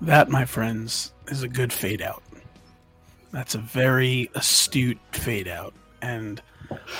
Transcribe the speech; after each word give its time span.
That, 0.00 0.28
my 0.28 0.44
friends, 0.44 1.12
is 1.28 1.42
a 1.42 1.48
good 1.48 1.72
fade 1.72 2.02
out. 2.02 2.22
That's 3.32 3.54
a 3.54 3.58
very 3.58 4.30
astute 4.34 4.98
fade 5.12 5.48
out. 5.48 5.74
And 6.02 6.42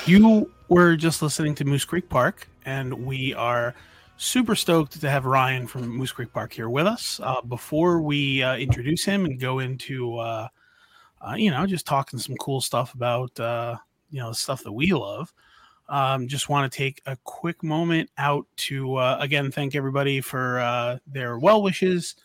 you 0.06 0.50
were 0.68 0.96
just 0.96 1.22
listening 1.22 1.54
to 1.56 1.64
Moose 1.64 1.84
Creek 1.84 2.08
Park, 2.08 2.48
and 2.64 3.06
we 3.06 3.34
are 3.34 3.74
super 4.16 4.54
stoked 4.54 4.98
to 5.00 5.10
have 5.10 5.26
Ryan 5.26 5.66
from 5.66 5.88
Moose 5.88 6.12
Creek 6.12 6.32
Park 6.32 6.52
here 6.52 6.68
with 6.68 6.86
us. 6.86 7.20
Uh, 7.22 7.42
before 7.42 8.00
we 8.00 8.42
uh, 8.42 8.56
introduce 8.56 9.04
him 9.04 9.26
and 9.26 9.38
go 9.38 9.58
into, 9.58 10.16
uh, 10.18 10.48
uh, 11.20 11.34
you 11.34 11.50
know, 11.50 11.66
just 11.66 11.86
talking 11.86 12.18
some 12.18 12.36
cool 12.36 12.60
stuff 12.60 12.94
about, 12.94 13.38
uh, 13.38 13.76
you 14.10 14.20
know, 14.20 14.32
stuff 14.32 14.62
that 14.62 14.72
we 14.72 14.92
love, 14.92 15.32
um, 15.88 16.26
just 16.26 16.48
want 16.48 16.70
to 16.70 16.76
take 16.76 17.02
a 17.06 17.16
quick 17.24 17.62
moment 17.62 18.08
out 18.16 18.46
to, 18.56 18.96
uh, 18.96 19.18
again, 19.20 19.50
thank 19.50 19.74
everybody 19.74 20.20
for 20.20 21.00
their 21.06 21.38
well 21.38 21.62
wishes 21.62 22.16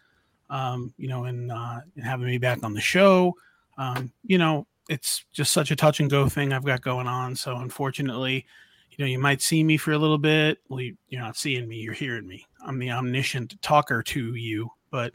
um, 0.50 0.94
you 0.98 1.08
know, 1.08 1.26
and, 1.26 1.52
uh, 1.52 1.80
and 1.96 2.06
having 2.06 2.28
me 2.28 2.38
back 2.38 2.64
on 2.64 2.74
the 2.74 2.82
show. 2.82 3.34
Um, 3.78 4.12
you 4.24 4.38
know, 4.38 4.68
it's 4.90 5.24
just 5.32 5.52
such 5.52 5.72
a 5.72 5.76
touch 5.76 6.00
and 6.00 6.10
go 6.10 6.28
thing 6.28 6.52
I've 6.52 6.66
got 6.66 6.82
going 6.82 7.08
on. 7.08 7.36
So 7.36 7.56
unfortunately, 7.58 8.46
you 8.92 9.06
know, 9.06 9.10
you 9.10 9.20
might 9.20 9.42
see 9.42 9.64
me 9.64 9.78
for 9.78 9.92
a 9.92 9.98
little 9.98 10.18
bit. 10.18 10.58
Well, 10.68 10.82
you, 10.82 10.98
you're 11.08 11.22
not 11.22 11.38
seeing 11.38 11.68
me, 11.68 11.78
you're 11.78 11.94
hearing 11.94 12.28
me. 12.28 12.46
I'm 12.66 12.80
the 12.80 12.92
omniscient 12.92 13.62
talker 13.62 14.04
to 14.04 14.36
you, 14.36 14.70
but 14.92 15.14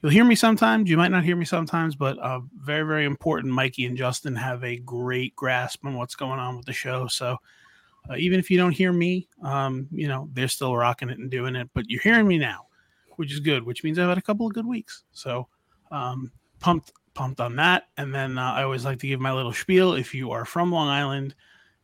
you'll 0.00 0.10
hear 0.10 0.24
me 0.24 0.34
sometimes. 0.34 0.90
You 0.90 0.96
might 0.96 1.12
not 1.12 1.24
hear 1.24 1.36
me 1.36 1.44
sometimes, 1.44 1.94
but 1.94 2.18
uh, 2.18 2.40
very, 2.56 2.84
very 2.84 3.04
important. 3.04 3.52
Mikey 3.52 3.84
and 3.86 3.96
Justin 3.96 4.34
have 4.34 4.64
a 4.64 4.78
great 4.78 5.36
grasp 5.36 5.84
on 5.84 5.94
what's 5.94 6.16
going 6.16 6.40
on 6.40 6.56
with 6.56 6.66
the 6.66 6.72
show. 6.72 7.06
So 7.06 7.36
uh, 8.10 8.16
even 8.16 8.40
if 8.40 8.50
you 8.50 8.56
don't 8.56 8.72
hear 8.72 8.92
me, 8.92 9.28
um, 9.44 9.86
you 9.92 10.08
know, 10.08 10.28
they're 10.32 10.48
still 10.48 10.76
rocking 10.76 11.10
it 11.10 11.18
and 11.18 11.30
doing 11.30 11.54
it, 11.54 11.68
but 11.74 11.88
you're 11.88 12.00
hearing 12.00 12.26
me 12.26 12.38
now 12.38 12.66
which 13.22 13.32
is 13.32 13.38
good, 13.38 13.62
which 13.62 13.84
means 13.84 14.00
I've 14.00 14.08
had 14.08 14.18
a 14.18 14.22
couple 14.22 14.48
of 14.48 14.52
good 14.52 14.66
weeks. 14.66 15.04
So 15.12 15.46
um, 15.92 16.32
pumped, 16.58 16.90
pumped 17.14 17.38
on 17.38 17.54
that. 17.54 17.84
And 17.96 18.12
then 18.12 18.36
uh, 18.36 18.52
I 18.52 18.64
always 18.64 18.84
like 18.84 18.98
to 18.98 19.06
give 19.06 19.20
my 19.20 19.32
little 19.32 19.52
spiel. 19.52 19.92
If 19.92 20.12
you 20.12 20.32
are 20.32 20.44
from 20.44 20.72
Long 20.72 20.88
Island 20.88 21.36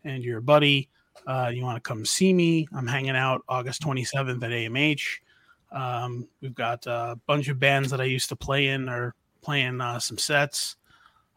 and 0.03 0.25
you're 0.25 0.39
a 0.39 0.43
buddy, 0.43 0.89
uh, 1.29 1.53
you 1.55 1.63
want 1.63 1.77
to 1.77 1.89
come 1.89 2.05
see 2.05 2.33
me. 2.33 2.67
I'm 2.75 2.89
hanging 2.89 3.15
out 3.15 3.43
August 3.49 3.83
27th 3.83 4.43
at 4.43 4.51
AMH. 4.51 5.07
Um, 5.71 6.27
we've 6.41 6.57
got 6.57 6.85
a 6.89 7.17
bunch 7.29 7.47
of 7.47 7.61
bands 7.61 7.89
that 7.91 8.01
I 8.01 8.05
used 8.05 8.31
to 8.31 8.37
play 8.37 8.67
in 8.67 8.89
are 8.89 9.15
playing 9.41 9.81
uh, 9.81 10.01
some 10.01 10.19
sets. 10.19 10.75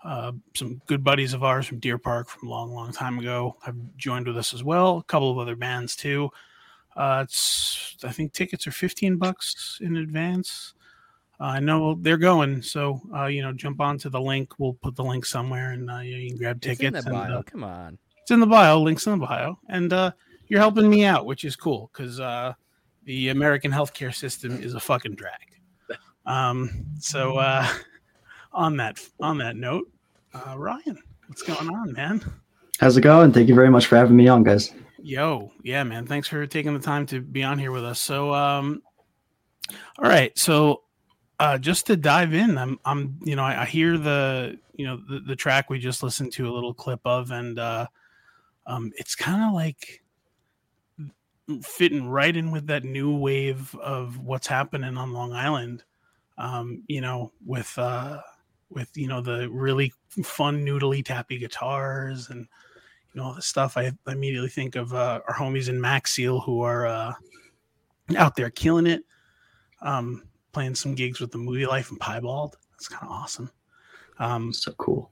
Uh, 0.04 0.32
some 0.56 0.82
good 0.88 1.04
buddies 1.04 1.34
of 1.34 1.44
ours 1.44 1.68
from 1.68 1.78
Deer 1.78 2.00
Park 2.00 2.28
from 2.28 2.48
a 2.48 2.52
long, 2.52 2.74
long 2.74 2.92
time 2.92 3.20
ago 3.20 3.56
have 3.64 3.76
joined 3.98 4.26
with 4.26 4.36
us 4.36 4.52
as 4.52 4.64
well. 4.64 4.98
A 4.98 5.04
couple 5.04 5.30
of 5.30 5.38
other 5.38 5.56
bands 5.56 5.96
too. 5.96 6.32
Uh, 6.96 7.22
it's 7.24 7.96
I 8.04 8.12
think 8.12 8.34
tickets 8.34 8.68
are 8.68 8.72
15 8.72 9.18
bucks 9.18 9.80
in 9.82 9.98
advance. 9.98 10.74
Uh, 11.40 11.46
I 11.46 11.60
know 11.60 11.96
they're 12.00 12.18
going, 12.18 12.62
so 12.62 13.02
uh, 13.16 13.26
you 13.26 13.42
know, 13.42 13.52
jump 13.54 13.80
onto 13.82 14.10
the 14.10 14.22
link. 14.22 14.54
We'll 14.60 14.74
put 14.74 14.96
the 14.96 15.04
link 15.04 15.26
somewhere, 15.26 15.72
and 15.72 15.90
uh, 15.90 16.00
you 16.00 16.30
can 16.30 16.38
grab 16.38 16.58
It's 16.58 16.68
in 16.68 16.76
tickets. 16.76 17.06
the 17.06 17.12
and, 17.12 17.28
bio. 17.30 17.38
uh, 17.40 17.42
Come 17.44 17.64
on. 17.64 17.98
it's 18.22 18.32
in 18.32 18.40
the 18.40 18.46
bio. 18.48 18.80
Links 18.80 19.06
in 19.08 19.20
the 19.20 19.26
bio, 19.26 19.58
and 19.70 19.92
uh, 19.94 20.12
you're 20.48 20.60
helping 20.60 20.90
me 20.90 21.06
out, 21.06 21.26
which 21.26 21.44
is 21.46 21.56
cool 21.56 21.90
because 21.94 22.20
uh, 22.20 22.54
the 23.06 23.30
American 23.30 23.72
healthcare 23.72 24.14
system 24.14 24.62
is 24.62 24.74
a 24.76 24.80
fucking 24.80 25.16
drag. 25.16 25.40
Um, 26.28 26.86
so 27.00 27.38
uh, 27.38 27.68
on 28.54 28.78
that 28.78 29.00
on 29.20 29.38
that 29.40 29.56
note, 29.56 29.90
uh, 30.36 30.56
Ryan, 30.58 31.00
what's 31.28 31.42
going 31.42 31.70
on, 31.74 31.94
man? 31.94 32.22
How's 32.80 32.98
it 32.98 33.02
going? 33.02 33.32
Thank 33.32 33.48
you 33.50 33.56
very 33.56 33.70
much 33.72 33.88
for 33.88 33.96
having 33.96 34.16
me 34.16 34.28
on, 34.28 34.44
guys. 34.44 34.72
Yo, 35.04 35.52
yeah, 35.64 35.84
man. 35.84 36.06
Thanks 36.06 36.28
for 36.28 36.46
taking 36.46 36.74
the 36.74 36.80
time 36.80 37.06
to 37.08 37.22
be 37.22 37.44
on 37.44 37.58
here 37.58 37.72
with 37.72 37.84
us. 37.84 38.00
So, 38.00 38.34
um, 38.34 38.82
all 39.98 40.10
right. 40.10 40.38
So, 40.38 40.84
uh, 41.40 41.58
just 41.58 41.88
to 41.88 41.98
dive 41.98 42.34
in, 42.34 42.58
I'm, 42.58 42.80
I'm, 42.86 43.18
you 43.24 43.36
know, 43.36 43.44
I, 43.44 43.64
I 43.64 43.66
hear 43.66 43.98
the, 43.98 44.60
you 44.76 44.86
know, 44.86 45.02
the, 45.10 45.20
the 45.20 45.36
track 45.36 45.70
we 45.70 45.80
just 45.80 46.04
listened 46.04 46.32
to 46.34 46.48
a 46.48 46.54
little 46.54 46.74
clip 46.74 47.00
of, 47.04 47.32
and 47.32 47.58
uh, 47.58 47.88
um, 48.68 48.92
it's 48.96 49.16
kind 49.16 49.44
of 49.44 49.54
like 49.54 50.04
fitting 51.64 52.08
right 52.08 52.36
in 52.36 52.52
with 52.52 52.68
that 52.68 52.84
new 52.84 53.16
wave 53.16 53.74
of 53.76 54.20
what's 54.20 54.48
happening 54.48 54.98
on 54.98 55.14
Long 55.14 55.34
Island. 55.34 55.84
Um, 56.38 56.84
you 56.88 57.02
know, 57.02 57.32
with 57.46 57.78
uh, 57.78 58.22
with 58.70 58.90
you 58.96 59.08
know 59.08 59.22
the 59.22 59.50
really 59.50 59.94
fun 60.24 60.66
noodly 60.66 61.04
tappy 61.04 61.38
guitars 61.38 62.30
and 62.30 62.48
you 63.14 63.20
know 63.22 63.28
all 63.28 63.34
this 63.34 63.46
stuff. 63.48 63.78
I 63.78 63.92
immediately 64.08 64.50
think 64.50 64.76
of 64.76 64.94
uh, 64.94 65.22
our 65.28 65.34
homies 65.36 65.70
in 65.70 65.80
Macseal 65.80 66.40
who 66.40 66.62
are 66.62 66.86
uh, 66.88 67.14
out 68.18 68.36
there 68.36 68.50
killing 68.50 68.88
it, 68.88 69.04
um, 69.82 70.24
playing 70.52 70.76
some 70.76 70.96
gigs 70.96 71.20
with 71.20 71.32
the 71.32 71.38
Movie 71.38 71.66
Life 71.66 71.92
and 71.92 72.00
Piebald. 72.00 72.58
That's 72.72 72.88
kind 72.88 73.04
of 73.04 73.12
awesome. 73.12 73.52
Um, 74.20 74.54
So 74.54 74.72
cool. 74.74 75.12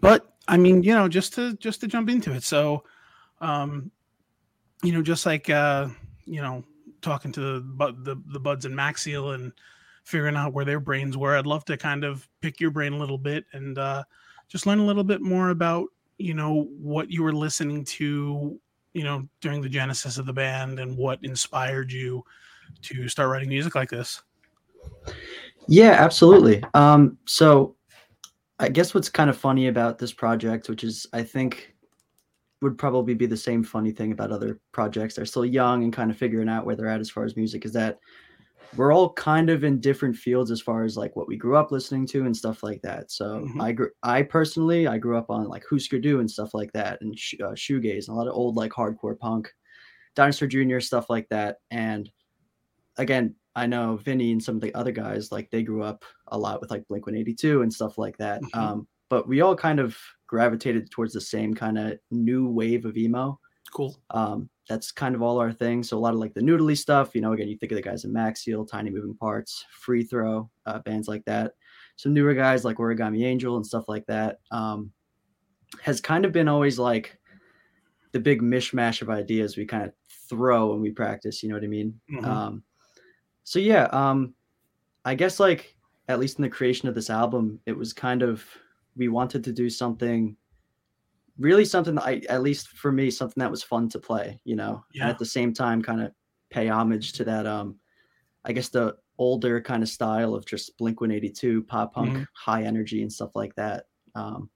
but 0.00 0.34
I 0.48 0.56
mean, 0.56 0.82
you 0.82 0.94
know, 0.94 1.08
just 1.08 1.34
to 1.34 1.54
just 1.56 1.80
to 1.80 1.86
jump 1.86 2.08
into 2.08 2.32
it. 2.32 2.42
So, 2.42 2.84
um, 3.40 3.90
you 4.82 4.92
know, 4.92 5.02
just 5.02 5.26
like 5.26 5.50
uh, 5.50 5.88
you 6.24 6.40
know, 6.40 6.64
talking 7.02 7.32
to 7.32 7.40
the 7.40 7.94
the, 8.02 8.16
the 8.26 8.40
buds 8.40 8.64
and 8.64 8.74
Macseal 8.74 9.32
and 9.32 9.52
figuring 10.04 10.36
out 10.36 10.52
where 10.52 10.64
their 10.64 10.80
brains 10.80 11.16
were. 11.16 11.36
I'd 11.36 11.46
love 11.46 11.64
to 11.66 11.76
kind 11.76 12.04
of 12.04 12.28
pick 12.40 12.60
your 12.60 12.70
brain 12.70 12.94
a 12.94 12.98
little 12.98 13.18
bit 13.18 13.44
and 13.52 13.78
uh, 13.78 14.02
just 14.48 14.66
learn 14.66 14.78
a 14.78 14.86
little 14.86 15.04
bit 15.04 15.20
more 15.20 15.50
about 15.50 15.88
you 16.20 16.34
know 16.34 16.68
what 16.78 17.10
you 17.10 17.22
were 17.22 17.32
listening 17.32 17.84
to, 17.84 18.58
you 18.92 19.04
know, 19.04 19.26
during 19.40 19.60
the 19.60 19.68
genesis 19.68 20.18
of 20.18 20.26
the 20.26 20.32
band 20.32 20.78
and 20.78 20.96
what 20.96 21.18
inspired 21.22 21.90
you 21.92 22.24
to 22.82 23.08
start 23.08 23.30
writing 23.30 23.48
music 23.48 23.74
like 23.74 23.90
this. 23.90 24.22
Yeah, 25.66 25.92
absolutely. 25.92 26.62
Um, 26.74 27.18
so 27.26 27.76
I 28.58 28.68
guess 28.68 28.94
what's 28.94 29.08
kind 29.08 29.30
of 29.30 29.36
funny 29.36 29.68
about 29.68 29.98
this 29.98 30.12
project, 30.12 30.68
which 30.68 30.84
is 30.84 31.06
I 31.12 31.22
think 31.22 31.74
would 32.62 32.76
probably 32.76 33.14
be 33.14 33.26
the 33.26 33.36
same 33.36 33.62
funny 33.62 33.90
thing 33.90 34.12
about 34.12 34.32
other 34.32 34.60
projects. 34.72 35.14
They're 35.14 35.24
still 35.24 35.46
young 35.46 35.82
and 35.84 35.92
kind 35.92 36.10
of 36.10 36.16
figuring 36.16 36.48
out 36.48 36.66
where 36.66 36.76
they're 36.76 36.88
at 36.88 37.00
as 37.00 37.10
far 37.10 37.24
as 37.24 37.36
music 37.36 37.64
is 37.64 37.72
that 37.72 37.98
we're 38.76 38.92
all 38.92 39.12
kind 39.14 39.50
of 39.50 39.64
in 39.64 39.80
different 39.80 40.16
fields 40.16 40.50
as 40.50 40.60
far 40.60 40.84
as 40.84 40.96
like 40.96 41.16
what 41.16 41.26
we 41.28 41.36
grew 41.36 41.56
up 41.56 41.72
listening 41.72 42.06
to 42.08 42.24
and 42.24 42.36
stuff 42.36 42.62
like 42.62 42.80
that. 42.82 43.10
So 43.10 43.40
Mhm. 43.46 43.60
I 43.60 43.72
grew, 43.72 43.90
I 44.02 44.22
personally, 44.22 44.86
I 44.86 44.98
grew 44.98 45.16
up 45.18 45.28
on 45.30 45.48
like 45.48 45.64
Husker 45.68 45.98
Du 45.98 46.20
and 46.20 46.30
stuff 46.30 46.54
like 46.54 46.72
that, 46.72 47.00
and 47.00 47.18
sh- 47.18 47.34
uh, 47.42 47.52
shoegaze 47.52 48.06
and 48.08 48.14
a 48.16 48.18
lot 48.18 48.28
of 48.28 48.34
old 48.34 48.56
like 48.56 48.70
hardcore 48.72 49.18
punk, 49.18 49.52
Dinosaur 50.14 50.46
Jr. 50.48 50.80
stuff 50.80 51.10
like 51.10 51.28
that. 51.30 51.58
And 51.70 52.10
again, 52.96 53.34
I 53.56 53.66
know 53.66 53.96
Vinny 53.96 54.30
and 54.32 54.42
some 54.42 54.54
of 54.56 54.60
the 54.62 54.74
other 54.74 54.92
guys 54.92 55.32
like 55.32 55.50
they 55.50 55.62
grew 55.62 55.82
up 55.82 56.04
a 56.28 56.38
lot 56.38 56.60
with 56.60 56.70
like 56.70 56.86
Blink 56.88 57.06
One 57.06 57.16
Eighty 57.16 57.34
Two 57.34 57.62
and 57.62 57.72
stuff 57.72 57.98
like 57.98 58.16
that. 58.18 58.40
Mhm. 58.42 58.56
Um, 58.56 58.88
but 59.08 59.26
we 59.26 59.40
all 59.40 59.56
kind 59.56 59.80
of 59.80 59.96
gravitated 60.28 60.88
towards 60.92 61.12
the 61.12 61.20
same 61.20 61.52
kind 61.54 61.76
of 61.76 61.98
new 62.12 62.48
wave 62.48 62.84
of 62.84 62.96
emo 62.96 63.38
Cool. 63.74 63.96
um, 64.10 64.48
that's 64.70 64.92
kind 64.92 65.16
of 65.16 65.20
all 65.20 65.40
our 65.40 65.52
thing. 65.52 65.82
So 65.82 65.98
a 65.98 66.00
lot 66.00 66.14
of 66.14 66.20
like 66.20 66.32
the 66.32 66.40
noodly 66.40 66.78
stuff, 66.78 67.10
you 67.12 67.20
know, 67.20 67.32
again, 67.32 67.48
you 67.48 67.56
think 67.58 67.72
of 67.72 67.76
the 67.76 67.82
guys 67.82 68.04
in 68.04 68.12
Macseal, 68.12 68.64
Tiny 68.64 68.88
Moving 68.88 69.16
Parts, 69.16 69.64
Free 69.72 70.04
Throw, 70.04 70.48
uh, 70.64 70.78
bands 70.78 71.08
like 71.08 71.24
that. 71.24 71.54
Some 71.96 72.14
newer 72.14 72.34
guys 72.34 72.64
like 72.64 72.76
Origami 72.76 73.24
Angel 73.24 73.56
and 73.56 73.66
stuff 73.66 73.88
like 73.88 74.06
that. 74.06 74.38
Um, 74.52 74.92
has 75.82 76.00
kind 76.00 76.24
of 76.24 76.30
been 76.30 76.46
always 76.46 76.78
like 76.78 77.18
the 78.12 78.20
big 78.20 78.42
mishmash 78.42 79.02
of 79.02 79.10
ideas 79.10 79.56
we 79.56 79.66
kind 79.66 79.82
of 79.82 79.92
throw 80.28 80.70
when 80.70 80.80
we 80.80 80.92
practice. 80.92 81.42
You 81.42 81.48
know 81.48 81.56
what 81.56 81.64
I 81.64 81.66
mean? 81.66 82.00
Mhm. 82.08 82.24
Um, 82.24 82.62
so 83.42 83.58
yeah, 83.58 83.88
um, 83.90 84.34
I 85.04 85.16
guess 85.16 85.40
like 85.40 85.76
at 86.06 86.20
least 86.20 86.38
in 86.38 86.42
the 86.42 86.48
creation 86.48 86.88
of 86.88 86.94
this 86.94 87.10
album, 87.10 87.58
it 87.66 87.76
was 87.76 87.92
kind 87.92 88.22
of 88.22 88.44
we 88.96 89.08
wanted 89.08 89.42
to 89.44 89.52
do 89.52 89.68
something 89.68 90.36
really 91.40 91.64
something 91.64 91.94
that 91.96 92.04
I 92.04 92.22
at 92.28 92.42
least 92.42 92.68
for 92.68 92.92
me 92.92 93.10
something 93.10 93.40
that 93.40 93.50
was 93.50 93.62
fun 93.62 93.88
to 93.88 93.98
play, 93.98 94.40
you 94.44 94.54
know, 94.54 94.84
Yeah. 94.92 95.02
and 95.04 95.10
at 95.10 95.18
the 95.18 95.26
same 95.26 95.52
time 95.52 95.82
kind 95.82 96.00
of 96.02 96.12
pay 96.50 96.68
homage 96.68 97.12
to 97.14 97.24
that 97.24 97.46
um 97.46 97.78
I 98.44 98.52
guess 98.52 98.68
the 98.68 98.96
older 99.18 99.60
kind 99.60 99.82
of 99.82 99.88
style 99.88 100.34
of 100.34 100.46
just 100.46 100.76
Blink 100.78 101.00
182 101.00 101.62
pop 101.64 101.94
punk 101.94 102.12
Mhm. 102.16 102.26
high 102.34 102.62
energy 102.64 103.02
and 103.02 103.12
stuff 103.12 103.34
like 103.34 103.54
that. 103.56 103.86
Um 104.14 104.50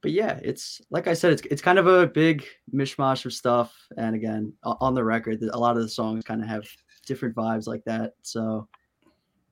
but 0.00 0.12
yeah, 0.12 0.38
it's 0.44 0.80
like 0.90 1.08
I 1.08 1.14
said, 1.14 1.32
it's 1.32 1.42
it's 1.50 1.62
kind 1.62 1.78
of 1.78 1.86
a 1.88 2.06
big 2.06 2.44
mishmash 2.72 3.24
of 3.26 3.32
stuff. 3.32 3.74
And 3.96 4.14
again, 4.14 4.52
on 4.62 4.94
the 4.94 5.02
record, 5.02 5.42
a 5.42 5.58
lot 5.58 5.76
of 5.76 5.82
the 5.82 5.88
songs 5.88 6.22
kind 6.24 6.40
of 6.42 6.48
have 6.48 6.68
different 7.06 7.34
vibes 7.34 7.66
like 7.66 7.82
that. 7.84 8.14
So 8.22 8.68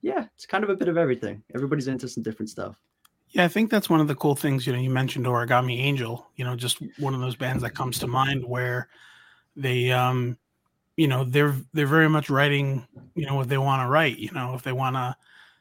yeah, 0.01 0.27
it's 0.35 0.45
kind 0.45 0.63
of 0.63 0.69
a 0.69 0.75
bit 0.75 0.87
of 0.87 0.97
everything. 0.97 1.43
Everybody's 1.53 1.87
into 1.89 2.07
some 2.07 2.23
different 2.23 2.49
stuff. 2.49 2.79
Yeah, 3.37 3.45
I 3.45 3.49
think 3.49 3.69
that's 3.69 3.87
one 3.87 4.01
of 4.01 4.07
the 4.07 4.15
cool 4.15 4.35
things. 4.35 4.65
You 4.65 4.73
know, 4.73 4.79
you 4.79 4.89
mentioned 4.89 5.27
Origami 5.27 5.77
Angel. 5.77 6.25
You 6.37 6.43
know, 6.43 6.55
just 6.55 6.79
one 6.97 7.13
of 7.13 7.21
those 7.21 7.35
bands 7.35 7.61
that 7.61 7.75
comes 7.75 7.99
to 7.99 8.07
mind 8.07 8.43
where 8.43 8.89
they, 9.55 9.91
um, 9.91 10.39
you 10.97 11.07
know, 11.07 11.23
they're 11.23 11.55
they're 11.73 11.87
very 11.87 12.09
much 12.09 12.31
writing. 12.31 12.87
You 13.15 13.27
know, 13.27 13.35
what 13.35 13.49
they 13.49 13.59
want 13.59 13.83
to 13.83 13.89
write. 13.89 14.17
You 14.19 14.31
know, 14.31 14.55
if 14.55 14.63
they 14.63 14.71
want 14.73 14.95
to 14.95 15.15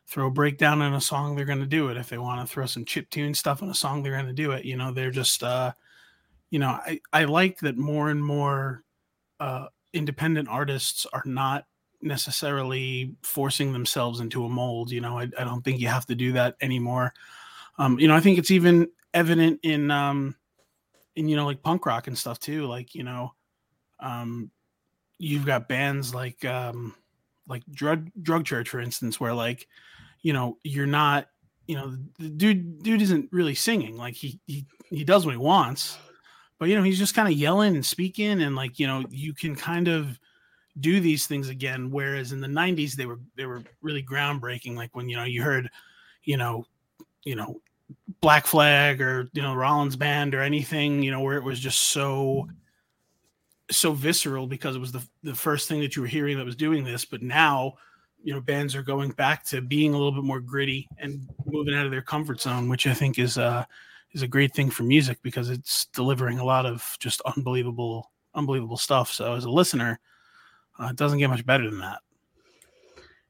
throw 0.06 0.28
a 0.28 0.30
breakdown 0.30 0.80
in 0.80 0.94
a 0.94 1.00
song, 1.02 1.36
they're 1.36 1.44
going 1.44 1.60
to 1.60 1.66
do 1.66 1.88
it. 1.90 1.98
If 1.98 2.08
they 2.08 2.18
want 2.18 2.40
to 2.40 2.52
throw 2.52 2.66
some 2.66 2.84
chip 2.86 3.10
tune 3.10 3.34
stuff 3.34 3.62
in 3.62 3.70
a 3.70 3.74
song, 3.74 4.02
they're 4.02 4.14
going 4.14 4.26
to 4.26 4.32
do 4.32 4.52
it. 4.52 4.64
You 4.64 4.76
know, 4.76 4.92
they're 4.92 5.10
just, 5.10 5.42
uh, 5.42 5.72
you 6.50 6.58
know, 6.58 6.70
I 6.70 7.00
I 7.12 7.24
like 7.24 7.60
that 7.60 7.76
more 7.78 8.10
and 8.10 8.24
more 8.24 8.84
uh, 9.40 9.66
independent 9.92 10.48
artists 10.48 11.06
are 11.12 11.24
not 11.26 11.66
necessarily 12.02 13.14
forcing 13.22 13.72
themselves 13.72 14.20
into 14.20 14.44
a 14.44 14.48
mold. 14.48 14.90
You 14.90 15.02
know, 15.02 15.18
I, 15.18 15.24
I 15.38 15.44
don't 15.44 15.62
think 15.64 15.80
you 15.80 15.88
have 15.88 16.06
to 16.06 16.14
do 16.14 16.32
that 16.32 16.56
anymore. 16.60 17.14
Um, 17.78 17.98
you 17.98 18.08
know, 18.08 18.16
I 18.16 18.20
think 18.20 18.38
it's 18.38 18.50
even 18.50 18.88
evident 19.14 19.60
in 19.62 19.90
um 19.90 20.34
in 21.16 21.28
you 21.28 21.36
know 21.36 21.46
like 21.46 21.62
punk 21.62 21.86
rock 21.86 22.06
and 22.06 22.16
stuff 22.16 22.38
too. 22.40 22.66
Like, 22.66 22.94
you 22.94 23.04
know, 23.04 23.32
um 24.00 24.50
you've 25.18 25.46
got 25.46 25.68
bands 25.68 26.14
like 26.14 26.44
um 26.44 26.94
like 27.48 27.62
drug 27.72 28.10
drug 28.22 28.44
church 28.44 28.68
for 28.68 28.80
instance, 28.80 29.20
where 29.20 29.34
like, 29.34 29.68
you 30.22 30.32
know, 30.32 30.58
you're 30.64 30.86
not 30.86 31.28
you 31.66 31.74
know, 31.76 31.96
the 32.18 32.28
dude 32.28 32.82
dude 32.82 33.02
isn't 33.02 33.28
really 33.32 33.54
singing. 33.54 33.96
Like 33.96 34.14
he 34.14 34.40
he 34.46 34.66
he 34.90 35.04
does 35.04 35.26
what 35.26 35.32
he 35.32 35.38
wants, 35.38 35.98
but 36.58 36.68
you 36.68 36.76
know, 36.76 36.82
he's 36.82 36.98
just 36.98 37.14
kind 37.14 37.28
of 37.28 37.34
yelling 37.34 37.74
and 37.74 37.84
speaking 37.84 38.42
and 38.42 38.56
like, 38.56 38.78
you 38.78 38.86
know, 38.86 39.04
you 39.10 39.34
can 39.34 39.56
kind 39.56 39.88
of 39.88 40.18
do 40.80 41.00
these 41.00 41.26
things 41.26 41.48
again. 41.48 41.90
Whereas 41.90 42.32
in 42.32 42.40
the 42.40 42.48
'90s, 42.48 42.94
they 42.94 43.06
were 43.06 43.20
they 43.36 43.46
were 43.46 43.62
really 43.82 44.02
groundbreaking. 44.02 44.76
Like 44.76 44.94
when 44.94 45.08
you 45.08 45.16
know 45.16 45.24
you 45.24 45.42
heard, 45.42 45.70
you 46.24 46.36
know, 46.36 46.64
you 47.24 47.36
know, 47.36 47.60
Black 48.20 48.46
Flag 48.46 49.00
or 49.00 49.28
you 49.32 49.42
know 49.42 49.54
Rollins 49.54 49.96
Band 49.96 50.34
or 50.34 50.42
anything, 50.42 51.02
you 51.02 51.10
know, 51.10 51.20
where 51.20 51.36
it 51.36 51.44
was 51.44 51.60
just 51.60 51.90
so 51.90 52.48
so 53.70 53.92
visceral 53.92 54.46
because 54.46 54.76
it 54.76 54.80
was 54.80 54.92
the 54.92 55.06
the 55.22 55.34
first 55.34 55.68
thing 55.68 55.80
that 55.80 55.96
you 55.96 56.02
were 56.02 56.08
hearing 56.08 56.36
that 56.38 56.46
was 56.46 56.56
doing 56.56 56.84
this. 56.84 57.04
But 57.04 57.22
now, 57.22 57.74
you 58.22 58.32
know, 58.32 58.40
bands 58.40 58.74
are 58.74 58.82
going 58.82 59.10
back 59.10 59.44
to 59.46 59.60
being 59.60 59.92
a 59.94 59.96
little 59.96 60.12
bit 60.12 60.24
more 60.24 60.40
gritty 60.40 60.88
and 60.98 61.28
moving 61.44 61.74
out 61.74 61.84
of 61.84 61.92
their 61.92 62.02
comfort 62.02 62.40
zone, 62.40 62.68
which 62.68 62.86
I 62.86 62.94
think 62.94 63.18
is 63.18 63.38
uh 63.38 63.64
is 64.12 64.22
a 64.22 64.28
great 64.28 64.54
thing 64.54 64.70
for 64.70 64.84
music 64.84 65.18
because 65.22 65.50
it's 65.50 65.86
delivering 65.86 66.38
a 66.38 66.44
lot 66.44 66.64
of 66.66 66.96
just 67.00 67.20
unbelievable 67.22 68.10
unbelievable 68.34 68.76
stuff. 68.76 69.12
So 69.12 69.34
as 69.34 69.44
a 69.44 69.50
listener, 69.50 69.98
uh, 70.78 70.88
it 70.90 70.96
doesn't 70.96 71.18
get 71.18 71.30
much 71.30 71.44
better 71.44 71.68
than 71.68 71.80
that. 71.80 72.00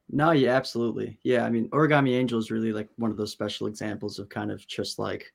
No, 0.09 0.31
yeah, 0.31 0.55
absolutely. 0.55 1.19
Yeah, 1.23 1.45
I 1.45 1.49
mean, 1.49 1.69
Origami 1.69 2.15
Angel 2.15 2.39
is 2.39 2.51
really 2.51 2.71
like 2.71 2.89
one 2.95 3.11
of 3.11 3.17
those 3.17 3.31
special 3.31 3.67
examples 3.67 4.19
of 4.19 4.29
kind 4.29 4.51
of 4.51 4.65
just 4.67 4.99
like 4.99 5.33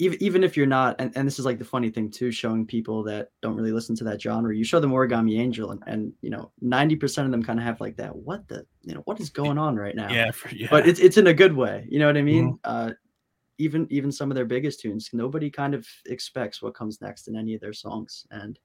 even 0.00 0.22
even 0.22 0.44
if 0.44 0.56
you're 0.56 0.66
not, 0.66 0.94
and, 1.00 1.10
and 1.16 1.26
this 1.26 1.40
is 1.40 1.44
like 1.44 1.58
the 1.58 1.64
funny 1.64 1.90
thing 1.90 2.10
too, 2.10 2.30
showing 2.30 2.64
people 2.64 3.02
that 3.02 3.30
don't 3.42 3.56
really 3.56 3.72
listen 3.72 3.96
to 3.96 4.04
that 4.04 4.22
genre, 4.22 4.54
you 4.54 4.62
show 4.62 4.78
them 4.78 4.92
Origami 4.92 5.40
Angel, 5.40 5.72
and, 5.72 5.82
and 5.88 6.12
you 6.22 6.30
know, 6.30 6.52
ninety 6.60 6.94
percent 6.94 7.26
of 7.26 7.32
them 7.32 7.42
kind 7.42 7.58
of 7.58 7.64
have 7.64 7.80
like 7.80 7.96
that, 7.96 8.14
what 8.14 8.46
the, 8.46 8.64
you 8.82 8.94
know, 8.94 9.02
what 9.06 9.18
is 9.18 9.30
going 9.30 9.58
on 9.58 9.74
right 9.74 9.96
now? 9.96 10.12
Yeah, 10.12 10.30
for, 10.30 10.54
yeah. 10.54 10.68
But 10.70 10.86
it's 10.86 11.00
it's 11.00 11.16
in 11.16 11.26
a 11.26 11.34
good 11.34 11.56
way, 11.56 11.86
you 11.90 11.98
know 11.98 12.06
what 12.06 12.16
I 12.16 12.22
mean? 12.22 12.58
Uh, 12.62 12.92
even 13.58 13.88
even 13.90 14.12
some 14.12 14.30
of 14.30 14.36
their 14.36 14.44
biggest 14.44 14.78
tunes, 14.78 15.10
nobody 15.12 15.50
kind 15.50 15.74
of 15.74 15.84
expects 16.06 16.62
what 16.62 16.74
comes 16.74 17.00
next 17.00 17.26
in 17.26 17.34
any 17.34 17.54
of 17.54 17.60
their 17.60 17.72
songs, 17.72 18.24
and 18.30 18.60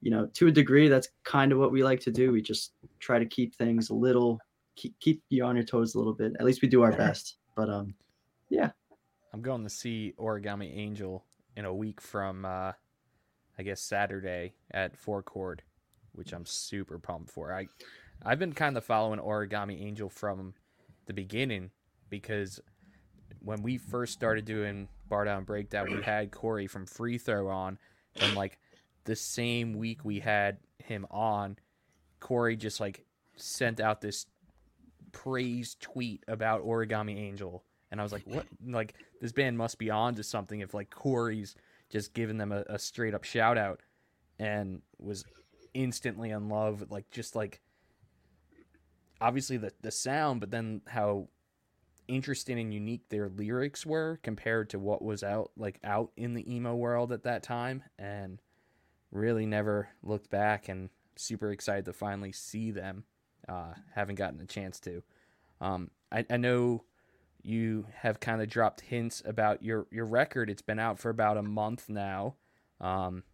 you 0.00 0.10
know, 0.10 0.26
to 0.34 0.48
a 0.48 0.52
degree, 0.52 0.88
that's 0.88 1.08
kind 1.24 1.52
of 1.52 1.58
what 1.58 1.72
we 1.72 1.82
like 1.82 2.00
to 2.00 2.10
do. 2.10 2.32
We 2.32 2.42
just 2.42 2.72
try 2.98 3.18
to 3.18 3.26
keep 3.26 3.54
things 3.54 3.90
a 3.90 3.94
little, 3.94 4.38
keep 4.76 4.98
keep 5.00 5.22
you 5.28 5.44
on 5.44 5.56
your 5.56 5.64
toes 5.64 5.94
a 5.94 5.98
little 5.98 6.14
bit. 6.14 6.32
At 6.38 6.46
least 6.46 6.62
we 6.62 6.68
do 6.68 6.82
our 6.82 6.92
best. 6.92 7.36
But 7.54 7.68
um, 7.68 7.94
yeah, 8.48 8.70
I'm 9.32 9.42
going 9.42 9.62
to 9.64 9.70
see 9.70 10.14
Origami 10.18 10.76
Angel 10.76 11.24
in 11.56 11.64
a 11.64 11.74
week 11.74 12.00
from, 12.00 12.44
uh, 12.44 12.72
I 13.58 13.62
guess 13.62 13.80
Saturday 13.80 14.54
at 14.70 14.96
Four 14.96 15.22
Chord, 15.22 15.62
which 16.12 16.32
I'm 16.32 16.46
super 16.46 16.98
pumped 16.98 17.30
for. 17.30 17.52
I, 17.52 17.68
I've 18.24 18.38
been 18.38 18.52
kind 18.52 18.76
of 18.76 18.84
following 18.84 19.20
Origami 19.20 19.84
Angel 19.84 20.08
from 20.08 20.54
the 21.06 21.12
beginning 21.12 21.70
because 22.08 22.60
when 23.40 23.62
we 23.62 23.78
first 23.78 24.12
started 24.12 24.44
doing 24.44 24.88
Bardown 25.10 25.44
Breakdown, 25.44 25.90
we 25.90 26.02
had 26.02 26.30
Corey 26.30 26.66
from 26.66 26.86
Free 26.86 27.18
Throw 27.18 27.48
on, 27.48 27.78
and 28.16 28.34
like 28.34 28.58
the 29.10 29.16
same 29.16 29.72
week 29.72 30.04
we 30.04 30.20
had 30.20 30.58
him 30.78 31.04
on, 31.10 31.58
Corey 32.20 32.54
just 32.54 32.78
like 32.78 33.04
sent 33.34 33.80
out 33.80 34.00
this 34.00 34.26
praise 35.10 35.76
tweet 35.80 36.22
about 36.28 36.64
Origami 36.64 37.18
Angel. 37.18 37.64
And 37.90 37.98
I 37.98 38.04
was 38.04 38.12
like, 38.12 38.22
what? 38.24 38.46
Like, 38.64 38.94
this 39.20 39.32
band 39.32 39.58
must 39.58 39.80
be 39.80 39.90
on 39.90 40.14
to 40.14 40.22
something 40.22 40.60
if, 40.60 40.74
like, 40.74 40.90
Corey's 40.90 41.56
just 41.88 42.14
giving 42.14 42.38
them 42.38 42.52
a, 42.52 42.62
a 42.68 42.78
straight 42.78 43.12
up 43.12 43.24
shout 43.24 43.58
out 43.58 43.80
and 44.38 44.80
was 45.00 45.24
instantly 45.74 46.30
in 46.30 46.48
love 46.48 46.78
with, 46.78 46.92
like, 46.92 47.10
just 47.10 47.34
like, 47.34 47.60
obviously 49.20 49.56
the, 49.56 49.72
the 49.82 49.90
sound, 49.90 50.38
but 50.38 50.52
then 50.52 50.82
how 50.86 51.26
interesting 52.06 52.60
and 52.60 52.72
unique 52.72 53.08
their 53.08 53.28
lyrics 53.28 53.84
were 53.84 54.20
compared 54.22 54.70
to 54.70 54.78
what 54.78 55.02
was 55.02 55.24
out, 55.24 55.50
like, 55.56 55.80
out 55.82 56.12
in 56.16 56.34
the 56.34 56.54
emo 56.54 56.76
world 56.76 57.10
at 57.10 57.24
that 57.24 57.42
time. 57.42 57.82
And 57.98 58.40
really 59.10 59.46
never 59.46 59.88
looked 60.02 60.30
back 60.30 60.68
and 60.68 60.90
super 61.16 61.50
excited 61.50 61.84
to 61.86 61.92
finally 61.92 62.32
see 62.32 62.70
them. 62.70 63.04
Uh, 63.48 63.74
haven't 63.94 64.16
gotten 64.16 64.40
a 64.40 64.46
chance 64.46 64.78
to. 64.80 65.02
Um, 65.60 65.90
I, 66.12 66.24
I 66.30 66.36
know 66.36 66.84
you 67.42 67.86
have 67.94 68.20
kind 68.20 68.42
of 68.42 68.48
dropped 68.48 68.82
hints 68.82 69.22
about 69.24 69.62
your, 69.62 69.86
your 69.90 70.04
record. 70.04 70.50
It's 70.50 70.62
been 70.62 70.78
out 70.78 70.98
for 70.98 71.10
about 71.10 71.36
a 71.36 71.42
month 71.42 71.88
now. 71.88 72.36
Um, 72.80 73.24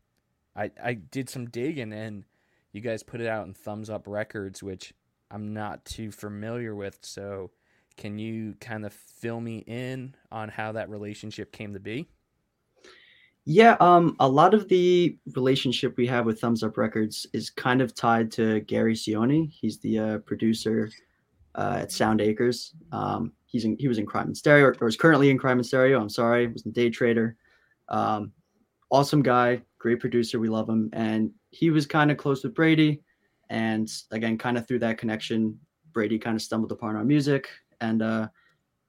I, 0.54 0.70
I 0.82 0.94
did 0.94 1.28
some 1.28 1.46
digging 1.46 1.92
and 1.92 2.24
you 2.72 2.80
guys 2.80 3.02
put 3.02 3.20
it 3.20 3.26
out 3.26 3.46
in 3.46 3.54
Thumbs 3.54 3.90
Up 3.90 4.06
Records, 4.06 4.62
which 4.62 4.94
I'm 5.30 5.52
not 5.52 5.84
too 5.84 6.10
familiar 6.10 6.74
with. 6.74 6.98
So, 7.02 7.50
can 7.96 8.18
you 8.18 8.54
kind 8.60 8.84
of 8.84 8.92
fill 8.92 9.40
me 9.40 9.64
in 9.66 10.14
on 10.30 10.50
how 10.50 10.72
that 10.72 10.90
relationship 10.90 11.52
came 11.52 11.72
to 11.72 11.80
be? 11.80 12.08
Yeah, 13.48 13.76
um, 13.78 14.16
a 14.18 14.28
lot 14.28 14.54
of 14.54 14.66
the 14.66 15.16
relationship 15.36 15.96
we 15.96 16.08
have 16.08 16.26
with 16.26 16.40
Thumbs 16.40 16.64
Up 16.64 16.76
Records 16.76 17.28
is 17.32 17.48
kind 17.48 17.80
of 17.80 17.94
tied 17.94 18.32
to 18.32 18.58
Gary 18.62 18.94
Cioni. 18.94 19.48
He's 19.52 19.78
the 19.78 19.98
uh, 19.98 20.18
producer 20.18 20.90
uh, 21.54 21.78
at 21.82 21.92
Sound 21.92 22.20
Acres. 22.20 22.74
Um, 22.90 23.32
he's 23.46 23.64
in, 23.64 23.76
he 23.78 23.86
was 23.86 23.98
in 23.98 24.06
Crime 24.06 24.26
in 24.26 24.34
Stereo, 24.34 24.74
or 24.80 24.88
is 24.88 24.96
currently 24.96 25.30
in 25.30 25.38
Crime 25.38 25.58
in 25.58 25.64
Stereo. 25.64 26.00
I'm 26.00 26.08
sorry, 26.08 26.48
was 26.48 26.66
in 26.66 26.72
Daytrader. 26.72 27.34
Um, 27.88 28.32
awesome 28.90 29.22
guy, 29.22 29.62
great 29.78 30.00
producer. 30.00 30.40
We 30.40 30.48
love 30.48 30.68
him, 30.68 30.90
and 30.92 31.30
he 31.50 31.70
was 31.70 31.86
kind 31.86 32.10
of 32.10 32.16
close 32.16 32.42
with 32.42 32.52
Brady. 32.52 33.00
And 33.48 33.88
again, 34.10 34.38
kind 34.38 34.58
of 34.58 34.66
through 34.66 34.80
that 34.80 34.98
connection, 34.98 35.56
Brady 35.92 36.18
kind 36.18 36.34
of 36.34 36.42
stumbled 36.42 36.72
upon 36.72 36.96
our 36.96 37.04
music, 37.04 37.48
and 37.80 38.02
uh, 38.02 38.26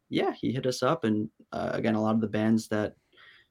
yeah, 0.10 0.34
he 0.34 0.52
hit 0.52 0.66
us 0.66 0.82
up. 0.82 1.04
And 1.04 1.30
uh, 1.52 1.70
again, 1.74 1.94
a 1.94 2.02
lot 2.02 2.16
of 2.16 2.22
the 2.22 2.28
bands 2.28 2.68
that 2.70 2.96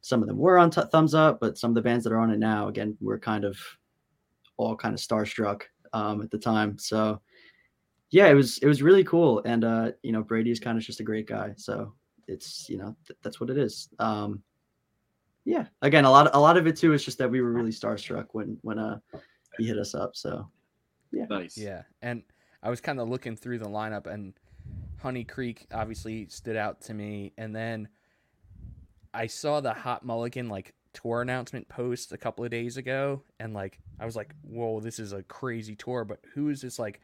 some 0.07 0.23
of 0.23 0.29
them 0.29 0.39
were 0.39 0.57
on 0.57 0.71
t- 0.71 0.81
thumbs 0.93 1.15
up 1.15 1.41
but 1.41 1.59
some 1.59 1.73
of 1.73 1.75
the 1.75 1.83
bands 1.83 2.05
that 2.05 2.13
are 2.13 2.19
on 2.21 2.31
it 2.31 2.39
now 2.39 2.69
again 2.69 2.97
we're 3.01 3.19
kind 3.19 3.45
of 3.45 3.59
all 4.57 4.77
kind 4.77 4.95
of 4.95 5.01
starstruck 5.01 5.63
um, 5.93 6.23
at 6.23 6.31
the 6.31 6.39
time. 6.39 6.79
So 6.79 7.21
yeah 8.11 8.29
it 8.29 8.35
was 8.35 8.59
it 8.59 8.67
was 8.67 8.83
really 8.83 9.03
cool. 9.03 9.43
And 9.45 9.65
uh 9.65 9.91
you 10.03 10.13
know 10.13 10.23
brady 10.23 10.51
is 10.51 10.61
kind 10.61 10.79
of 10.79 10.85
just 10.85 11.01
a 11.01 11.05
great 11.05 11.27
guy. 11.27 11.55
So 11.57 11.93
it's 12.29 12.69
you 12.69 12.79
know 12.79 12.95
th- 13.07 13.19
that's 13.23 13.41
what 13.41 13.51
it 13.51 13.59
is. 13.59 13.89
Um 13.99 14.43
yeah 15.45 15.67
again 15.83 16.05
a 16.05 16.11
lot 16.11 16.31
a 16.35 16.41
lot 16.41 16.57
of 16.57 16.67
it 16.67 16.77
too 16.77 16.93
is 16.93 17.05
just 17.05 17.19
that 17.19 17.31
we 17.31 17.41
were 17.41 17.53
really 17.53 17.73
starstruck 17.73 18.27
when 18.33 18.59
when 18.63 18.79
uh 18.79 18.99
he 19.59 19.67
hit 19.67 19.79
us 19.79 19.95
up. 19.95 20.15
So 20.15 20.49
yeah. 21.13 21.27
Nice. 21.29 21.57
Yeah, 21.57 21.83
and 22.03 22.23
I 22.63 22.71
was 22.71 22.81
kind 22.81 23.01
of 23.01 23.09
looking 23.09 23.37
through 23.37 23.59
the 23.59 23.69
lineup, 23.69 24.07
and 24.07 24.35
Honey 25.01 25.25
Creek 25.25 25.67
obviously 25.73 26.27
stood 26.29 26.57
out 26.57 26.81
to 26.83 26.95
me, 26.95 27.33
and 27.39 27.55
then 27.55 27.89
I 29.17 29.27
saw 29.27 29.61
the 29.61 29.73
Hot 29.73 30.05
Mulligan 30.05 30.49
like 30.49 30.75
tour 30.93 31.23
announcement 31.23 31.69
post 31.69 32.13
a 32.13 32.19
couple 32.19 32.45
of 32.45 32.51
days 32.51 32.77
ago, 32.77 33.23
and 33.41 33.55
like 33.55 33.79
I 33.99 34.05
was 34.05 34.17
like, 34.17 34.35
"Whoa, 34.43 34.81
this 34.81 34.99
is 34.99 35.13
a 35.13 35.23
crazy 35.23 35.75
tour!" 35.75 36.05
But 36.05 36.21
who 36.35 36.49
is 36.49 36.61
this 36.61 36.79
like 36.79 37.01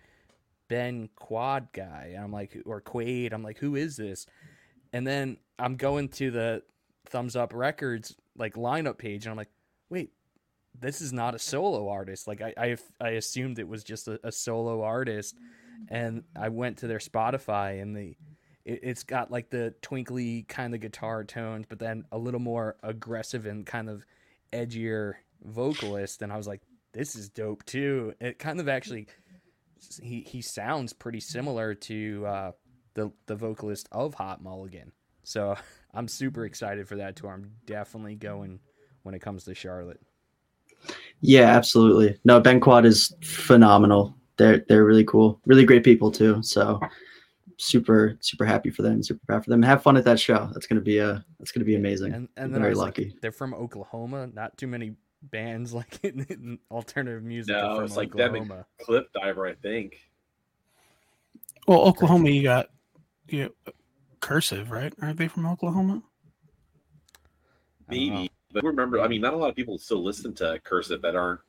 Ben 0.68 1.10
Quad 1.16 1.68
guy? 1.72 2.12
And 2.14 2.24
I'm 2.24 2.32
like, 2.32 2.56
or 2.64 2.80
Quaid? 2.80 3.32
I'm 3.32 3.42
like, 3.42 3.58
who 3.58 3.76
is 3.76 3.96
this? 3.96 4.26
And 4.94 5.06
then 5.06 5.36
I'm 5.58 5.76
going 5.76 6.08
to 6.10 6.30
the 6.30 6.62
Thumbs 7.06 7.36
Up 7.36 7.52
Records 7.52 8.14
like 8.38 8.54
lineup 8.54 8.96
page, 8.96 9.26
and 9.26 9.30
I'm 9.30 9.36
like, 9.36 9.50
wait, 9.90 10.12
this 10.78 11.02
is 11.02 11.12
not 11.12 11.34
a 11.34 11.38
solo 11.38 11.88
artist. 11.90 12.26
Like 12.26 12.40
I, 12.40 12.54
I, 12.56 12.76
I 13.00 13.08
assumed 13.10 13.58
it 13.58 13.68
was 13.68 13.84
just 13.84 14.08
a, 14.08 14.18
a 14.24 14.32
solo 14.32 14.82
artist, 14.82 15.36
and 15.88 16.24
I 16.34 16.48
went 16.48 16.78
to 16.78 16.86
their 16.86 16.98
Spotify, 16.98 17.82
and 17.82 17.94
the, 17.94 18.16
it, 18.64 18.80
it's 18.82 19.02
got 19.02 19.30
like 19.30 19.50
the 19.50 19.74
twinkly 19.82 20.42
kind 20.48 20.74
of 20.74 20.80
guitar 20.80 21.24
tones, 21.24 21.66
but 21.68 21.78
then 21.78 22.04
a 22.12 22.18
little 22.18 22.40
more 22.40 22.76
aggressive 22.82 23.46
and 23.46 23.66
kind 23.66 23.88
of 23.88 24.04
edgier 24.52 25.14
vocalist, 25.44 26.22
and 26.22 26.32
I 26.32 26.36
was 26.36 26.46
like, 26.46 26.62
this 26.92 27.16
is 27.16 27.28
dope 27.28 27.64
too. 27.64 28.14
It 28.20 28.38
kind 28.38 28.60
of 28.60 28.68
actually, 28.68 29.06
he 30.02 30.20
he 30.20 30.42
sounds 30.42 30.92
pretty 30.92 31.20
similar 31.20 31.74
to 31.74 32.26
uh, 32.26 32.52
the 32.94 33.10
the 33.26 33.34
vocalist 33.36 33.88
of 33.92 34.14
Hot 34.14 34.42
Mulligan. 34.42 34.92
So 35.22 35.56
I'm 35.94 36.08
super 36.08 36.44
excited 36.44 36.88
for 36.88 36.96
that 36.96 37.16
tour. 37.16 37.32
I'm 37.32 37.52
definitely 37.66 38.14
going 38.14 38.60
when 39.02 39.14
it 39.14 39.20
comes 39.20 39.44
to 39.44 39.54
Charlotte. 39.54 40.00
yeah 41.20 41.42
absolutely 41.56 42.18
no 42.24 42.40
ben 42.40 42.60
quad 42.60 42.84
is 42.84 43.14
phenomenal 43.22 44.14
they're 44.36 44.64
they're 44.68 44.84
really 44.84 45.04
cool 45.04 45.40
really 45.46 45.64
great 45.64 45.84
people 45.84 46.10
too 46.10 46.42
so 46.42 46.80
super 47.58 48.16
super 48.20 48.44
happy 48.44 48.70
for 48.70 48.82
them 48.82 49.02
super 49.02 49.20
proud 49.26 49.44
for 49.44 49.50
them 49.50 49.62
have 49.62 49.82
fun 49.82 49.96
at 49.96 50.04
that 50.04 50.18
show 50.18 50.48
that's 50.52 50.66
gonna 50.66 50.80
be 50.80 50.98
a 50.98 51.24
that's 51.38 51.52
gonna 51.52 51.64
be 51.64 51.76
amazing 51.76 52.12
And 52.12 52.28
and 52.36 52.54
then 52.54 52.60
very 52.62 52.74
lucky 52.74 53.06
like, 53.06 53.20
they're 53.20 53.32
from 53.32 53.54
Oklahoma. 53.54 54.28
Not 54.32 54.56
too 54.56 54.66
many 54.66 54.94
bands 55.22 55.72
like 55.74 55.98
in, 56.02 56.26
in 56.28 56.58
alternative 56.70 57.22
music. 57.22 57.54
No, 57.56 57.76
from 57.76 57.84
it's 57.84 57.96
like 57.96 58.12
them 58.12 58.34
and 58.34 58.44
Oklahoma. 58.44 58.66
Clip 58.80 59.12
Diver, 59.12 59.46
I 59.46 59.54
think. 59.54 59.96
Well, 61.66 61.80
Oklahoma, 61.80 62.28
you 62.28 62.42
got 62.42 62.70
you 63.28 63.44
know, 63.44 63.72
cursive, 64.20 64.70
right? 64.70 64.92
Aren't 65.00 65.18
they 65.18 65.28
from 65.28 65.46
Oklahoma? 65.46 66.02
I 67.88 67.94
don't 67.94 68.06
know. 68.08 68.14
Maybe. 68.14 68.30
But 68.52 68.64
remember, 68.64 69.00
I 69.00 69.08
mean, 69.08 69.20
not 69.20 69.32
a 69.32 69.36
lot 69.36 69.48
of 69.48 69.56
people 69.56 69.78
still 69.78 70.04
listen 70.04 70.34
to 70.34 70.60
Cursive 70.62 71.00
that 71.02 71.16
aren't 71.16 71.40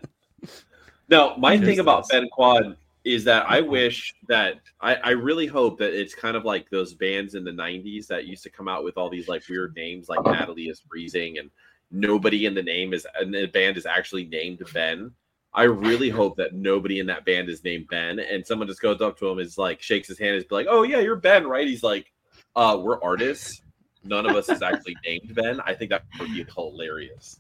eyes. 1.11 1.17
No, 1.17 1.37
my 1.37 1.57
thing 1.57 1.79
about 1.79 2.03
this. 2.03 2.11
Ben 2.11 2.27
Quad 2.29 2.77
is 3.03 3.23
that 3.23 3.45
I 3.49 3.61
wish 3.61 4.13
that 4.27 4.59
I, 4.79 4.95
I 4.95 5.09
really 5.11 5.47
hope 5.47 5.79
that 5.79 5.93
it's 5.99 6.13
kind 6.13 6.37
of 6.37 6.45
like 6.45 6.69
those 6.69 6.93
bands 6.93 7.33
in 7.33 7.43
the 7.43 7.51
90s 7.51 8.05
that 8.07 8.27
used 8.27 8.43
to 8.43 8.49
come 8.49 8.67
out 8.67 8.83
with 8.83 8.95
all 8.97 9.09
these 9.09 9.27
like 9.27 9.43
weird 9.49 9.75
names 9.75 10.07
like 10.07 10.23
Natalie 10.23 10.69
is 10.69 10.81
freezing 10.87 11.39
and 11.39 11.49
nobody 11.89 12.45
in 12.45 12.53
the 12.53 12.61
name 12.61 12.93
is 12.93 13.07
and 13.19 13.33
the 13.33 13.47
band 13.47 13.77
is 13.77 13.85
actually 13.87 14.25
named 14.25 14.61
Ben. 14.73 15.11
I 15.53 15.63
really 15.63 16.09
hope 16.09 16.37
that 16.37 16.53
nobody 16.53 16.99
in 16.99 17.07
that 17.07 17.25
band 17.25 17.49
is 17.49 17.63
named 17.63 17.87
Ben 17.89 18.19
and 18.19 18.45
someone 18.45 18.67
just 18.67 18.81
goes 18.81 19.01
up 19.01 19.17
to 19.19 19.27
him 19.27 19.39
is 19.39 19.57
like 19.57 19.81
shakes 19.81 20.07
his 20.07 20.19
hand 20.19 20.35
and 20.35 20.45
is 20.45 20.51
like, 20.51 20.67
Oh 20.69 20.83
yeah, 20.83 20.99
you're 20.99 21.15
Ben, 21.15 21.47
right? 21.47 21.67
He's 21.67 21.83
like, 21.83 22.11
uh, 22.55 22.79
we're 22.81 23.01
artists. 23.03 23.63
None 24.03 24.25
of 24.29 24.35
us 24.35 24.47
is 24.49 24.61
actually 24.61 24.95
named 25.05 25.33
Ben. 25.33 25.59
I 25.65 25.73
think 25.73 25.89
that 25.89 26.03
would 26.19 26.31
be 26.33 26.45
hilarious. 26.55 27.39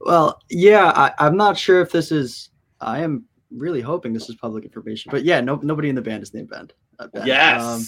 well 0.00 0.40
yeah 0.50 0.90
I, 0.96 1.12
i'm 1.24 1.36
not 1.36 1.56
sure 1.56 1.80
if 1.80 1.92
this 1.92 2.10
is 2.10 2.48
i 2.82 3.00
am 3.00 3.24
really 3.50 3.80
hoping 3.80 4.12
this 4.12 4.28
is 4.28 4.36
public 4.36 4.64
information 4.64 5.10
but 5.10 5.24
yeah 5.24 5.40
no 5.40 5.56
nobody 5.56 5.88
in 5.88 5.94
the 5.94 6.02
band 6.02 6.22
is 6.22 6.32
named 6.32 6.48
ben, 6.48 6.68
uh, 6.98 7.06
ben. 7.08 7.26
Yes. 7.26 7.62
Um, 7.62 7.84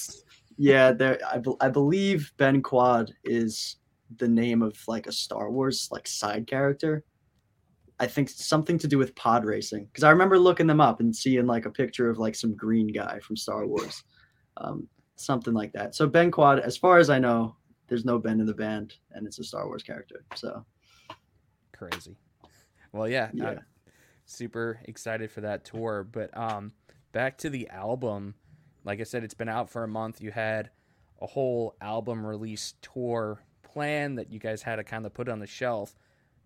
yeah 0.56 0.92
there 0.92 1.18
I, 1.30 1.38
bel- 1.38 1.56
I 1.60 1.68
believe 1.68 2.32
ben 2.36 2.62
quad 2.62 3.10
is 3.24 3.76
the 4.16 4.28
name 4.28 4.62
of 4.62 4.76
like 4.86 5.06
a 5.06 5.12
star 5.12 5.50
wars 5.50 5.88
like 5.90 6.06
side 6.06 6.46
character 6.46 7.02
i 7.98 8.06
think 8.06 8.28
something 8.28 8.78
to 8.78 8.86
do 8.86 8.98
with 8.98 9.14
pod 9.16 9.44
racing 9.44 9.86
because 9.86 10.04
i 10.04 10.10
remember 10.10 10.38
looking 10.38 10.66
them 10.66 10.80
up 10.80 11.00
and 11.00 11.14
seeing 11.14 11.46
like 11.46 11.66
a 11.66 11.70
picture 11.70 12.10
of 12.10 12.18
like 12.18 12.34
some 12.34 12.54
green 12.54 12.88
guy 12.88 13.18
from 13.20 13.36
star 13.36 13.66
wars 13.66 14.04
um, 14.58 14.86
something 15.16 15.54
like 15.54 15.72
that 15.72 15.94
so 15.94 16.06
ben 16.06 16.30
quad 16.30 16.60
as 16.60 16.76
far 16.76 16.98
as 16.98 17.10
i 17.10 17.18
know 17.18 17.56
there's 17.88 18.04
no 18.04 18.18
ben 18.18 18.38
in 18.40 18.46
the 18.46 18.54
band 18.54 18.94
and 19.12 19.26
it's 19.26 19.38
a 19.38 19.44
star 19.44 19.66
wars 19.66 19.82
character 19.82 20.24
so 20.34 20.64
Crazy. 21.76 22.16
Well, 22.92 23.08
yeah, 23.08 23.30
Yeah. 23.34 23.58
Super 24.24 24.80
excited 24.84 25.30
for 25.30 25.40
that 25.42 25.64
tour. 25.64 26.06
But 26.10 26.36
um, 26.36 26.72
back 27.12 27.38
to 27.38 27.50
the 27.50 27.68
album. 27.68 28.34
Like 28.84 29.00
I 29.00 29.04
said, 29.04 29.24
it's 29.24 29.34
been 29.34 29.48
out 29.48 29.70
for 29.70 29.84
a 29.84 29.88
month. 29.88 30.20
You 30.20 30.30
had 30.30 30.70
a 31.20 31.26
whole 31.26 31.74
album 31.80 32.26
release 32.26 32.74
tour 32.82 33.42
plan 33.62 34.16
that 34.16 34.30
you 34.30 34.38
guys 34.38 34.62
had 34.62 34.76
to 34.76 34.84
kind 34.84 35.06
of 35.06 35.14
put 35.14 35.28
on 35.28 35.38
the 35.38 35.46
shelf, 35.46 35.96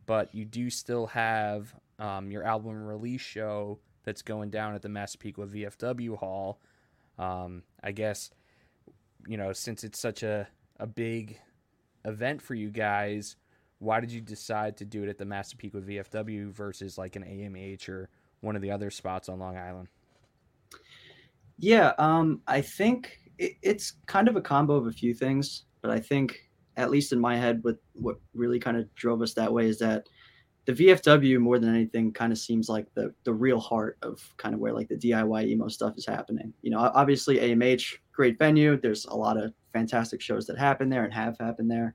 but 0.06 0.34
you 0.34 0.44
do 0.44 0.70
still 0.70 1.06
have 1.08 1.74
um, 1.98 2.30
your 2.30 2.44
album 2.44 2.82
release 2.84 3.20
show 3.20 3.78
that's 4.04 4.22
going 4.22 4.50
down 4.50 4.74
at 4.74 4.82
the 4.82 4.88
Massapequa 4.88 5.46
VFW 5.46 6.16
Hall. 6.16 6.60
Um, 7.18 7.62
I 7.82 7.92
guess 7.92 8.30
you 9.26 9.36
know 9.36 9.52
since 9.52 9.84
it's 9.84 9.98
such 9.98 10.22
a 10.22 10.48
a 10.78 10.86
big 10.86 11.38
event 12.04 12.40
for 12.40 12.54
you 12.54 12.70
guys 12.70 13.36
why 13.78 14.00
did 14.00 14.10
you 14.10 14.20
decide 14.20 14.76
to 14.78 14.84
do 14.84 15.02
it 15.04 15.08
at 15.08 15.18
the 15.18 15.24
Massapequa 15.24 15.80
VFW 15.80 16.50
versus 16.52 16.98
like 16.98 17.16
an 17.16 17.22
AMH 17.22 17.88
or 17.88 18.08
one 18.40 18.56
of 18.56 18.62
the 18.62 18.70
other 18.70 18.90
spots 18.90 19.28
on 19.28 19.38
Long 19.38 19.56
Island? 19.56 19.88
Yeah, 21.58 21.92
um, 21.98 22.40
I 22.46 22.60
think 22.60 23.18
it, 23.38 23.52
it's 23.62 23.94
kind 24.06 24.28
of 24.28 24.36
a 24.36 24.40
combo 24.40 24.74
of 24.74 24.86
a 24.86 24.92
few 24.92 25.14
things, 25.14 25.64
but 25.80 25.90
I 25.90 26.00
think, 26.00 26.38
at 26.76 26.90
least 26.90 27.12
in 27.12 27.18
my 27.18 27.36
head, 27.36 27.60
what 27.62 27.76
what 27.94 28.16
really 28.34 28.60
kind 28.60 28.76
of 28.76 28.92
drove 28.94 29.22
us 29.22 29.34
that 29.34 29.52
way 29.52 29.66
is 29.66 29.78
that 29.80 30.04
the 30.66 30.72
VFW 30.72 31.38
more 31.38 31.58
than 31.58 31.74
anything 31.74 32.12
kind 32.12 32.30
of 32.32 32.38
seems 32.38 32.68
like 32.68 32.86
the 32.94 33.12
the 33.24 33.32
real 33.32 33.58
heart 33.58 33.98
of 34.02 34.20
kind 34.36 34.54
of 34.54 34.60
where 34.60 34.72
like 34.72 34.88
the 34.88 34.96
DIY 34.96 35.48
emo 35.48 35.68
stuff 35.68 35.94
is 35.96 36.06
happening. 36.06 36.52
You 36.62 36.70
know, 36.70 36.78
obviously 36.78 37.38
AMH, 37.38 37.96
great 38.12 38.38
venue. 38.38 38.78
There's 38.80 39.06
a 39.06 39.16
lot 39.16 39.42
of 39.42 39.52
fantastic 39.72 40.20
shows 40.20 40.46
that 40.46 40.58
happen 40.58 40.88
there 40.88 41.04
and 41.04 41.12
have 41.12 41.36
happened 41.38 41.70
there, 41.70 41.94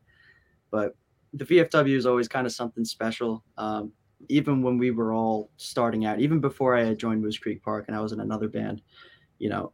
but 0.71 0.95
the 1.33 1.45
VFW 1.45 1.95
is 1.95 2.05
always 2.05 2.27
kind 2.27 2.45
of 2.45 2.53
something 2.53 2.85
special. 2.85 3.43
Um, 3.57 3.91
even 4.29 4.61
when 4.61 4.77
we 4.77 4.91
were 4.91 5.13
all 5.13 5.49
starting 5.57 6.05
out, 6.05 6.19
even 6.19 6.39
before 6.39 6.77
I 6.77 6.83
had 6.83 6.97
joined 6.97 7.21
Moose 7.21 7.37
Creek 7.37 7.61
Park 7.63 7.85
and 7.87 7.95
I 7.95 7.99
was 7.99 8.11
in 8.11 8.19
another 8.19 8.47
band, 8.47 8.81
you 9.39 9.49
know, 9.49 9.73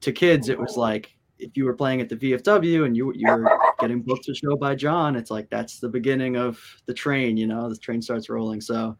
to 0.00 0.12
kids 0.12 0.48
it 0.48 0.58
was 0.58 0.76
like 0.76 1.16
if 1.38 1.56
you 1.56 1.64
were 1.64 1.74
playing 1.74 2.00
at 2.00 2.08
the 2.08 2.16
VFW 2.16 2.84
and 2.84 2.96
you 2.96 3.12
you 3.14 3.28
were 3.28 3.58
getting 3.80 4.02
booked 4.02 4.24
to 4.24 4.34
show 4.34 4.56
by 4.56 4.74
John, 4.74 5.16
it's 5.16 5.30
like 5.30 5.48
that's 5.50 5.78
the 5.78 5.88
beginning 5.88 6.36
of 6.36 6.60
the 6.86 6.94
train. 6.94 7.36
You 7.36 7.46
know, 7.46 7.68
the 7.68 7.76
train 7.76 8.02
starts 8.02 8.28
rolling. 8.28 8.60
So 8.60 8.96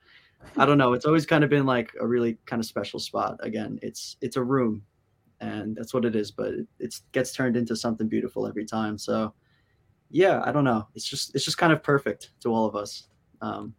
I 0.57 0.67
don't 0.67 0.79
know. 0.79 0.93
It's 0.93 1.05
always 1.05 1.27
kind 1.27 1.43
of 1.43 1.51
been 1.51 1.67
like 1.67 1.93
a 2.01 2.07
really 2.07 2.39
kind 2.47 2.61
of 2.61 2.67
special 2.67 3.01
spot. 3.01 3.39
Again, 3.41 3.79
it's 3.83 4.17
it's 4.21 4.37
a 4.37 4.43
room, 4.43 4.83
and 5.41 5.77
that's 5.77 5.93
what 5.93 6.05
it 6.05 6.15
is. 6.15 6.31
But 6.31 6.49
it 6.55 6.67
it's, 6.79 7.03
gets 7.13 7.33
turned 7.33 7.57
into 7.57 7.75
something 7.75 8.09
beautiful 8.09 8.47
every 8.47 8.65
time. 8.65 8.99
So 8.99 9.35
yeah, 10.11 10.43
I 10.45 10.53
don't 10.53 10.65
know. 10.65 10.89
It's 10.95 11.05
just 11.05 11.35
it's 11.35 11.45
just 11.45 11.59
kind 11.59 11.73
of 11.73 11.83
perfect 11.83 12.31
to 12.41 12.51
all 12.51 12.67
of 12.67 12.77
us. 12.77 13.09
Um, 13.41 13.75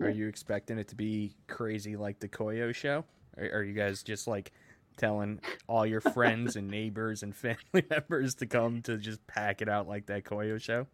Are 0.00 0.10
you 0.10 0.28
expecting 0.28 0.78
it 0.78 0.88
to 0.88 0.94
be 0.96 1.36
crazy 1.48 1.96
like 1.96 2.18
the 2.20 2.28
Koyo 2.28 2.74
show? 2.74 3.04
Are, 3.36 3.44
are 3.60 3.62
you 3.64 3.74
guys 3.74 4.02
just 4.02 4.26
like 4.26 4.52
telling 4.96 5.40
all 5.68 5.86
your 5.86 6.00
friends 6.00 6.56
and 6.56 6.70
neighbors 6.70 7.22
and 7.22 7.34
family 7.34 7.84
members 7.90 8.34
to 8.36 8.46
come 8.46 8.82
to 8.82 8.98
just 8.98 9.26
pack 9.26 9.62
it 9.62 9.68
out 9.68 9.88
like 9.88 10.06
that 10.06 10.24
Koyo 10.24 10.60
show? 10.60 10.86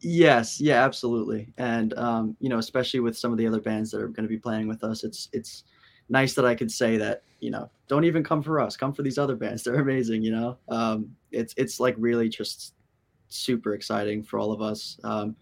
Yes, 0.00 0.60
yeah, 0.60 0.84
absolutely. 0.84 1.52
And 1.56 1.94
um, 1.94 2.36
you 2.40 2.48
know, 2.48 2.58
especially 2.58 3.00
with 3.00 3.16
some 3.16 3.32
of 3.32 3.38
the 3.38 3.46
other 3.46 3.60
bands 3.60 3.90
that 3.90 4.00
are 4.02 4.08
going 4.08 4.24
to 4.24 4.28
be 4.28 4.38
playing 4.38 4.68
with 4.68 4.84
us, 4.84 5.04
it's 5.04 5.28
it's 5.32 5.64
nice 6.08 6.34
that 6.34 6.44
I 6.44 6.54
could 6.54 6.70
say 6.70 6.96
that, 6.98 7.22
you 7.40 7.50
know, 7.50 7.70
don't 7.88 8.04
even 8.04 8.22
come 8.22 8.42
for 8.42 8.60
us, 8.60 8.76
come 8.76 8.92
for 8.92 9.02
these 9.02 9.18
other 9.18 9.36
bands. 9.36 9.62
They're 9.62 9.76
amazing, 9.76 10.22
you 10.22 10.32
know. 10.32 10.58
Um, 10.68 11.16
it's 11.32 11.54
it's 11.56 11.80
like 11.80 11.94
really 11.98 12.28
just 12.28 12.73
super 13.38 13.74
exciting 13.74 14.22
for 14.22 14.38
all 14.38 14.52
of 14.52 14.62
us. 14.62 14.98
Um, 15.04 15.36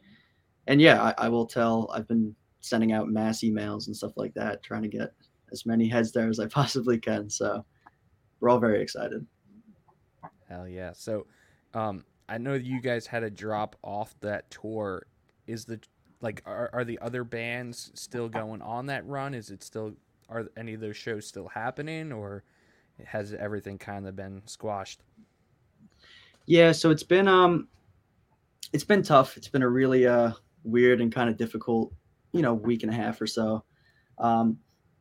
and 0.66 0.80
yeah, 0.80 1.02
I, 1.02 1.26
I 1.26 1.28
will 1.28 1.46
tell. 1.46 1.90
I've 1.92 2.08
been 2.08 2.34
sending 2.60 2.92
out 2.92 3.08
mass 3.08 3.40
emails 3.40 3.86
and 3.86 3.96
stuff 3.96 4.12
like 4.16 4.34
that, 4.34 4.62
trying 4.62 4.82
to 4.82 4.88
get 4.88 5.12
as 5.52 5.66
many 5.66 5.88
heads 5.88 6.12
there 6.12 6.28
as 6.28 6.40
I 6.40 6.46
possibly 6.48 6.98
can. 6.98 7.28
So 7.28 7.64
we're 8.40 8.50
all 8.50 8.58
very 8.58 8.80
excited. 8.80 9.26
Hell 10.48 10.66
yeah. 10.66 10.92
So 10.94 11.26
um 11.74 12.04
I 12.28 12.38
know 12.38 12.54
you 12.54 12.80
guys 12.80 13.06
had 13.06 13.22
a 13.22 13.30
drop 13.30 13.76
off 13.82 14.14
that 14.20 14.50
tour. 14.50 15.06
Is 15.46 15.64
the 15.64 15.80
like 16.20 16.42
are, 16.46 16.70
are 16.72 16.84
the 16.84 16.98
other 17.00 17.24
bands 17.24 17.90
still 17.94 18.28
going 18.28 18.62
on 18.62 18.86
that 18.86 19.06
run? 19.06 19.34
Is 19.34 19.50
it 19.50 19.62
still 19.62 19.92
are 20.28 20.46
any 20.56 20.74
of 20.74 20.80
those 20.80 20.96
shows 20.96 21.26
still 21.26 21.48
happening 21.48 22.12
or 22.12 22.44
has 23.04 23.34
everything 23.34 23.78
kind 23.78 24.06
of 24.06 24.16
been 24.16 24.42
squashed? 24.46 25.00
Yeah, 26.46 26.72
so 26.72 26.90
it's 26.90 27.02
been 27.02 27.28
um 27.28 27.68
it's 28.72 28.84
been 28.84 29.02
tough. 29.02 29.36
It's 29.36 29.48
been 29.48 29.62
a 29.62 29.68
really 29.68 30.06
uh 30.06 30.32
weird 30.64 31.00
and 31.00 31.12
kind 31.12 31.28
of 31.28 31.36
difficult, 31.36 31.92
you 32.32 32.42
know, 32.42 32.54
week 32.54 32.82
and 32.82 32.92
a 32.92 32.96
half 32.96 33.20
or 33.20 33.26
so. 33.26 33.64
Um 34.18 34.58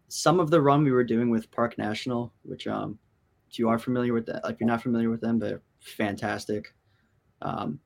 some 0.07 0.39
of 0.39 0.51
the 0.51 0.61
run 0.61 0.83
we 0.83 0.91
were 0.91 1.03
doing 1.03 1.29
with 1.29 1.51
Park 1.51 1.77
National, 1.77 2.33
which 2.43 2.67
um 2.67 2.97
if 3.49 3.59
you 3.59 3.69
are 3.69 3.79
familiar 3.79 4.13
with 4.13 4.25
that, 4.27 4.41
if 4.45 4.59
you're 4.59 4.67
not 4.67 4.81
familiar 4.81 5.09
with 5.09 5.21
them, 5.21 5.39
they're 5.39 5.61
fantastic. 5.79 6.73
Um 7.41 7.79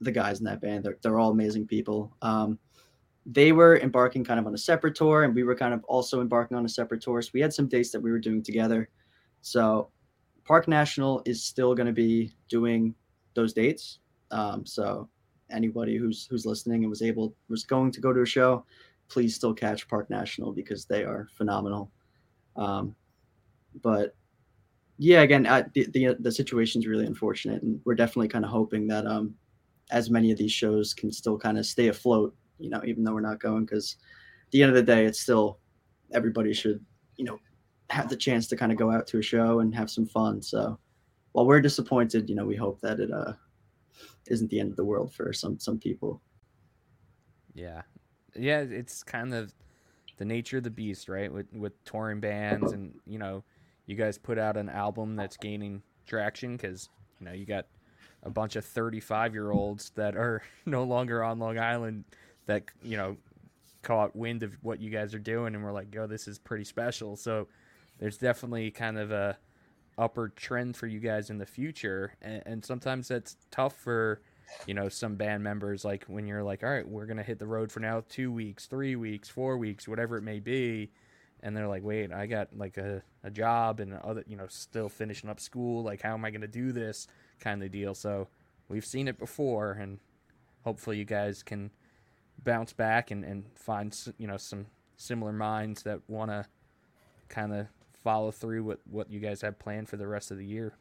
the 0.00 0.12
guys 0.12 0.38
in 0.38 0.44
that 0.46 0.60
band, 0.60 0.84
they're 0.84 0.98
they're 1.02 1.18
all 1.18 1.30
amazing 1.30 1.66
people. 1.66 2.16
Um 2.22 2.58
they 3.26 3.52
were 3.52 3.78
embarking 3.80 4.24
kind 4.24 4.40
of 4.40 4.46
on 4.46 4.54
a 4.54 4.58
separate 4.58 4.94
tour 4.94 5.24
and 5.24 5.34
we 5.34 5.42
were 5.42 5.54
kind 5.54 5.74
of 5.74 5.84
also 5.84 6.22
embarking 6.22 6.56
on 6.56 6.64
a 6.64 6.68
separate 6.68 7.02
tour. 7.02 7.20
So 7.20 7.30
we 7.34 7.40
had 7.40 7.52
some 7.52 7.68
dates 7.68 7.90
that 7.90 8.00
we 8.00 8.10
were 8.10 8.18
doing 8.18 8.42
together. 8.42 8.88
So 9.42 9.90
Park 10.44 10.66
National 10.66 11.20
is 11.26 11.44
still 11.44 11.74
going 11.74 11.86
to 11.86 11.92
be 11.92 12.32
doing 12.48 12.94
those 13.34 13.52
dates. 13.52 13.98
Um, 14.30 14.64
so 14.64 15.10
anybody 15.50 15.96
who's 15.96 16.26
who's 16.30 16.46
listening 16.46 16.82
and 16.82 16.90
was 16.90 17.02
able 17.02 17.34
was 17.48 17.64
going 17.64 17.90
to 17.92 18.00
go 18.00 18.12
to 18.12 18.22
a 18.22 18.26
show, 18.26 18.64
please 19.08 19.34
still 19.34 19.54
catch 19.54 19.88
Park 19.88 20.10
National 20.10 20.52
because 20.52 20.84
they 20.84 21.04
are 21.04 21.28
phenomenal. 21.36 21.90
Um, 22.56 22.94
but 23.82 24.14
yeah, 24.98 25.22
again, 25.22 25.46
I, 25.46 25.64
the, 25.74 25.86
the 25.92 26.16
the 26.18 26.32
situation's 26.32 26.86
really 26.86 27.06
unfortunate, 27.06 27.62
and 27.62 27.80
we're 27.84 27.94
definitely 27.94 28.28
kind 28.28 28.44
of 28.44 28.50
hoping 28.50 28.86
that 28.88 29.06
um, 29.06 29.34
as 29.90 30.10
many 30.10 30.32
of 30.32 30.38
these 30.38 30.52
shows 30.52 30.92
can 30.92 31.12
still 31.12 31.38
kind 31.38 31.58
of 31.58 31.66
stay 31.66 31.88
afloat. 31.88 32.34
You 32.58 32.70
know, 32.70 32.82
even 32.84 33.04
though 33.04 33.14
we're 33.14 33.20
not 33.20 33.40
going, 33.40 33.64
because 33.64 33.96
at 34.46 34.50
the 34.50 34.62
end 34.62 34.70
of 34.70 34.76
the 34.76 34.82
day, 34.82 35.04
it's 35.04 35.20
still 35.20 35.60
everybody 36.12 36.52
should 36.52 36.84
you 37.16 37.24
know 37.24 37.38
have 37.90 38.08
the 38.08 38.16
chance 38.16 38.46
to 38.48 38.56
kind 38.56 38.72
of 38.72 38.78
go 38.78 38.90
out 38.90 39.06
to 39.06 39.18
a 39.18 39.22
show 39.22 39.60
and 39.60 39.74
have 39.74 39.90
some 39.90 40.06
fun. 40.06 40.42
So 40.42 40.78
while 41.32 41.46
we're 41.46 41.60
disappointed, 41.60 42.28
you 42.28 42.34
know, 42.34 42.44
we 42.44 42.56
hope 42.56 42.80
that 42.80 43.00
it 43.00 43.10
uh 43.12 43.34
isn't 44.26 44.50
the 44.50 44.60
end 44.60 44.70
of 44.70 44.76
the 44.76 44.84
world 44.84 45.12
for 45.12 45.32
some 45.32 45.58
some 45.58 45.78
people. 45.78 46.20
Yeah. 47.54 47.82
Yeah, 48.36 48.60
it's 48.60 49.02
kind 49.02 49.34
of 49.34 49.52
the 50.18 50.24
nature 50.24 50.58
of 50.58 50.64
the 50.64 50.70
beast, 50.70 51.08
right? 51.08 51.32
With 51.32 51.52
with 51.52 51.82
touring 51.84 52.20
bands 52.20 52.72
and, 52.72 52.94
you 53.06 53.18
know, 53.18 53.44
you 53.86 53.96
guys 53.96 54.18
put 54.18 54.38
out 54.38 54.56
an 54.56 54.68
album 54.68 55.16
that's 55.16 55.36
gaining 55.36 55.82
traction 56.06 56.56
cuz 56.58 56.88
you 57.20 57.26
know, 57.26 57.32
you 57.32 57.46
got 57.46 57.66
a 58.22 58.30
bunch 58.30 58.56
of 58.56 58.64
35-year-olds 58.64 59.90
that 59.90 60.16
are 60.16 60.42
no 60.66 60.84
longer 60.84 61.22
on 61.22 61.38
Long 61.38 61.58
Island 61.58 62.04
that, 62.46 62.64
you 62.82 62.96
know, 62.96 63.16
caught 63.82 64.14
wind 64.14 64.42
of 64.42 64.52
what 64.62 64.80
you 64.80 64.90
guys 64.90 65.14
are 65.14 65.20
doing 65.20 65.54
and 65.54 65.64
we're 65.64 65.72
like, 65.72 65.94
"Yo, 65.94 66.06
this 66.06 66.28
is 66.28 66.38
pretty 66.38 66.64
special." 66.64 67.16
So 67.16 67.48
there's 67.98 68.18
definitely 68.18 68.70
kind 68.70 68.98
of 68.98 69.10
a 69.10 69.38
upward 69.98 70.36
trend 70.36 70.76
for 70.76 70.86
you 70.86 71.00
guys 71.00 71.30
in 71.30 71.38
the 71.38 71.46
future. 71.46 72.14
And, 72.22 72.42
and 72.46 72.64
sometimes 72.64 73.08
that's 73.08 73.36
tough 73.50 73.76
for 73.76 74.22
you 74.66 74.72
know 74.72 74.88
some 74.88 75.16
band 75.16 75.44
members 75.44 75.84
like 75.84 76.06
when 76.06 76.26
you're 76.26 76.42
like 76.42 76.62
all 76.62 76.70
right 76.70 76.88
we're 76.88 77.04
gonna 77.04 77.22
hit 77.22 77.38
the 77.38 77.46
road 77.46 77.70
for 77.70 77.80
now 77.80 78.02
two 78.08 78.32
weeks 78.32 78.64
three 78.64 78.96
weeks 78.96 79.28
four 79.28 79.58
weeks 79.58 79.86
whatever 79.86 80.16
it 80.16 80.22
may 80.22 80.40
be. 80.40 80.90
And 81.42 81.54
they're 81.54 81.68
like 81.68 81.84
wait 81.84 82.12
i 82.12 82.26
got 82.26 82.48
like 82.56 82.78
a, 82.78 83.02
a 83.22 83.30
job 83.30 83.78
and 83.78 83.92
other 83.92 84.24
you 84.26 84.36
know 84.36 84.46
still 84.48 84.88
finishing 84.88 85.28
up 85.28 85.38
school 85.38 85.82
like 85.82 86.00
how 86.00 86.14
am 86.14 86.24
i 86.24 86.30
gonna 86.30 86.46
do 86.46 86.72
this? 86.72 87.06
kind 87.38 87.62
of 87.62 87.70
deal. 87.70 87.94
So 87.94 88.28
we've 88.68 88.84
seen 88.84 89.08
it 89.08 89.18
before 89.18 89.72
and 89.72 89.98
hopefully 90.64 90.98
you 90.98 91.04
guys 91.04 91.42
can 91.42 91.70
bounce 92.44 92.72
back 92.72 93.10
and, 93.10 93.24
and 93.24 93.44
find 93.54 93.96
you 94.18 94.26
know 94.26 94.36
some 94.36 94.66
similar 94.96 95.32
minds 95.32 95.82
that 95.84 96.00
want 96.08 96.30
to 96.30 96.46
kind 97.28 97.54
of 97.54 97.66
follow 98.08 98.30
through 98.30 98.64
with 98.64 98.78
what 98.86 99.10
you 99.10 99.20
guys 99.20 99.42
have 99.42 99.58
planned 99.58 99.86
for 99.86 99.98
the 99.98 100.06
rest 100.06 100.30
of 100.30 100.38
the 100.38 100.46
year. 100.46 100.72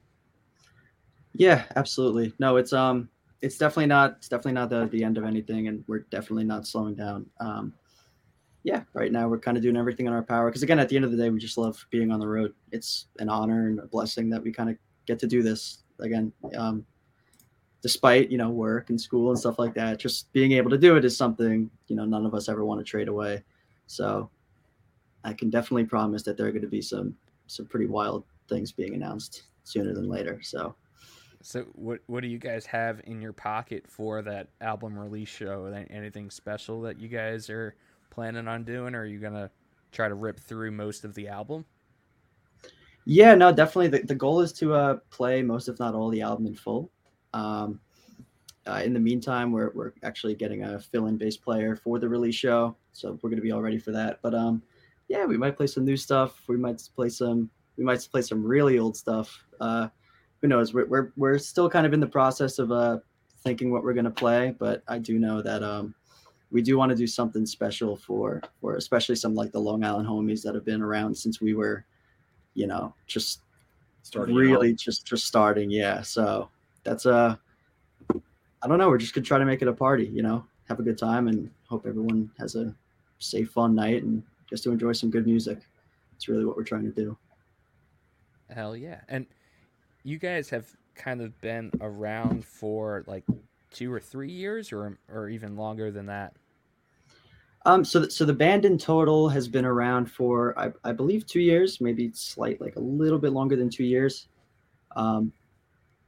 Yeah, 1.34 1.66
absolutely. 1.76 2.32
No, 2.40 2.56
it's 2.56 2.72
um 2.72 3.10
it's 3.42 3.58
definitely 3.58 3.88
not 3.88 4.12
it's 4.12 4.30
definitely 4.30 4.54
not 4.54 4.70
the, 4.70 4.88
the 4.94 5.04
end 5.04 5.18
of 5.18 5.26
anything 5.26 5.68
and 5.68 5.84
we're 5.88 6.06
definitely 6.10 6.46
not 6.46 6.66
slowing 6.66 6.96
down. 6.96 7.26
Um 7.42 7.74
yeah, 8.64 8.84
right 8.94 9.12
now 9.12 9.28
we're 9.28 9.40
kind 9.40 9.58
of 9.58 9.64
doing 9.64 9.76
everything 9.76 10.06
in 10.06 10.14
our 10.14 10.24
power 10.24 10.50
because 10.50 10.64
again 10.64 10.80
at 10.80 10.88
the 10.88 10.96
end 10.96 11.04
of 11.04 11.12
the 11.12 11.18
day 11.18 11.30
we 11.30 11.38
just 11.38 11.58
love 11.58 11.86
being 11.92 12.14
on 12.14 12.22
the 12.22 12.28
road. 12.30 12.54
It's 12.72 13.08
an 13.20 13.28
honor 13.28 13.68
and 13.68 13.80
a 13.80 13.88
blessing 13.88 14.30
that 14.30 14.42
we 14.42 14.54
kind 14.54 14.70
of 14.70 14.78
get 15.06 15.20
to 15.20 15.28
do 15.28 15.44
this 15.44 15.84
again. 16.00 16.32
Um 16.58 16.86
despite, 17.82 18.32
you 18.32 18.38
know, 18.38 18.52
work 18.52 18.90
and 18.90 19.00
school 19.00 19.32
and 19.32 19.38
stuff 19.38 19.60
like 19.60 19.74
that, 19.74 20.00
just 20.00 20.32
being 20.32 20.54
able 20.54 20.70
to 20.70 20.78
do 20.78 20.96
it 20.96 21.04
is 21.04 21.18
something, 21.18 21.70
you 21.88 21.96
know, 21.98 22.06
none 22.06 22.26
of 22.26 22.34
us 22.34 22.48
ever 22.48 22.64
want 22.64 22.80
to 22.80 22.86
trade 22.86 23.10
away. 23.10 23.44
So 23.88 24.30
I 25.28 25.34
can 25.34 25.50
definitely 25.50 25.84
promise 25.84 26.24
that 26.24 26.38
there 26.38 26.48
are 26.48 26.52
going 26.52 26.62
to 26.62 26.70
be 26.70 26.82
some 26.82 27.14
some 27.48 27.66
pretty 27.66 27.86
wild 27.86 28.24
things 28.48 28.72
being 28.72 28.96
announced 28.96 29.44
sooner 29.64 29.94
than 29.94 30.08
later. 30.08 30.40
So 30.42 30.74
So 31.42 31.64
what 31.74 32.00
what 32.08 32.22
do 32.22 32.28
you 32.28 32.40
guys 32.40 32.66
have 32.66 33.02
in 33.04 33.22
your 33.22 33.34
pocket 33.34 33.86
for 33.88 34.22
that 34.22 34.48
album 34.62 34.98
release 34.98 35.30
show? 35.30 35.66
Anything 35.90 36.30
special 36.30 36.82
that 36.82 37.00
you 37.00 37.10
guys 37.10 37.50
are 37.50 37.76
planning 38.10 38.48
on 38.48 38.64
doing 38.64 38.96
or 38.96 39.02
are 39.02 39.06
you 39.06 39.20
going 39.20 39.34
to 39.34 39.52
try 39.92 40.08
to 40.08 40.16
rip 40.16 40.40
through 40.40 40.72
most 40.72 41.04
of 41.04 41.14
the 41.14 41.28
album? 41.28 41.66
Yeah, 43.06 43.36
no, 43.36 43.54
definitely. 43.54 43.88
The, 43.90 44.06
the 44.06 44.16
goal 44.16 44.42
is 44.42 44.52
to 44.54 44.74
uh, 44.74 44.98
play 45.10 45.42
most, 45.42 45.70
if 45.70 45.80
not 45.80 45.94
all, 45.94 46.10
the 46.10 46.22
album 46.22 46.46
in 46.46 46.56
full. 46.56 46.92
Um, 47.34 47.80
uh, 48.66 48.82
in 48.84 48.94
the 48.94 49.00
meantime, 49.00 49.52
we're, 49.54 49.72
we're 49.74 49.94
actually 50.04 50.36
getting 50.36 50.64
a 50.64 50.80
fill-in 50.80 51.18
bass 51.18 51.38
player 51.38 51.76
for 51.76 52.00
the 52.00 52.10
release 52.10 52.36
show, 52.36 52.76
so 52.92 53.18
we're 53.22 53.30
going 53.30 53.38
to 53.38 53.44
be 53.44 53.54
all 53.54 53.62
ready 53.62 53.78
for 53.78 53.94
that. 53.94 54.20
But 54.22 54.36
um, 54.36 54.62
yeah, 55.08 55.26
we 55.26 55.38
might 55.38 55.56
play 55.56 55.68
some 55.68 55.86
new 55.86 55.98
stuff. 55.98 56.42
We 56.48 56.58
might 56.58 56.82
play 56.96 57.10
some. 57.10 57.50
We 57.78 57.84
might 57.84 58.08
play 58.12 58.22
some 58.22 58.44
really 58.44 58.80
old 58.80 58.98
stuff. 58.98 59.44
Uh, 59.60 59.88
who 60.42 60.48
knows? 60.48 60.74
We're, 60.74 60.86
we're 60.88 61.12
we're 61.16 61.38
still 61.38 61.70
kind 61.70 61.86
of 61.86 61.94
in 61.94 62.00
the 62.00 62.08
process 62.08 62.60
of 62.60 62.72
uh, 62.72 63.00
thinking 63.44 63.72
what 63.72 63.84
we're 63.84 63.94
going 63.94 64.06
to 64.06 64.12
play, 64.12 64.56
but 64.58 64.84
I 64.88 64.98
do 64.98 65.20
know 65.20 65.42
that 65.42 65.64
um, 65.64 65.94
we 66.52 66.62
do 66.62 66.78
want 66.78 66.90
to 66.90 66.96
do 66.96 67.08
something 67.08 67.46
special 67.46 67.96
for 67.96 68.42
for 68.62 68.76
especially 68.76 69.16
some 69.16 69.36
like 69.36 69.52
the 69.52 69.60
Long 69.60 69.84
Island 69.84 70.08
homies 70.08 70.42
that 70.44 70.56
have 70.56 70.66
been 70.66 70.82
around 70.82 71.16
since 71.16 71.40
we 71.42 71.54
were 71.54 71.86
you 72.58 72.66
know, 72.66 72.94
just 73.06 73.42
Starting 74.02 74.36
really 74.36 74.72
out. 74.72 74.78
just 74.78 75.06
just 75.06 75.26
starting. 75.26 75.70
Yeah. 75.70 76.02
So 76.02 76.50
that's 76.84 77.06
uh 77.06 77.36
I 78.64 78.68
don't 78.68 78.78
know. 78.80 78.90
We're 78.90 78.98
just 78.98 79.14
gonna 79.14 79.26
try 79.26 79.38
to 79.38 79.46
make 79.46 79.62
it 79.62 79.68
a 79.68 79.74
party, 79.74 80.06
you 80.06 80.24
know, 80.24 80.46
have 80.68 80.80
a 80.80 80.84
good 80.84 80.98
time 80.98 81.28
and 81.28 81.52
hope 81.70 81.86
everyone 81.86 82.32
has 82.40 82.56
a 82.56 82.74
safe, 83.20 83.52
fun 83.52 83.76
night 83.76 84.04
and 84.04 84.24
just 84.50 84.64
to 84.64 84.72
enjoy 84.72 84.94
some 84.94 85.10
good 85.10 85.26
music. 85.26 85.60
It's 86.16 86.28
really 86.28 86.46
what 86.46 86.58
we're 86.58 86.64
trying 86.64 86.84
to 86.84 86.92
do. 86.92 87.18
Hell 88.50 88.76
yeah. 88.76 89.02
And 89.08 89.26
you 90.04 90.18
guys 90.18 90.50
have 90.50 90.68
kind 90.96 91.22
of 91.22 91.40
been 91.42 91.72
around 91.82 92.44
for 92.46 93.04
like 93.08 93.24
2 93.72 93.92
or 93.92 94.00
3 94.00 94.32
years 94.32 94.72
or 94.72 94.98
or 95.12 95.30
even 95.30 95.56
longer 95.56 95.92
than 95.92 96.08
that. 96.08 96.34
Um, 97.66 97.84
so, 97.84 98.00
th- 98.00 98.14
so 98.14 98.24
the 98.24 98.34
band 98.34 98.64
in 98.64 98.78
total 98.78 99.28
has 99.28 99.50
been 99.50 99.66
around 99.66 100.10
for, 100.10 100.58
I, 100.58 100.72
I 100.86 100.94
believe, 100.94 101.26
two 101.26 101.42
years, 101.42 101.82
maybe 101.82 102.10
slight, 102.14 102.62
like 102.62 102.78
a 102.78 102.80
little 102.80 103.20
bit 103.20 103.34
longer 103.34 103.58
than 103.58 103.70
two 103.70 103.84
years. 103.84 104.30
Um, 104.96 105.34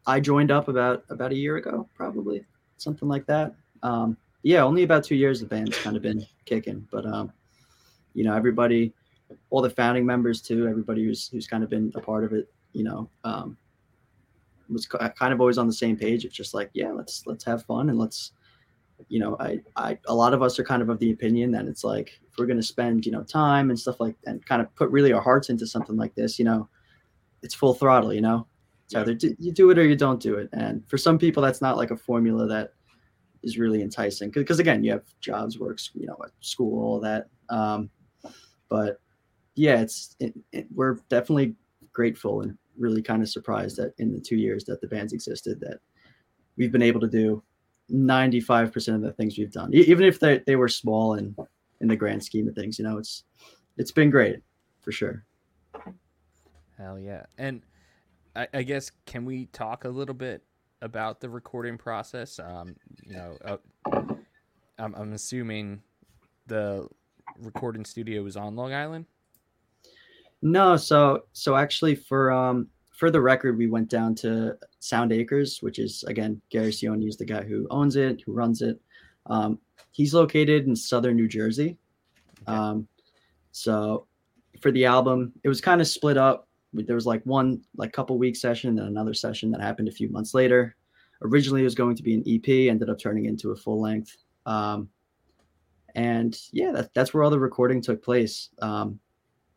I 0.08 0.22
joined 0.22 0.52
up 0.52 0.70
about 0.70 1.04
about 1.10 1.32
a 1.32 1.36
year 1.36 1.58
ago, 1.58 1.88
probably 1.96 2.46
something 2.78 3.10
like 3.10 3.26
that. 3.26 3.54
Um, 3.84 4.16
yeah, 4.42 4.64
only 4.64 4.84
about 4.84 5.04
two 5.04 5.16
years 5.16 5.42
the 5.42 5.46
band's 5.46 5.78
kind 5.80 5.98
of 5.98 6.02
been 6.02 6.26
kicking, 6.46 6.88
but 6.92 7.06
um, 7.06 7.34
you 8.14 8.24
know, 8.24 8.36
everybody, 8.36 8.94
all 9.50 9.62
the 9.62 9.70
founding 9.70 10.06
members 10.06 10.42
too, 10.42 10.68
everybody 10.68 11.04
who's 11.04 11.28
who's 11.30 11.48
kind 11.48 11.64
of 11.64 11.70
been 11.70 11.92
a 11.96 12.02
part 12.02 12.24
of 12.24 12.34
it, 12.34 12.52
you 12.74 12.84
know, 12.84 13.10
um, 13.24 13.58
was 14.70 14.86
kind 14.86 15.34
of 15.34 15.40
always 15.40 15.58
on 15.58 15.68
the 15.68 15.74
same 15.74 15.98
page. 15.98 16.26
It's 16.26 16.36
just 16.36 16.54
like, 16.54 16.70
yeah, 16.74 16.92
let's 16.92 17.24
let's 17.26 17.44
have 17.46 17.66
fun 17.66 17.90
and 17.90 17.98
let's 17.98 18.32
you 19.08 19.20
know, 19.20 19.38
I, 19.40 19.62
I, 19.76 19.98
a 20.08 20.14
lot 20.14 20.34
of 20.34 20.42
us 20.42 20.60
are 20.60 20.64
kind 20.64 20.82
of 20.82 20.90
of 20.90 21.00
the 21.00 21.12
opinion 21.12 21.52
that 21.52 21.66
it's 21.66 21.84
like 21.84 22.20
if 22.28 22.38
we're 22.38 22.46
going 22.46 22.58
to 22.60 22.64
spend, 22.64 23.06
you 23.06 23.12
know, 23.12 23.24
time 23.24 23.70
and 23.70 23.80
stuff 23.80 24.00
like 24.00 24.16
and 24.26 24.46
kind 24.46 24.62
of 24.62 24.74
put 24.76 24.90
really 24.90 25.14
our 25.14 25.22
hearts 25.22 25.50
into 25.50 25.66
something 25.66 25.96
like 25.96 26.14
this, 26.16 26.38
you 26.38 26.46
know, 26.46 26.68
it's 27.42 27.56
full 27.56 27.74
throttle. 27.74 28.14
You 28.14 28.22
know, 28.22 28.48
it's 28.86 28.96
either 28.96 29.14
do, 29.14 29.34
you 29.40 29.54
do 29.54 29.70
it 29.70 29.78
or 29.78 29.86
you 29.86 29.96
don't 29.96 30.22
do 30.22 30.36
it. 30.36 30.50
And 30.52 30.88
for 30.90 30.98
some 30.98 31.18
people, 31.18 31.42
that's 31.42 31.62
not 31.62 31.78
like 31.78 31.92
a 31.92 31.98
formula 31.98 32.46
that 32.48 32.74
is 33.42 33.58
really 33.58 33.82
enticing 33.82 34.32
because 34.32 34.60
again, 34.60 34.84
you 34.84 34.92
have 34.92 35.04
jobs, 35.22 35.58
works, 35.58 35.92
you 35.94 36.06
know, 36.06 36.18
at 36.24 36.32
school, 36.42 36.84
all 36.84 37.00
that. 37.00 37.30
Um, 37.50 37.90
but 38.70 39.00
yeah, 39.56 39.82
it's 39.82 40.16
it, 40.20 40.34
it, 40.52 40.68
we're 40.74 40.96
definitely 41.10 41.56
grateful 41.92 42.42
and 42.42 42.58
really 42.78 43.02
kind 43.02 43.22
of 43.22 43.30
surprised 43.30 43.78
that 43.78 43.94
in 43.98 44.14
the 44.14 44.22
two 44.22 44.38
years 44.38 44.64
that 44.66 44.80
the 44.80 44.88
band's 44.88 45.14
existed 45.14 45.60
that 45.60 45.80
we've 46.56 46.72
been 46.72 46.82
able 46.82 47.02
to 47.02 47.08
do 47.08 47.44
95% 47.92 48.96
of 48.96 49.02
the 49.02 49.12
things 49.14 49.38
we've 49.38 49.52
done 49.52 49.74
even 49.74 50.06
if 50.06 50.20
they, 50.20 50.42
they 50.46 50.56
were 50.56 50.70
small 50.70 51.16
and 51.16 51.36
in 51.82 51.88
the 51.88 51.96
grand 51.96 52.24
scheme 52.24 52.48
of 52.48 52.56
things 52.56 52.78
you 52.78 52.86
know 52.86 52.98
it's 52.98 53.24
it's 53.78 53.92
been 53.92 54.10
great 54.12 54.38
for 54.82 54.92
sure 54.92 55.26
Hell 56.80 56.98
yeah. 56.98 57.24
And 57.38 57.62
I, 58.36 58.48
I 58.54 58.64
guess 58.64 58.92
can 59.06 59.26
we 59.26 59.48
talk 59.48 59.84
a 59.84 59.90
little 59.90 60.16
bit 60.16 60.44
about 60.82 61.20
the 61.20 61.30
recording 61.30 61.78
process? 61.78 62.40
Um, 62.40 62.78
you 63.04 63.14
know, 63.14 63.38
uh, 63.44 63.58
I'm, 64.78 64.96
I'm 64.96 65.14
assuming 65.14 65.82
the 66.48 66.88
recording 67.38 67.86
studio 67.86 68.24
was 68.24 68.36
on 68.38 68.56
Long 68.56 68.74
Island. 68.74 69.06
no 70.42 70.78
so 70.78 71.24
so 71.34 71.56
actually 71.56 71.96
for 71.96 72.32
um 72.32 72.68
for 72.92 73.12
the 73.12 73.20
record 73.22 73.58
we 73.58 73.68
went 73.68 73.90
down 73.90 74.16
to 74.16 74.58
sound 74.80 75.12
acres 75.12 75.62
which 75.62 75.80
is 75.80 76.04
again 76.08 76.42
gary 76.50 76.72
Cioni 76.72 77.08
is 77.08 77.18
the 77.18 77.26
guy 77.26 77.44
who 77.44 77.68
owns 77.70 77.96
it 77.96 78.22
who 78.26 78.34
runs 78.34 78.62
it. 78.62 78.80
Um 79.28 79.60
he's 79.92 80.14
located 80.14 80.66
in 80.68 80.76
southern 80.76 81.16
new 81.16 81.28
jersey. 81.28 81.78
Um 82.48 82.88
so 83.52 84.08
for 84.62 84.72
the 84.72 84.86
album 84.86 85.34
it 85.44 85.50
was 85.50 85.62
kind 85.62 85.82
of 85.82 85.88
split 85.88 86.18
up. 86.18 86.48
There 86.74 86.96
was 86.96 87.06
like 87.06 87.24
one 87.26 87.62
like 87.76 87.92
couple 87.94 88.18
week 88.18 88.36
session 88.36 88.78
and 88.80 88.88
another 88.88 89.14
session 89.14 89.52
that 89.52 89.62
happened 89.62 89.88
a 89.88 89.92
few 90.00 90.10
months 90.10 90.34
later. 90.34 90.76
Originally 91.22 91.62
it 91.62 91.66
was 91.66 91.76
going 91.76 91.96
to 91.96 92.04
be 92.04 92.14
an 92.14 92.24
ep 92.28 92.48
ended 92.48 92.90
up 92.90 93.00
turning 93.00 93.26
into 93.26 93.52
a 93.52 93.56
full 93.56 93.82
length. 93.82 94.16
Um 94.46 94.90
and 96.00 96.38
yeah 96.52 96.72
that, 96.72 96.94
that's 96.94 97.14
where 97.14 97.24
all 97.24 97.30
the 97.30 97.40
recording 97.40 97.82
took 97.82 98.02
place 98.04 98.50
um 98.62 99.00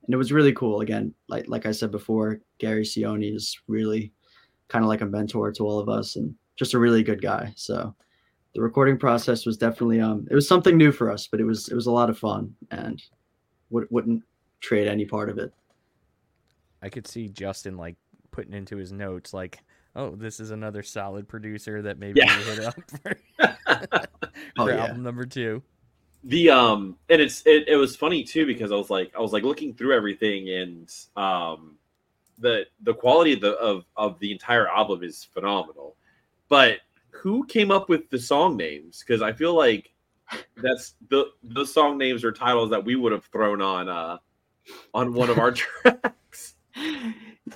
and 0.04 0.12
it 0.14 0.16
was 0.16 0.32
really 0.32 0.52
cool 0.52 0.80
again 0.80 1.14
like 1.28 1.46
like 1.48 1.66
i 1.66 1.72
said 1.72 1.90
before 1.90 2.40
gary 2.58 2.82
Cioni 2.82 3.34
is 3.34 3.58
really 3.68 4.12
kind 4.68 4.84
of 4.84 4.88
like 4.88 5.00
a 5.02 5.06
mentor 5.06 5.52
to 5.52 5.64
all 5.66 5.78
of 5.78 5.88
us 5.88 6.16
and 6.16 6.34
just 6.56 6.74
a 6.74 6.78
really 6.78 7.02
good 7.02 7.22
guy 7.22 7.52
so 7.56 7.94
the 8.54 8.60
recording 8.60 8.98
process 8.98 9.46
was 9.46 9.56
definitely 9.56 10.00
um 10.00 10.26
it 10.30 10.34
was 10.34 10.48
something 10.48 10.76
new 10.76 10.90
for 10.92 11.10
us 11.10 11.26
but 11.28 11.40
it 11.40 11.44
was 11.44 11.68
it 11.68 11.74
was 11.74 11.86
a 11.86 11.90
lot 11.92 12.10
of 12.10 12.18
fun 12.18 12.54
and 12.70 13.02
would, 13.70 13.86
wouldn't 13.90 14.22
trade 14.60 14.88
any 14.88 15.04
part 15.04 15.28
of 15.30 15.38
it 15.38 15.52
I 16.84 16.88
could 16.88 17.06
see 17.06 17.28
Justin 17.28 17.76
like 17.76 17.94
putting 18.32 18.52
into 18.54 18.76
his 18.76 18.90
notes 18.90 19.32
like, 19.32 19.60
"Oh, 19.94 20.16
this 20.16 20.40
is 20.40 20.50
another 20.50 20.82
solid 20.82 21.28
producer 21.28 21.80
that 21.82 21.96
maybe 21.96 22.18
Yeah. 22.18 22.36
we 22.36 22.42
hit 22.42 22.58
up 22.64 22.74
for, 22.90 23.16
Oh, 23.68 23.86
for 24.66 24.70
yeah. 24.72 24.80
album 24.86 25.04
number 25.04 25.24
two. 25.24 25.62
The 26.24 26.50
um 26.50 26.96
and 27.08 27.20
it's 27.20 27.42
it, 27.46 27.68
it 27.68 27.76
was 27.76 27.96
funny 27.96 28.22
too 28.22 28.46
because 28.46 28.70
i 28.70 28.76
was 28.76 28.90
like 28.90 29.12
i 29.16 29.20
was 29.20 29.32
like 29.32 29.42
looking 29.42 29.74
through 29.74 29.92
everything 29.92 30.48
and 30.50 30.94
um 31.16 31.76
the 32.42 32.66
the 32.82 32.92
quality 32.92 33.32
of 33.32 33.40
the 33.40 33.52
of, 33.52 33.84
of 33.96 34.18
the 34.18 34.30
entire 34.30 34.68
album 34.68 35.02
is 35.02 35.24
phenomenal. 35.24 35.96
But 36.48 36.78
who 37.10 37.46
came 37.46 37.70
up 37.70 37.88
with 37.88 38.10
the 38.10 38.18
song 38.18 38.56
names? 38.56 39.02
Because 39.06 39.22
i 39.22 39.32
feel 39.32 39.54
like 39.54 39.92
that's 40.56 40.94
the 41.08 41.26
the 41.42 41.64
song 41.64 41.96
names 41.96 42.24
or 42.24 42.32
titles 42.32 42.70
that 42.70 42.84
we 42.84 42.96
would 42.96 43.12
have 43.12 43.24
thrown 43.26 43.62
on 43.62 43.88
uh 43.88 44.18
on 44.92 45.14
one 45.14 45.30
of 45.30 45.38
our 45.38 45.52
tracks. 45.52 46.54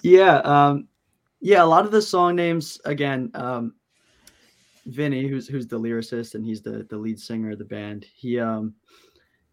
Yeah 0.02 0.36
um 0.38 0.88
yeah 1.40 1.62
a 1.62 1.66
lot 1.66 1.84
of 1.84 1.90
the 1.90 2.02
song 2.02 2.36
names 2.36 2.80
again 2.84 3.30
um 3.34 3.74
vinny 4.86 5.26
who's 5.26 5.48
who's 5.48 5.66
the 5.66 5.78
lyricist 5.78 6.34
and 6.34 6.44
he's 6.44 6.62
the 6.62 6.86
the 6.90 6.96
lead 6.96 7.18
singer 7.18 7.50
of 7.50 7.58
the 7.58 7.64
band 7.64 8.06
he 8.14 8.38
um 8.38 8.74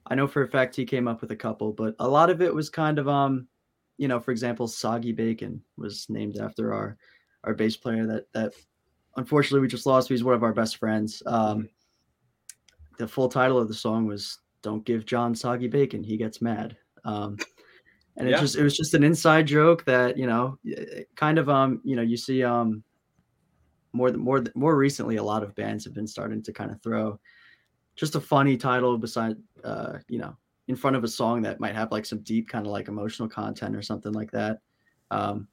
i 0.08 0.16
know 0.16 0.28
for 0.28 0.44
a 0.44 0.48
fact 0.48 0.76
he 0.76 0.86
came 0.86 1.08
up 1.08 1.22
with 1.22 1.32
a 1.32 1.36
couple 1.36 1.72
but 1.72 1.96
a 2.00 2.08
lot 2.08 2.30
of 2.30 2.42
it 2.42 2.54
was 2.54 2.70
kind 2.70 3.00
of 3.00 3.08
um 3.08 3.48
you 3.98 4.08
know 4.08 4.20
for 4.20 4.32
example 4.32 4.68
soggy 4.68 5.12
bacon 5.12 5.62
was 5.78 6.06
named 6.10 6.38
after 6.38 6.74
our 6.74 6.98
our 7.44 7.54
bass 7.54 7.76
player 7.76 8.06
that 8.06 8.32
that 8.34 8.54
unfortunately 9.18 9.60
we 9.62 9.68
just 9.68 9.86
lost 9.86 10.10
he's 10.10 10.24
one 10.24 10.36
of 10.36 10.44
our 10.44 10.54
best 10.54 10.78
friends. 10.78 11.22
Um 11.26 11.70
the 13.00 13.08
full 13.08 13.28
title 13.30 13.58
of 13.58 13.68
the 13.68 13.74
song 13.74 14.06
was 14.06 14.40
don't 14.62 14.86
give 14.86 15.06
john 15.06 15.36
soggy 15.36 15.68
bacon 15.68 16.04
he 16.04 16.18
gets 16.18 16.42
mad. 16.42 16.78
Um 17.06 17.38
and 18.18 18.28
it 18.28 18.32
Yeah. 18.32 18.40
just 18.40 18.56
it 18.56 18.64
was 18.64 18.78
just 18.78 18.94
an 18.94 19.04
inside 19.04 19.48
joke 19.48 19.84
that 19.86 20.18
you 20.18 20.28
know 20.28 20.58
kind 21.16 21.38
of 21.38 21.50
um 21.50 21.82
you 21.84 21.96
know 21.96 22.02
you 22.02 22.18
see 22.18 22.44
um 22.44 22.84
more 23.94 24.10
th- 24.10 24.20
more 24.20 24.44
more 24.56 24.76
recently 24.76 25.16
a 25.18 25.24
lot 25.24 25.44
of 25.44 25.56
bands 25.56 25.86
have 25.86 25.94
been 25.94 26.08
starting 26.08 26.42
to 26.44 26.52
kind 26.52 26.72
of 26.72 26.82
throw 26.82 27.20
just 27.96 28.16
a 28.16 28.20
funny 28.22 28.58
title 28.58 28.98
beside 28.98 29.38
uh 29.64 30.00
you 30.10 30.20
know 30.20 30.36
in 30.68 30.76
front 30.76 30.96
of 30.96 31.04
a 31.04 31.08
song 31.08 31.42
that 31.42 31.60
might 31.60 31.76
have 31.76 31.92
like 31.92 32.06
some 32.06 32.20
deep 32.22 32.48
kind 32.50 32.66
of 32.66 32.72
like 32.72 32.88
emotional 32.88 33.28
content 33.30 33.76
or 33.76 33.82
something 33.82 34.14
like 34.14 34.32
that 34.32 34.60
um 35.12 35.48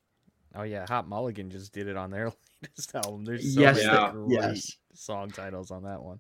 Oh 0.56 0.62
yeah, 0.64 0.84
Hot 0.88 1.06
Mulligan 1.08 1.48
just 1.48 1.72
did 1.72 1.86
it 1.86 1.96
on 1.96 2.10
their 2.10 2.32
latest 2.62 2.92
album. 2.96 3.24
There's 3.24 3.54
so 3.54 3.60
yes 3.60 3.76
many 3.76 3.86
Yeah. 3.86 4.10
great 4.10 4.42
yes 4.42 4.76
song 4.94 5.30
titles 5.30 5.70
on 5.70 5.84
that 5.84 6.02
one. 6.02 6.18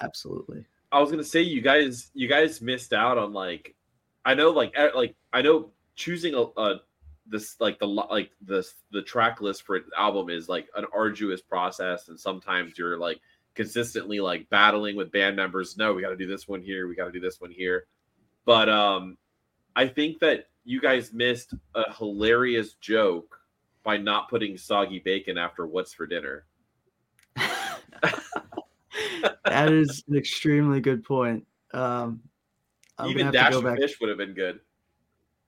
absolutely 0.00 0.64
I 0.90 1.00
was 1.00 1.10
gonna 1.10 1.22
say 1.24 1.42
you 1.42 1.60
guys 1.60 2.10
you 2.14 2.28
guys 2.28 2.60
missed 2.60 2.92
out 2.92 3.18
on 3.18 3.32
like 3.32 3.76
I 4.24 4.34
know 4.34 4.50
like 4.50 4.74
like 4.94 5.14
I 5.32 5.42
know 5.42 5.70
choosing 5.94 6.34
a, 6.34 6.42
a 6.60 6.80
this 7.28 7.56
like 7.60 7.78
the 7.78 7.86
like 7.86 8.30
the 8.46 8.66
the 8.90 9.02
track 9.02 9.40
list 9.40 9.62
for 9.62 9.76
an 9.76 9.84
album 9.96 10.30
is 10.30 10.48
like 10.48 10.68
an 10.76 10.84
arduous 10.94 11.40
process 11.40 12.08
and 12.08 12.18
sometimes 12.18 12.78
you're 12.78 12.98
like 12.98 13.20
consistently 13.54 14.20
like 14.20 14.48
battling 14.50 14.96
with 14.96 15.10
band 15.12 15.36
members 15.36 15.76
no 15.76 15.92
we 15.92 16.02
got 16.02 16.10
to 16.10 16.16
do 16.16 16.26
this 16.26 16.48
one 16.48 16.62
here 16.62 16.88
we 16.88 16.94
got 16.94 17.06
to 17.06 17.12
do 17.12 17.20
this 17.20 17.40
one 17.40 17.50
here. 17.50 17.86
But 18.44 18.68
um 18.68 19.18
I 19.76 19.86
think 19.86 20.20
that 20.20 20.48
you 20.64 20.80
guys 20.80 21.12
missed 21.12 21.54
a 21.74 21.92
hilarious 21.94 22.74
joke 22.74 23.38
by 23.84 23.96
not 23.96 24.28
putting 24.28 24.56
soggy 24.56 24.98
bacon 24.98 25.38
after 25.38 25.66
what's 25.66 25.92
for 25.92 26.06
dinner. 26.06 26.44
That 29.44 29.72
is 29.72 30.04
an 30.08 30.16
extremely 30.16 30.80
good 30.80 31.04
point. 31.04 31.46
Um 31.72 32.20
I'm 32.96 33.10
even 33.10 33.32
dash 33.32 33.54
of 33.54 33.62
go 33.62 33.70
back 33.70 33.78
fish 33.78 33.98
would 34.00 34.08
have 34.08 34.18
been 34.18 34.34
good 34.34 34.60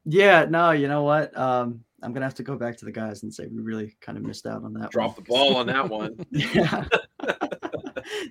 yeah 0.05 0.47
no 0.49 0.71
you 0.71 0.89
know 0.89 1.03
what? 1.03 1.37
Um 1.37 1.85
i'm 2.03 2.13
gonna 2.13 2.25
have 2.27 2.35
to 2.35 2.43
go 2.43 2.57
back 2.57 2.77
to 2.79 2.85
the 2.85 2.93
guys 2.93 3.23
and 3.23 3.33
say 3.33 3.47
we 3.47 3.61
really 3.61 3.95
kind 4.01 4.17
of 4.17 4.25
missed 4.25 4.47
out 4.47 4.65
on 4.65 4.73
that 4.75 4.91
drop 4.91 5.17
the 5.17 5.23
ball 5.23 5.57
on 5.57 5.67
that 5.67 5.89
one. 5.99 6.17
Yeah. 6.31 6.85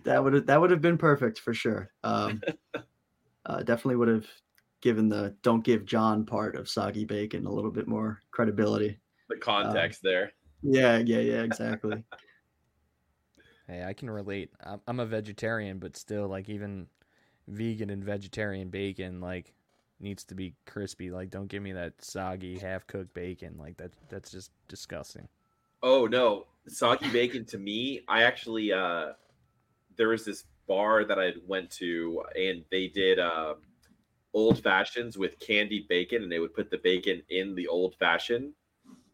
That 0.04 0.24
would 0.24 0.34
have 0.34 0.46
that 0.48 0.60
would 0.60 0.72
have 0.72 0.82
been 0.82 0.98
perfect 0.98 1.40
for 1.40 1.54
sure. 1.54 1.92
Um 2.04 2.42
uh, 3.46 3.60
definitely 3.64 3.96
would 3.96 4.08
have 4.08 4.26
given 4.82 5.08
the 5.10 5.36
don't 5.42 5.64
give 5.64 5.86
john 5.86 6.26
part 6.26 6.56
of 6.56 6.68
soggy 6.70 7.06
bacon 7.06 7.46
a 7.46 7.52
little 7.52 7.72
bit 7.72 7.88
more 7.88 8.20
credibility. 8.32 9.00
The 9.30 9.38
context 9.38 10.02
there. 10.04 10.32
yeah 10.64 10.98
yeah 10.98 11.20
yeah 11.20 11.42
exactly. 11.44 12.04
Hey, 13.68 13.84
I 13.84 13.94
can 13.94 14.10
relate. 14.10 14.50
I'm, 14.66 14.82
I'm 14.88 15.00
a 15.00 15.06
vegetarian, 15.06 15.78
but 15.78 15.96
still, 15.96 16.28
like 16.28 16.50
even 16.50 16.88
vegan 17.48 17.92
and 17.92 18.04
vegetarian 18.04 18.70
bacon, 18.70 19.22
like 19.22 19.54
needs 20.00 20.24
to 20.26 20.36
be 20.36 20.54
crispy. 20.66 21.12
Like, 21.12 21.30
don't 21.30 21.48
give 21.48 21.64
me 21.64 21.74
that 21.74 21.94
soggy, 22.00 22.58
half 22.58 22.88
cooked 22.88 23.14
bacon. 23.14 23.56
Like 23.58 23.78
that. 23.78 23.92
That's 24.10 24.32
just 24.32 24.52
disgusting. 24.68 25.28
Oh 25.82 26.06
no, 26.08 26.46
soggy 26.68 27.10
bacon 27.10 27.46
to 27.46 27.58
me. 27.58 28.02
I 28.08 28.24
actually 28.24 28.74
uh 28.74 29.14
there 29.98 30.10
was 30.10 30.26
this 30.26 30.44
bar 30.68 31.04
that 31.06 31.20
I 31.20 31.34
went 31.48 31.70
to 31.72 32.24
and 32.36 32.64
they 32.72 32.88
did 32.88 33.20
um 33.20 33.56
old 34.34 34.62
fashions 34.62 35.18
with 35.18 35.40
candied 35.40 35.88
bacon 35.88 36.24
and 36.24 36.32
they 36.32 36.40
would 36.40 36.54
put 36.54 36.70
the 36.70 36.78
bacon 36.78 37.22
in 37.30 37.56
the 37.56 37.68
old 37.68 37.96
fashioned. 37.96 38.54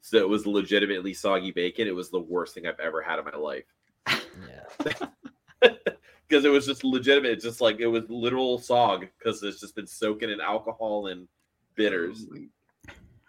So 0.02 0.18
it 0.18 0.30
was 0.30 0.46
legitimately 0.46 1.14
soggy 1.14 1.52
bacon. 1.52 1.88
It 1.88 1.96
was 1.96 2.12
the 2.12 2.20
worst 2.20 2.54
thing 2.54 2.68
I've 2.68 2.80
ever 2.80 3.02
had 3.02 3.20
in 3.20 3.26
my 3.26 3.38
life. 3.38 3.66
Yeah. 4.08 5.08
Because 6.28 6.46
it 6.46 6.50
was 6.50 6.66
just 6.66 6.84
legitimate. 6.84 7.32
It's 7.32 7.44
just 7.44 7.62
like 7.62 7.80
it 7.80 7.88
was 7.88 8.04
literal 8.10 8.60
sog 8.60 9.08
because 9.18 9.44
it's 9.44 9.60
just 9.60 9.76
been 9.76 9.86
soaking 9.88 10.30
in 10.32 10.42
alcohol 10.42 11.08
and 11.08 11.28
bitters. 11.76 12.26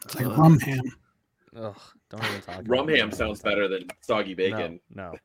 It's 0.04 0.14
like 0.14 0.26
Uh, 0.26 0.34
rum 0.36 0.58
ham. 0.60 0.80
Ugh. 1.56 1.78
Don't 2.10 2.24
even 2.24 2.40
talk. 2.40 2.62
Rum 2.66 2.88
ham 2.88 3.10
sounds 3.12 3.42
better 3.42 3.68
than 3.68 3.86
soggy 4.00 4.34
bacon. 4.34 4.80
No, 4.94 5.12
no. 5.12 5.18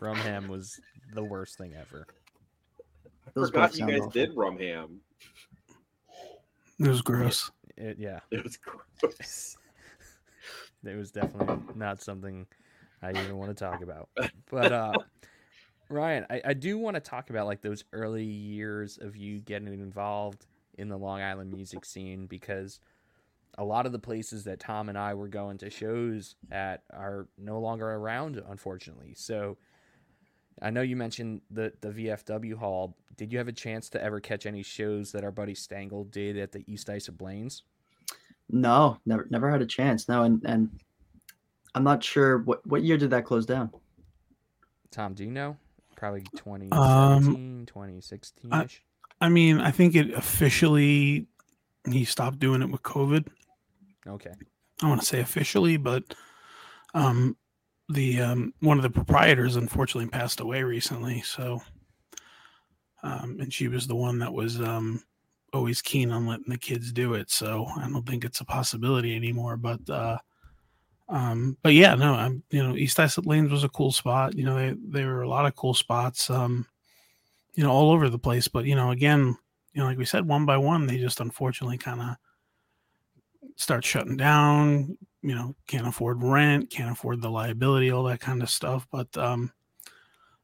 Rum 0.00 0.16
ham 0.16 0.48
was 0.48 0.80
the 1.14 1.22
worst 1.22 1.58
thing 1.58 1.74
ever. 1.74 2.06
I 3.26 3.30
Those 3.34 3.50
forgot 3.50 3.76
you 3.76 3.86
guys 3.86 4.00
awful. 4.00 4.10
did 4.10 4.36
rum 4.36 4.58
ham. 4.58 5.00
It 6.80 6.88
was 6.88 7.02
gross. 7.02 7.50
It, 7.76 7.98
yeah, 7.98 8.20
It 8.30 8.42
was 8.42 8.56
gross. 8.56 9.56
it 10.84 10.96
was 10.96 11.12
definitely 11.12 11.58
not 11.76 12.02
something 12.02 12.46
I 13.02 13.10
even 13.10 13.36
want 13.36 13.56
to 13.56 13.64
talk 13.64 13.82
about. 13.82 14.08
But 14.50 14.72
uh, 14.72 14.92
Ryan, 15.92 16.26
I, 16.30 16.40
I 16.46 16.54
do 16.54 16.78
want 16.78 16.94
to 16.94 17.00
talk 17.00 17.30
about 17.30 17.46
like 17.46 17.60
those 17.60 17.84
early 17.92 18.24
years 18.24 18.98
of 18.98 19.16
you 19.16 19.40
getting 19.40 19.68
involved 19.68 20.46
in 20.78 20.88
the 20.88 20.96
Long 20.96 21.20
Island 21.20 21.52
music 21.52 21.84
scene 21.84 22.26
because 22.26 22.80
a 23.58 23.64
lot 23.64 23.86
of 23.86 23.92
the 23.92 23.98
places 23.98 24.44
that 24.44 24.60
Tom 24.60 24.88
and 24.88 24.96
I 24.96 25.14
were 25.14 25.28
going 25.28 25.58
to 25.58 25.70
shows 25.70 26.36
at 26.50 26.82
are 26.92 27.28
no 27.38 27.60
longer 27.60 27.88
around, 27.90 28.42
unfortunately. 28.48 29.14
So 29.14 29.58
I 30.60 30.70
know 30.70 30.82
you 30.82 30.96
mentioned 30.96 31.42
the 31.50 31.72
the 31.80 31.90
VFW 31.90 32.54
hall. 32.54 32.96
Did 33.16 33.30
you 33.32 33.38
have 33.38 33.48
a 33.48 33.52
chance 33.52 33.88
to 33.90 34.02
ever 34.02 34.20
catch 34.20 34.46
any 34.46 34.62
shows 34.62 35.12
that 35.12 35.24
our 35.24 35.30
buddy 35.30 35.54
Stangle 35.54 36.10
did 36.10 36.38
at 36.38 36.52
the 36.52 36.64
East 36.66 36.88
Islip 36.88 37.20
Lanes? 37.20 37.62
No, 38.48 38.98
never 39.04 39.26
never 39.30 39.50
had 39.50 39.62
a 39.62 39.66
chance. 39.66 40.08
No, 40.08 40.22
and 40.22 40.42
and 40.44 40.70
I'm 41.74 41.84
not 41.84 42.02
sure 42.02 42.38
what 42.38 42.66
what 42.66 42.82
year 42.82 42.96
did 42.96 43.10
that 43.10 43.24
close 43.24 43.44
down. 43.44 43.70
Tom, 44.90 45.14
do 45.14 45.24
you 45.24 45.30
know? 45.30 45.56
Probably 46.02 46.22
2017, 46.34 46.72
Um, 47.60 47.64
2016 47.66 48.52
I- 48.52 48.66
I 49.20 49.28
mean, 49.28 49.60
I 49.60 49.70
think 49.70 49.94
it 49.94 50.10
officially 50.14 51.28
he 51.88 52.04
stopped 52.04 52.40
doing 52.40 52.60
it 52.60 52.68
with 52.68 52.82
COVID. 52.82 53.28
Okay. 54.08 54.32
I 54.82 54.88
want 54.88 55.00
to 55.00 55.06
say 55.06 55.20
officially, 55.20 55.76
but 55.76 56.02
um, 56.92 57.36
the 57.88 58.20
um, 58.20 58.52
one 58.58 58.78
of 58.78 58.82
the 58.82 58.90
proprietors 58.90 59.54
unfortunately 59.54 60.10
passed 60.10 60.40
away 60.40 60.64
recently. 60.64 61.20
So, 61.22 61.62
um, 63.04 63.38
and 63.38 63.54
she 63.54 63.68
was 63.68 63.86
the 63.86 63.94
one 63.94 64.18
that 64.18 64.32
was 64.32 64.60
um, 64.60 65.04
always 65.52 65.80
keen 65.80 66.10
on 66.10 66.26
letting 66.26 66.48
the 66.48 66.58
kids 66.58 66.90
do 66.90 67.14
it. 67.14 67.30
So 67.30 67.64
I 67.76 67.88
don't 67.88 68.04
think 68.04 68.24
it's 68.24 68.40
a 68.40 68.44
possibility 68.44 69.14
anymore. 69.14 69.56
But 69.56 69.88
uh, 69.88 70.18
um, 71.12 71.56
but 71.62 71.74
yeah, 71.74 71.94
no, 71.94 72.14
I'm 72.14 72.42
you 72.50 72.62
know 72.62 72.74
East 72.74 72.98
Islip 72.98 73.26
Lanes 73.26 73.52
was 73.52 73.62
a 73.62 73.68
cool 73.68 73.92
spot. 73.92 74.34
You 74.34 74.44
know, 74.44 74.56
they, 74.56 74.74
there 74.82 75.06
were 75.06 75.22
a 75.22 75.28
lot 75.28 75.46
of 75.46 75.54
cool 75.54 75.74
spots. 75.74 76.28
Um, 76.28 76.66
you 77.54 77.62
know, 77.62 77.70
all 77.70 77.92
over 77.92 78.08
the 78.08 78.18
place. 78.18 78.48
But 78.48 78.64
you 78.64 78.74
know, 78.74 78.90
again, 78.90 79.36
you 79.74 79.80
know, 79.80 79.84
like 79.84 79.98
we 79.98 80.06
said, 80.06 80.26
one 80.26 80.46
by 80.46 80.56
one, 80.56 80.86
they 80.86 80.96
just 80.96 81.20
unfortunately 81.20 81.78
kind 81.78 82.00
of 82.00 82.16
start 83.56 83.84
shutting 83.84 84.16
down 84.16 84.96
you 85.22 85.34
know 85.34 85.54
can't 85.66 85.86
afford 85.86 86.22
rent 86.22 86.68
can't 86.70 86.90
afford 86.90 87.20
the 87.20 87.30
liability 87.30 87.90
all 87.90 88.02
that 88.02 88.20
kind 88.20 88.42
of 88.42 88.50
stuff 88.50 88.86
but 88.90 89.16
um 89.16 89.52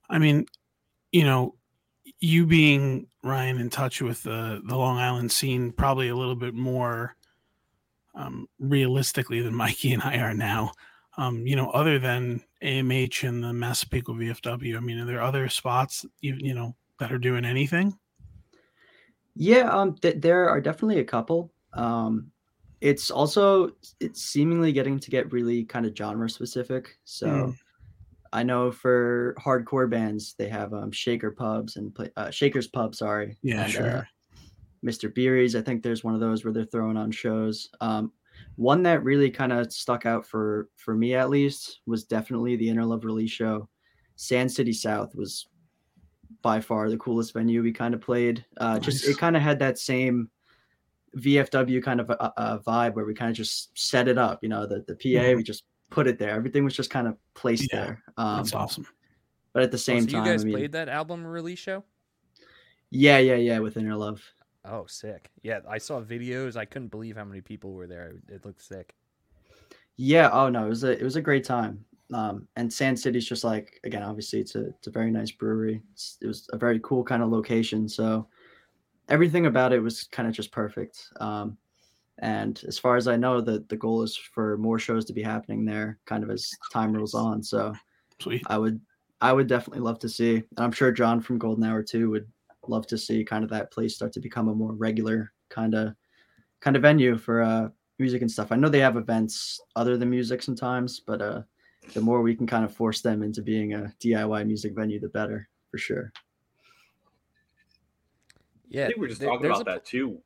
i 0.09 0.19
mean 0.19 0.47
you 1.13 1.25
know 1.25 1.55
you 2.21 2.47
being 2.47 3.07
ryan 3.23 3.59
in 3.59 3.69
touch 3.69 4.01
with 4.01 4.23
the 4.23 4.61
the 4.67 4.77
long 4.77 4.99
island 4.99 5.31
scene 5.31 5.73
probably 5.73 6.09
a 6.09 6.17
little 6.17 6.37
bit 6.37 6.55
more 6.55 7.17
um 8.19 8.47
realistically 8.59 9.41
than 9.41 9.55
mikey 9.55 9.95
and 9.95 10.03
i 10.03 10.19
are 10.19 10.35
now 10.35 10.71
um 11.17 11.47
you 11.47 11.57
know 11.57 11.71
other 11.71 11.99
than 11.99 12.43
amh 12.63 13.27
and 13.27 13.43
the 13.43 13.53
massapequa 13.53 14.15
vfw 14.15 14.77
i 14.77 14.81
mean 14.81 14.99
are 14.99 15.07
there 15.07 15.23
other 15.23 15.49
spots 15.49 16.05
you, 16.21 16.37
you 16.39 16.53
know 16.55 16.75
that 16.99 17.11
are 17.13 17.19
doing 17.19 17.45
anything 17.47 17.97
Yeah, 19.41 19.71
um, 19.71 19.95
th- 19.95 20.21
there 20.21 20.49
are 20.51 20.61
definitely 20.61 20.99
a 20.99 21.05
couple. 21.05 21.53
Um, 21.73 22.33
it's 22.81 23.11
also 23.11 23.71
it's 24.01 24.23
seemingly 24.23 24.73
getting 24.73 24.99
to 24.99 25.11
get 25.11 25.33
really 25.33 25.65
kind 25.65 25.87
of 25.87 25.97
genre 25.97 26.29
specific. 26.29 26.99
So 27.05 27.29
Mm. 27.29 27.57
I 28.33 28.43
know 28.43 28.73
for 28.73 29.37
hardcore 29.39 29.89
bands 29.89 30.35
they 30.39 30.49
have 30.49 30.75
um, 30.75 30.91
Shaker 30.91 31.31
pubs 31.31 31.77
and 31.77 31.95
play, 31.95 32.11
uh, 32.17 32.31
Shaker's 32.31 32.67
Pub, 32.67 32.95
sorry. 32.95 33.37
Yeah, 33.43 33.63
and, 33.63 33.73
sure. 33.73 33.97
uh, 33.99 34.03
Mr. 34.85 35.13
Beery's, 35.13 35.57
I 35.57 35.63
think 35.63 35.83
there's 35.83 36.05
one 36.05 36.15
of 36.15 36.21
those 36.21 36.45
where 36.45 36.53
they're 36.53 36.65
throwing 36.65 36.97
on 36.97 37.11
shows. 37.11 37.71
Um, 37.81 38.13
one 38.57 38.83
that 38.85 39.03
really 39.03 39.31
kind 39.31 39.53
of 39.53 39.73
stuck 39.73 40.07
out 40.07 40.25
for 40.27 40.69
for 40.77 40.95
me 40.95 41.15
at 41.15 41.31
least 41.31 41.81
was 41.87 42.05
definitely 42.05 42.57
the 42.57 42.69
Inner 42.69 42.85
Love 42.85 43.05
release 43.05 43.31
show. 43.31 43.69
Sand 44.17 44.51
City 44.51 44.73
South 44.73 45.15
was 45.15 45.47
by 46.43 46.61
far 46.61 46.89
the 46.89 46.97
coolest 46.99 47.33
venue 47.33 47.63
we 47.63 47.73
kind 47.73 47.95
of 47.95 48.01
played. 48.01 48.45
Uh, 48.59 48.79
Just 48.79 49.07
it 49.07 49.19
kind 49.19 49.37
of 49.37 49.43
had 49.43 49.59
that 49.59 49.79
same 49.79 50.31
VFW 51.17 51.83
kind 51.83 52.01
of 52.01 52.11
a, 52.11 52.33
a 52.37 52.59
vibe 52.61 52.95
where 52.95 53.05
we 53.05 53.15
kind 53.15 53.31
of 53.31 53.37
just 53.37 53.77
set 53.79 54.09
it 54.09 54.19
up. 54.19 54.41
You 54.43 54.49
know, 54.49 54.67
the 54.67 54.85
the 54.87 54.95
PA 54.95 55.35
we 55.35 55.43
just 55.43 55.65
put 55.91 56.07
it 56.07 56.19
there. 56.19 56.31
Everything 56.31 56.65
was 56.65 56.77
just 56.77 56.91
kind 56.91 57.09
of 57.09 57.17
placed 57.35 57.69
Yeah, 57.73 57.81
there. 57.85 58.03
Um, 58.17 58.37
that's 58.37 58.55
awesome 58.55 58.87
But 59.53 59.63
at 59.65 59.71
the 59.71 59.77
Oh, 59.77 59.79
same 59.79 60.05
so 60.05 60.13
time, 60.13 60.25
you 60.25 60.31
guys 60.33 60.43
I 60.43 60.45
mean, 60.45 60.53
played 60.55 60.73
that 60.73 60.89
album 60.89 61.27
release 61.27 61.59
show? 61.59 61.83
yeah, 62.91 63.19
yeah, 63.19 63.37
yeah, 63.37 63.59
with 63.59 63.77
Inner 63.77 63.97
Love. 63.97 64.23
Oh, 64.71 64.85
sick. 64.87 65.31
Yeah, 65.43 65.61
I 65.69 65.79
saw 65.79 66.01
videos. 66.01 66.57
I 66.57 66.65
couldn't 66.65 66.89
believe 66.89 67.17
how 67.17 67.25
many 67.25 67.41
people 67.41 67.73
were 67.73 67.87
there. 67.87 68.15
It 68.29 68.45
looked 68.45 68.63
sick. 68.63 68.95
Yeah. 69.97 70.31
Oh 70.33 70.49
no, 70.49 70.67
it 70.67 70.69
was 70.69 70.85
a 70.85 70.93
it 70.93 71.03
was 71.03 71.17
a 71.17 71.23
great 71.23 71.45
time. 71.45 71.85
Um, 72.15 72.49
and 72.57 72.73
Sand 72.73 72.99
City's 72.99 73.29
just 73.29 73.45
like 73.45 73.81
again, 73.85 74.03
obviously 74.03 74.41
it's 74.41 74.55
a 74.55 74.69
it's 74.69 74.87
a 74.87 74.91
very 74.91 75.11
nice 75.11 75.31
brewery. 75.31 75.83
It's, 75.93 76.19
it 76.23 76.27
was 76.27 76.49
a 76.53 76.59
very 76.59 76.81
cool 76.83 77.03
kind 77.03 77.23
of 77.23 77.31
location. 77.31 77.89
So 77.89 78.29
everything 79.09 79.47
about 79.47 79.73
it 79.73 79.81
was 79.81 80.05
kind 80.05 80.29
of 80.29 80.35
just 80.35 80.53
perfect. 80.53 81.09
Um, 81.21 81.59
and 82.21 82.63
as 82.67 82.79
far 82.79 82.97
as 82.97 83.09
I 83.09 83.17
know, 83.17 83.41
the 83.41 83.65
the 83.69 83.77
goal 83.77 84.03
is 84.03 84.17
for 84.17 84.57
more 84.59 84.79
shows 84.79 85.05
to 85.07 85.13
be 85.13 85.23
happening 85.23 85.65
there, 85.65 85.99
kind 86.05 86.23
of 86.23 86.31
as 86.31 86.51
time 86.73 86.93
rolls 86.93 87.15
on. 87.15 87.43
So 87.43 87.75
sweet 88.21 88.43
I 88.47 88.59
would 88.59 88.81
I 89.21 89.33
would 89.33 89.49
definitely 89.49 89.83
love 89.83 89.99
to 90.01 90.09
see, 90.09 90.37
and 90.37 90.59
I'm 90.59 90.73
sure 90.73 90.93
John 90.93 91.21
from 91.21 91.39
Golden 91.39 91.65
Hour 91.65 91.83
too 91.83 92.11
would 92.11 92.31
love 92.69 92.87
to 92.89 92.99
see 92.99 93.25
kind 93.25 93.45
of 93.45 93.51
that 93.51 93.71
place 93.71 93.95
start 93.95 94.13
to 94.13 94.21
become 94.21 94.49
a 94.49 94.55
more 94.55 94.73
regular 94.73 95.33
kind 95.49 95.75
of 95.75 95.95
kind 96.61 96.77
of 96.77 96.83
venue 96.83 97.17
for 97.17 97.43
uh 97.43 97.69
music 97.99 98.23
and 98.23 98.31
stuff. 98.31 98.53
I 98.53 98.57
know 98.57 98.69
they 98.69 98.81
have 98.81 98.97
events 98.97 99.61
other 99.77 99.97
than 99.97 100.11
music 100.11 100.43
sometimes, 100.43 101.01
but 101.01 101.21
uh 101.23 101.43
the 101.95 102.01
more 102.01 102.21
we 102.23 102.35
can 102.35 102.47
kind 102.47 102.65
of 102.65 102.73
force 102.75 103.01
them 103.01 103.23
into 103.23 103.41
being 103.43 103.75
a 103.75 103.93
DIY 104.01 104.47
music 104.47 104.75
venue, 104.75 105.01
the 105.01 105.09
better 105.09 105.49
for 105.71 105.79
sure. 105.79 106.13
Yeah, 108.69 108.85
I 108.85 108.87
think 108.89 108.99
we 108.99 109.07
are 109.07 109.09
just 109.09 109.21
there- 109.21 109.31
talking 109.31 109.47
about 109.47 109.63
a- 109.63 109.65
that 109.65 109.85
too. 109.87 110.21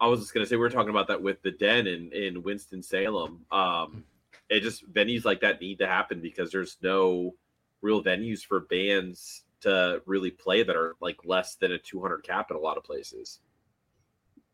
I 0.00 0.06
was 0.08 0.20
just 0.20 0.34
gonna 0.34 0.46
say 0.46 0.56
we 0.56 0.60
were 0.60 0.70
talking 0.70 0.90
about 0.90 1.08
that 1.08 1.22
with 1.22 1.40
the 1.42 1.50
Den 1.50 1.86
in 1.86 2.12
in 2.12 2.42
Winston 2.42 2.82
Salem. 2.82 3.44
Um, 3.50 4.04
it 4.48 4.60
just 4.60 4.90
venues 4.92 5.24
like 5.24 5.40
that 5.40 5.60
need 5.60 5.78
to 5.78 5.86
happen 5.86 6.20
because 6.20 6.50
there's 6.50 6.76
no 6.82 7.34
real 7.82 8.02
venues 8.02 8.44
for 8.44 8.60
bands 8.60 9.42
to 9.66 10.02
really 10.06 10.30
play 10.30 10.62
that 10.62 10.76
are 10.76 10.96
like 11.00 11.16
less 11.24 11.56
than 11.56 11.72
a 11.72 11.78
200 11.78 12.22
cap 12.22 12.50
in 12.50 12.56
a 12.56 12.60
lot 12.60 12.76
of 12.76 12.84
places. 12.84 13.40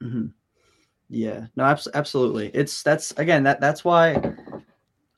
hmm 0.02 0.26
Yeah, 1.08 1.46
no, 1.56 1.64
abs- 1.64 1.88
absolutely. 1.94 2.48
It's 2.54 2.82
that's 2.82 3.12
again 3.12 3.42
that 3.44 3.60
that's 3.60 3.84
why, 3.84 4.20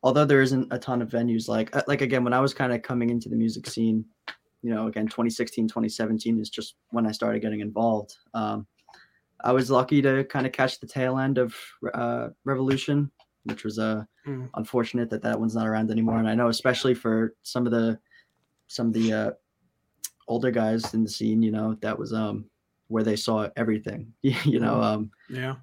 although 0.02 0.24
there 0.24 0.42
isn't 0.42 0.72
a 0.72 0.78
ton 0.78 1.00
of 1.02 1.08
venues 1.08 1.48
like 1.48 1.74
uh, 1.76 1.82
like 1.86 2.02
again 2.02 2.24
when 2.24 2.32
I 2.34 2.40
was 2.40 2.54
kind 2.54 2.72
of 2.72 2.82
coming 2.82 3.10
into 3.10 3.28
the 3.28 3.36
music 3.36 3.66
scene, 3.66 4.04
you 4.62 4.70
know, 4.74 4.86
again 4.86 5.06
2016, 5.06 5.68
2017 5.68 6.38
is 6.40 6.50
just 6.50 6.74
when 6.90 7.06
I 7.06 7.12
started 7.12 7.40
getting 7.42 7.60
involved. 7.60 8.14
Um, 8.34 8.66
I 9.42 9.52
was 9.52 9.70
lucky 9.70 10.00
to 10.02 10.24
kind 10.24 10.46
of 10.46 10.52
catch 10.52 10.80
the 10.80 10.86
tail 10.86 11.18
end 11.18 11.38
of 11.38 11.54
uh, 11.92 12.28
Revolution, 12.44 13.10
which 13.44 13.64
was 13.64 13.78
uh, 13.78 14.04
Mm. 14.26 14.48
unfortunate 14.54 15.10
that 15.10 15.20
that 15.20 15.38
one's 15.38 15.54
not 15.54 15.66
around 15.66 15.90
anymore. 15.90 16.16
And 16.18 16.26
I 16.26 16.34
know 16.34 16.48
especially 16.48 16.94
for 16.94 17.34
some 17.42 17.66
of 17.66 17.72
the 17.72 17.98
some 18.68 18.86
of 18.86 18.94
the 18.94 19.12
uh, 19.12 19.30
older 20.28 20.50
guys 20.50 20.94
in 20.94 21.02
the 21.04 21.10
scene, 21.10 21.42
you 21.42 21.50
know, 21.50 21.74
that 21.80 21.98
was 21.98 22.12
um 22.12 22.50
where 22.88 23.02
they 23.04 23.16
saw 23.16 23.48
everything. 23.56 24.12
you 24.22 24.60
know, 24.60 24.80
um 24.82 25.10
yeah 25.28 25.56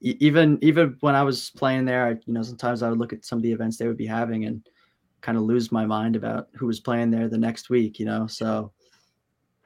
even 0.00 0.58
even 0.62 0.96
when 1.00 1.14
I 1.14 1.22
was 1.22 1.50
playing 1.50 1.86
there, 1.86 2.06
I, 2.06 2.10
you 2.26 2.32
know, 2.34 2.42
sometimes 2.42 2.82
I 2.82 2.90
would 2.90 2.98
look 2.98 3.12
at 3.14 3.24
some 3.24 3.38
of 3.38 3.42
the 3.42 3.52
events 3.52 3.76
they 3.76 3.86
would 3.88 3.96
be 3.96 4.06
having 4.06 4.44
and 4.44 4.66
kind 5.22 5.38
of 5.38 5.44
lose 5.44 5.72
my 5.72 5.86
mind 5.86 6.16
about 6.16 6.48
who 6.54 6.66
was 6.66 6.80
playing 6.80 7.10
there 7.10 7.28
the 7.28 7.38
next 7.38 7.70
week, 7.70 7.98
you 7.98 8.04
know. 8.04 8.26
So 8.26 8.72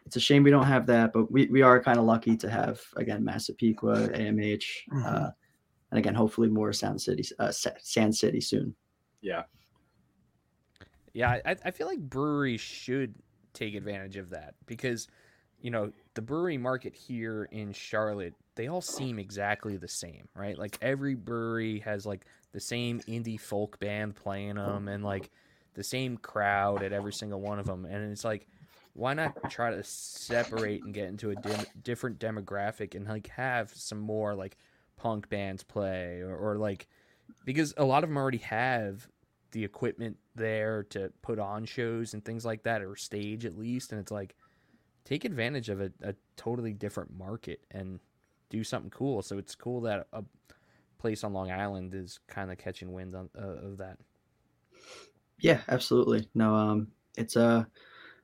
it's 0.06 0.16
a 0.16 0.20
shame 0.20 0.42
we 0.44 0.50
don't 0.50 0.66
have 0.66 0.86
that, 0.86 1.12
but 1.12 1.30
we, 1.32 1.46
we 1.48 1.62
are 1.62 1.82
kind 1.82 1.98
of 1.98 2.04
lucky 2.04 2.36
to 2.36 2.48
have 2.48 2.80
again 2.96 3.24
Massapequa, 3.24 4.08
AMH, 4.10 4.64
Mhm. 4.92 5.04
uh, 5.04 5.30
and 5.90 5.98
again 5.98 6.14
hopefully 6.14 6.48
more 6.48 6.72
Sound 6.72 7.00
City, 7.02 7.24
uh, 7.40 7.50
Sand 7.50 8.14
City 8.14 8.40
soon. 8.40 8.74
Yeah, 9.20 9.42
Yeah, 11.12 11.40
I, 11.44 11.56
I 11.64 11.70
feel 11.72 11.88
like 11.88 11.98
breweries 11.98 12.60
should 12.60 13.14
take 13.52 13.74
advantage 13.74 14.16
of 14.16 14.30
that 14.30 14.54
because, 14.66 15.08
you 15.60 15.70
know, 15.70 15.92
the 16.14 16.22
brewery 16.22 16.58
market 16.58 16.94
here 16.94 17.48
in 17.50 17.72
Charlotte, 17.72 18.34
they 18.54 18.68
all 18.68 18.80
seem 18.80 19.18
exactly 19.18 19.76
the 19.76 19.88
same, 19.88 20.28
right? 20.34 20.58
Like 20.58 20.78
every 20.80 21.14
brewery 21.14 21.80
has 21.80 22.06
like 22.06 22.26
the 22.52 22.60
same 22.60 23.00
indie 23.00 23.40
folk 23.40 23.78
band 23.78 24.16
playing 24.16 24.56
them 24.56 24.88
and 24.88 25.04
like 25.04 25.30
the 25.74 25.84
same 25.84 26.16
crowd 26.16 26.82
at 26.82 26.92
every 26.92 27.12
single 27.12 27.40
one 27.40 27.58
of 27.58 27.66
them. 27.66 27.84
And 27.84 28.10
it's 28.12 28.24
like, 28.24 28.46
why 28.92 29.14
not 29.14 29.34
try 29.48 29.70
to 29.70 29.82
separate 29.84 30.82
and 30.82 30.92
get 30.92 31.08
into 31.08 31.30
a 31.30 31.36
dim- 31.36 31.66
different 31.82 32.18
demographic 32.18 32.94
and 32.94 33.06
like 33.06 33.28
have 33.28 33.72
some 33.74 34.00
more 34.00 34.34
like 34.34 34.56
punk 34.96 35.28
bands 35.28 35.62
play 35.62 36.20
or, 36.20 36.36
or 36.36 36.56
like, 36.56 36.88
because 37.44 37.72
a 37.76 37.84
lot 37.84 38.02
of 38.02 38.10
them 38.10 38.16
already 38.16 38.38
have 38.38 39.08
the 39.52 39.64
equipment 39.64 40.16
there 40.34 40.84
to 40.84 41.12
put 41.22 41.38
on 41.38 41.64
shows 41.64 42.14
and 42.14 42.24
things 42.24 42.44
like 42.44 42.62
that 42.62 42.82
or 42.82 42.96
stage 42.96 43.44
at 43.44 43.58
least 43.58 43.92
and 43.92 44.00
it's 44.00 44.12
like 44.12 44.34
take 45.04 45.24
advantage 45.24 45.68
of 45.68 45.80
a, 45.80 45.90
a 46.02 46.14
totally 46.36 46.72
different 46.72 47.10
market 47.16 47.60
and 47.70 48.00
do 48.48 48.62
something 48.64 48.90
cool 48.90 49.22
so 49.22 49.38
it's 49.38 49.54
cool 49.54 49.80
that 49.80 50.06
a 50.12 50.22
place 50.98 51.24
on 51.24 51.32
long 51.32 51.50
island 51.50 51.94
is 51.94 52.20
kind 52.28 52.50
of 52.52 52.58
catching 52.58 52.92
wind 52.92 53.14
on, 53.14 53.28
uh, 53.38 53.66
of 53.66 53.78
that 53.78 53.98
Yeah, 55.38 55.60
absolutely. 55.68 56.28
No, 56.34 56.54
um, 56.54 56.88
it's 57.16 57.36
a 57.36 57.66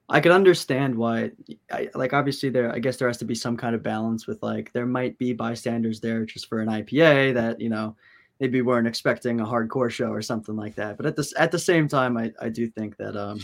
I 0.08 0.20
could 0.20 0.32
understand 0.32 0.94
why 0.94 1.32
I 1.72 1.88
like 1.94 2.12
obviously 2.12 2.48
there 2.50 2.72
I 2.72 2.78
guess 2.78 2.96
there 2.96 3.08
has 3.08 3.18
to 3.18 3.24
be 3.24 3.34
some 3.34 3.56
kind 3.56 3.74
of 3.74 3.82
balance 3.82 4.26
with 4.26 4.42
like 4.42 4.72
there 4.72 4.86
might 4.86 5.18
be 5.18 5.32
bystanders 5.32 6.00
there 6.00 6.24
just 6.24 6.48
for 6.48 6.60
an 6.60 6.68
IPA 6.68 7.34
that, 7.34 7.60
you 7.60 7.68
know, 7.68 7.96
maybe 8.40 8.62
weren't 8.62 8.86
expecting 8.86 9.40
a 9.40 9.44
hardcore 9.44 9.90
show 9.90 10.10
or 10.10 10.22
something 10.22 10.56
like 10.56 10.74
that. 10.74 10.96
But 10.96 11.06
at 11.06 11.16
this 11.16 11.32
at 11.36 11.50
the 11.50 11.58
same 11.58 11.88
time 11.88 12.16
I, 12.16 12.32
I 12.40 12.48
do 12.48 12.68
think 12.68 12.96
that 12.98 13.16
um 13.16 13.40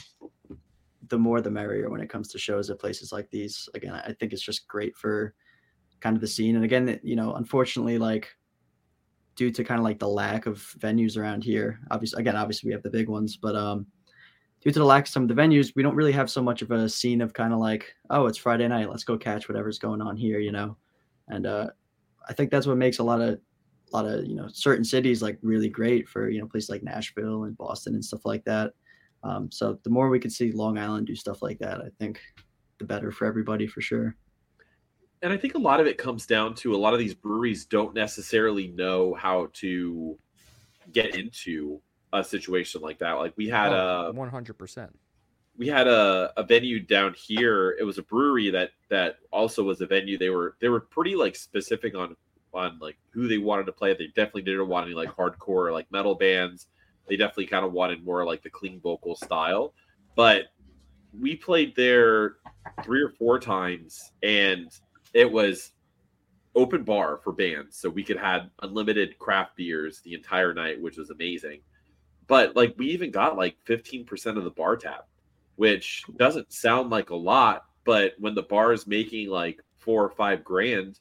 the 1.08 1.18
more 1.18 1.40
the 1.40 1.50
merrier 1.50 1.90
when 1.90 2.00
it 2.00 2.08
comes 2.08 2.28
to 2.28 2.38
shows 2.38 2.70
at 2.70 2.78
places 2.78 3.12
like 3.12 3.30
these. 3.30 3.68
Again, 3.74 3.94
I 3.94 4.12
think 4.12 4.32
it's 4.32 4.42
just 4.42 4.68
great 4.68 4.96
for 4.96 5.34
kind 6.00 6.16
of 6.16 6.20
the 6.20 6.26
scene. 6.28 6.56
And 6.56 6.64
again, 6.64 6.98
you 7.02 7.16
know, 7.16 7.34
unfortunately, 7.34 7.98
like 7.98 8.28
due 9.34 9.50
to 9.50 9.64
kind 9.64 9.78
of 9.78 9.84
like 9.84 9.98
the 9.98 10.08
lack 10.08 10.46
of 10.46 10.58
venues 10.78 11.16
around 11.16 11.42
here, 11.42 11.80
obviously 11.90 12.20
again, 12.20 12.36
obviously 12.36 12.68
we 12.68 12.72
have 12.74 12.82
the 12.82 12.90
big 12.90 13.08
ones, 13.08 13.36
but 13.36 13.56
um 13.56 13.86
due 14.60 14.70
to 14.70 14.78
the 14.78 14.84
lack 14.84 15.04
of 15.04 15.08
some 15.08 15.24
of 15.24 15.28
the 15.28 15.34
venues, 15.34 15.72
we 15.74 15.82
don't 15.82 15.96
really 15.96 16.12
have 16.12 16.30
so 16.30 16.40
much 16.40 16.62
of 16.62 16.70
a 16.70 16.88
scene 16.88 17.20
of 17.20 17.32
kind 17.32 17.52
of 17.52 17.58
like, 17.58 17.92
oh, 18.10 18.26
it's 18.26 18.38
Friday 18.38 18.68
night, 18.68 18.88
let's 18.88 19.04
go 19.04 19.18
catch 19.18 19.48
whatever's 19.48 19.78
going 19.78 20.00
on 20.00 20.16
here, 20.16 20.38
you 20.38 20.52
know. 20.52 20.76
And 21.28 21.46
uh, 21.46 21.70
I 22.28 22.32
think 22.32 22.50
that's 22.50 22.66
what 22.66 22.76
makes 22.76 22.98
a 22.98 23.02
lot 23.02 23.20
of, 23.20 23.40
a 23.92 23.96
lot 23.96 24.06
of 24.06 24.24
you 24.26 24.34
know 24.34 24.48
certain 24.52 24.84
cities 24.84 25.22
like 25.22 25.38
really 25.42 25.68
great 25.68 26.08
for 26.08 26.28
you 26.28 26.40
know 26.40 26.46
places 26.46 26.70
like 26.70 26.82
Nashville 26.82 27.44
and 27.44 27.56
Boston 27.56 27.94
and 27.94 28.04
stuff 28.04 28.24
like 28.24 28.44
that. 28.44 28.72
Um, 29.24 29.50
so 29.50 29.78
the 29.84 29.90
more 29.90 30.08
we 30.08 30.18
could 30.18 30.32
see 30.32 30.50
Long 30.52 30.78
Island 30.78 31.06
do 31.06 31.14
stuff 31.14 31.42
like 31.42 31.58
that, 31.60 31.80
I 31.80 31.88
think 31.98 32.20
the 32.78 32.84
better 32.84 33.12
for 33.12 33.26
everybody 33.26 33.66
for 33.66 33.80
sure. 33.80 34.16
and 35.22 35.32
I 35.32 35.36
think 35.36 35.54
a 35.54 35.58
lot 35.58 35.78
of 35.78 35.86
it 35.86 35.98
comes 35.98 36.26
down 36.26 36.54
to 36.56 36.74
a 36.74 36.76
lot 36.76 36.92
of 36.92 36.98
these 36.98 37.14
breweries 37.14 37.64
don't 37.66 37.94
necessarily 37.94 38.68
know 38.68 39.14
how 39.14 39.48
to 39.54 40.18
get 40.92 41.14
into 41.14 41.80
a 42.12 42.24
situation 42.24 42.80
like 42.80 42.98
that. 42.98 43.12
Like 43.12 43.32
we 43.36 43.48
had 43.48 43.72
Oh, 43.72 44.08
a 44.08 44.12
100%. 44.12 44.88
we 45.56 45.68
had 45.68 45.86
a, 45.86 46.32
a 46.36 46.42
venue 46.42 46.80
down 46.80 47.14
here. 47.16 47.76
It 47.78 47.84
was 47.84 47.98
a 47.98 48.02
brewery 48.02 48.50
that 48.50 48.70
that 48.90 49.16
also 49.30 49.62
was 49.62 49.80
a 49.80 49.86
venue. 49.86 50.18
They 50.18 50.30
were 50.30 50.56
they 50.60 50.68
were 50.68 50.80
pretty 50.80 51.14
like 51.14 51.36
specific 51.36 51.94
on 51.94 52.16
on 52.54 52.78
like 52.80 52.98
who 53.10 53.28
they 53.28 53.38
wanted 53.38 53.66
to 53.66 53.72
play. 53.72 53.94
They 53.94 54.08
definitely 54.08 54.42
didn't 54.42 54.68
want 54.68 54.86
any 54.86 54.94
like 54.94 55.10
hardcore 55.10 55.72
like 55.72 55.90
metal 55.90 56.14
bands. 56.14 56.68
They 57.08 57.16
definitely 57.16 57.46
kind 57.46 57.64
of 57.64 57.72
wanted 57.72 58.04
more 58.04 58.24
like 58.24 58.42
the 58.42 58.50
clean 58.50 58.80
vocal 58.80 59.16
style. 59.16 59.74
But 60.14 60.46
we 61.18 61.36
played 61.36 61.74
there 61.76 62.36
three 62.84 63.02
or 63.02 63.10
four 63.10 63.38
times 63.38 64.12
and 64.22 64.70
it 65.12 65.30
was 65.30 65.72
open 66.54 66.84
bar 66.84 67.20
for 67.22 67.32
bands. 67.32 67.76
So 67.78 67.88
we 67.88 68.04
could 68.04 68.18
have 68.18 68.50
unlimited 68.62 69.18
craft 69.18 69.56
beers 69.56 70.00
the 70.02 70.14
entire 70.14 70.54
night, 70.54 70.80
which 70.80 70.96
was 70.96 71.10
amazing. 71.10 71.60
But 72.28 72.56
like 72.56 72.74
we 72.78 72.86
even 72.88 73.10
got 73.10 73.36
like 73.36 73.56
15% 73.66 74.36
of 74.36 74.44
the 74.44 74.50
bar 74.50 74.76
tab 74.76 75.04
which 75.56 76.02
doesn't 76.16 76.52
sound 76.52 76.90
like 76.90 77.10
a 77.10 77.16
lot, 77.16 77.66
but 77.84 78.14
when 78.18 78.34
the 78.34 78.42
bar 78.42 78.72
is 78.72 78.86
making 78.86 79.28
like 79.28 79.60
four 79.78 80.04
or 80.04 80.10
five 80.10 80.44
grand, 80.44 80.98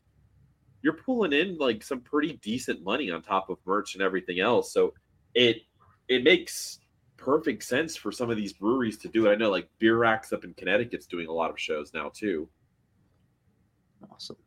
you're 0.81 0.93
pulling 0.93 1.33
in 1.33 1.57
like 1.57 1.83
some 1.83 2.01
pretty 2.01 2.39
decent 2.41 2.83
money 2.83 3.11
on 3.11 3.21
top 3.21 3.49
of 3.49 3.57
merch 3.65 3.93
and 3.93 4.01
everything 4.01 4.39
else. 4.39 4.73
So 4.73 4.93
it 5.33 5.57
it 6.07 6.23
makes 6.23 6.79
perfect 7.17 7.63
sense 7.63 7.95
for 7.95 8.11
some 8.11 8.29
of 8.29 8.37
these 8.37 8.53
breweries 8.53 8.97
to 8.97 9.07
do 9.07 9.27
it. 9.27 9.31
I 9.31 9.35
know 9.35 9.49
like 9.49 9.69
Beer 9.79 9.97
Racks 9.97 10.33
up 10.33 10.43
in 10.43 10.53
Connecticut's 10.53 11.05
doing 11.05 11.27
a 11.27 11.31
lot 11.31 11.51
of 11.51 11.59
shows 11.59 11.93
now 11.93 12.11
too. 12.13 12.49
Awesome. 14.11 14.37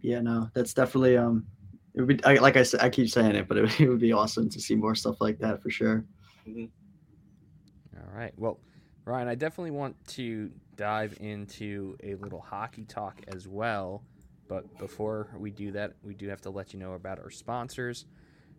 Yeah, 0.00 0.20
no, 0.20 0.50
that's 0.54 0.74
definitely 0.74 1.16
um 1.16 1.46
it 1.94 2.00
would 2.00 2.08
be 2.08 2.24
I, 2.24 2.34
like 2.34 2.56
I 2.56 2.62
said 2.62 2.80
I 2.80 2.90
keep 2.90 3.08
saying 3.08 3.36
it, 3.36 3.48
but 3.48 3.58
it, 3.58 3.80
it 3.80 3.88
would 3.88 4.00
be 4.00 4.12
awesome 4.12 4.48
to 4.50 4.60
see 4.60 4.74
more 4.74 4.94
stuff 4.94 5.20
like 5.20 5.38
that 5.38 5.62
for 5.62 5.70
sure. 5.70 6.04
All 6.46 8.14
right. 8.14 8.32
Well, 8.36 8.58
Ryan, 9.04 9.28
I 9.28 9.34
definitely 9.34 9.70
want 9.70 9.96
to 10.08 10.50
dive 10.76 11.16
into 11.20 11.96
a 12.02 12.14
little 12.16 12.40
hockey 12.40 12.84
talk 12.84 13.20
as 13.28 13.48
well. 13.48 14.02
But 14.48 14.78
before 14.78 15.28
we 15.38 15.50
do 15.50 15.70
that, 15.72 15.92
we 16.02 16.14
do 16.14 16.28
have 16.28 16.40
to 16.42 16.50
let 16.50 16.72
you 16.72 16.78
know 16.78 16.94
about 16.94 17.18
our 17.18 17.30
sponsors. 17.30 18.06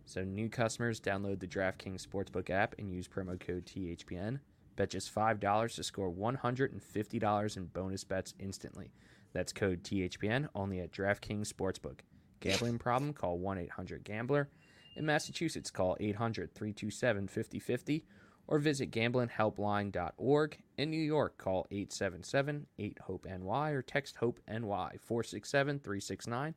So, 0.06 0.24
new 0.24 0.48
customers 0.48 1.00
download 1.00 1.40
the 1.40 1.46
DraftKings 1.46 2.06
Sportsbook 2.06 2.48
app 2.50 2.74
and 2.78 2.90
use 2.90 3.06
promo 3.06 3.38
code 3.38 3.66
THPN. 3.66 4.40
Bet 4.76 4.90
just 4.90 5.14
$5 5.14 5.74
to 5.74 5.82
score 5.82 6.10
$150 6.10 7.56
in 7.56 7.66
bonus 7.66 8.04
bets 8.04 8.34
instantly. 8.38 8.92
That's 9.32 9.52
code 9.52 9.82
THPN 9.82 10.48
only 10.54 10.80
at 10.80 10.92
DraftKings 10.92 11.52
Sportsbook. 11.52 12.00
Gambling 12.40 12.78
problem? 12.78 13.12
Call 13.12 13.38
1 13.38 13.58
800 13.58 14.04
Gambler. 14.04 14.48
In 14.96 15.06
Massachusetts, 15.06 15.70
call 15.70 15.96
800 16.00 16.54
327 16.54 17.28
5050 17.28 18.04
or 18.50 18.58
visit 18.58 18.90
gamblinghelpline.org. 18.90 20.58
In 20.76 20.90
New 20.90 21.00
York, 21.00 21.38
call 21.38 21.66
877 21.70 22.66
8 22.78 22.98
HOPE 23.06 23.26
NY 23.26 23.70
or 23.70 23.80
text 23.80 24.16
HOPE 24.16 24.38
NY 24.48 24.90
467 25.00 25.78
369. 25.78 26.54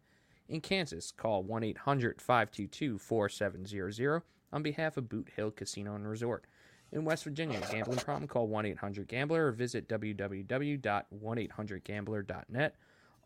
In 0.50 0.60
Kansas, 0.60 1.12
call 1.12 1.44
1 1.44 1.64
800 1.64 2.20
522 2.20 2.98
4700 2.98 4.24
on 4.52 4.64
behalf 4.64 4.98
of 4.98 5.08
Boot 5.08 5.30
Hill 5.36 5.52
Casino 5.52 5.94
and 5.96 6.08
Resort. 6.08 6.46
In 6.92 7.06
West 7.06 7.24
Virginia, 7.24 7.62
gambling 7.72 8.00
problem, 8.00 8.28
call 8.28 8.48
1 8.48 8.66
800 8.66 9.08
Gambler 9.08 9.46
or 9.48 9.52
visit 9.52 9.88
www.1800Gambler.net. 9.88 12.76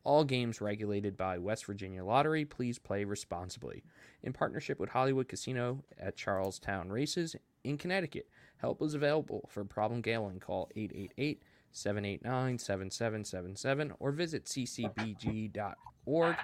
All 0.04 0.24
games 0.24 0.62
regulated 0.62 1.18
by 1.18 1.38
West 1.38 1.66
Virginia 1.66 2.06
Lottery. 2.06 2.46
Please 2.46 2.80
play 2.80 3.04
responsibly. 3.04 3.84
In 4.24 4.32
partnership 4.32 4.80
with 4.80 4.92
Hollywood 4.92 5.28
Casino 5.28 5.84
at 6.00 6.16
Charlestown 6.16 6.90
Races 6.90 7.36
in 7.64 7.78
Connecticut, 7.78 8.28
help 8.58 8.82
is 8.82 8.94
available 8.94 9.48
for 9.52 9.64
problem 9.64 10.02
gambling. 10.02 10.40
Call 10.40 10.70
888 10.76 11.42
789 11.72 12.58
7777 12.60 13.94
or 14.00 14.12
visit 14.12 14.46
ccbg.org. 14.46 16.36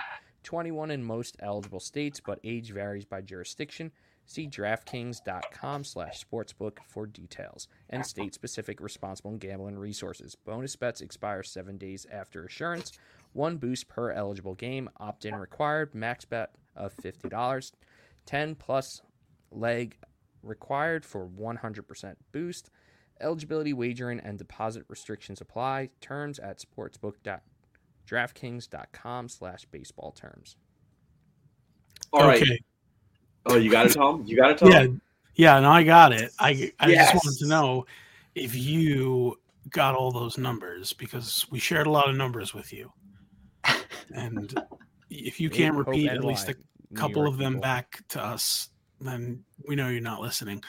21 0.44 0.92
in 0.92 1.04
most 1.04 1.38
eligible 1.40 1.80
states, 1.80 2.20
but 2.20 2.40
age 2.44 2.72
varies 2.72 3.06
by 3.06 3.22
jurisdiction. 3.22 3.92
See 4.26 4.48
DraftKings.com 4.48 5.84
slash 5.84 6.24
sportsbook 6.24 6.78
for 6.88 7.06
details 7.06 7.68
and 7.90 8.06
state-specific 8.06 8.80
responsible 8.80 9.36
gambling 9.38 9.78
resources. 9.78 10.36
Bonus 10.36 10.76
bets 10.76 11.02
expire 11.02 11.44
seven 11.44 11.78
days 11.78 12.06
after 12.12 12.46
assurance. 12.46 12.94
One 13.34 13.58
boost 13.58 13.90
per 13.90 14.12
eligible 14.12 14.56
game. 14.56 14.90
Opt-in 14.98 15.36
required. 15.36 15.94
Max 15.94 16.24
bet 16.26 16.52
of 16.76 16.96
$50. 16.98 17.72
10 18.26 18.56
plus 18.56 19.02
leg 19.52 19.98
required 20.44 21.06
for 21.06 21.28
100% 21.28 22.16
boost. 22.32 22.70
Eligibility, 23.22 23.74
wagering, 23.74 24.20
and 24.20 24.38
deposit 24.38 24.84
restrictions 24.88 25.42
apply. 25.42 25.90
Terms 26.02 26.38
at 26.40 26.64
sportsbook.draftkings.com 26.64 29.30
slash 29.30 29.66
baseball 29.66 30.12
terms. 30.12 30.58
All 32.12 32.28
right. 32.28 32.42
okay. 32.42 32.60
Oh, 33.46 33.56
you 33.56 33.72
got 33.72 33.86
it, 33.88 33.94
Tom? 33.94 34.24
You 34.26 34.38
got 34.38 34.52
it, 34.52 34.60
Tom? 34.60 34.72
Yeah, 34.72 34.86
yeah, 35.36 35.60
no, 35.60 35.72
I 35.72 35.84
got 35.84 36.14
it. 36.14 36.32
I 36.40 36.72
I 36.80 36.94
just 36.94 37.14
wanted 37.14 37.38
to 37.40 37.48
know 37.48 37.86
if 38.36 38.56
you 38.56 39.38
got 39.70 39.96
all 39.96 40.12
those 40.12 40.38
numbers 40.38 40.94
because 40.94 41.46
we 41.50 41.60
shared 41.60 41.88
a 41.88 41.92
lot 41.92 42.10
of 42.10 42.16
numbers 42.16 42.54
with 42.54 42.72
you, 42.72 42.94
and 44.14 44.54
if 45.10 45.42
you 45.42 45.50
can't 45.50 45.76
repeat 45.76 46.10
at 46.10 46.24
least 46.24 46.50
a 46.50 46.56
couple 46.96 47.28
of 47.28 47.38
them 47.38 47.54
people. 47.54 47.62
back 47.62 48.04
to 48.10 48.24
us, 48.24 48.70
then 49.08 49.44
we 49.68 49.76
know 49.76 49.90
you're 49.90 50.02
not 50.02 50.22
listening. 50.22 50.64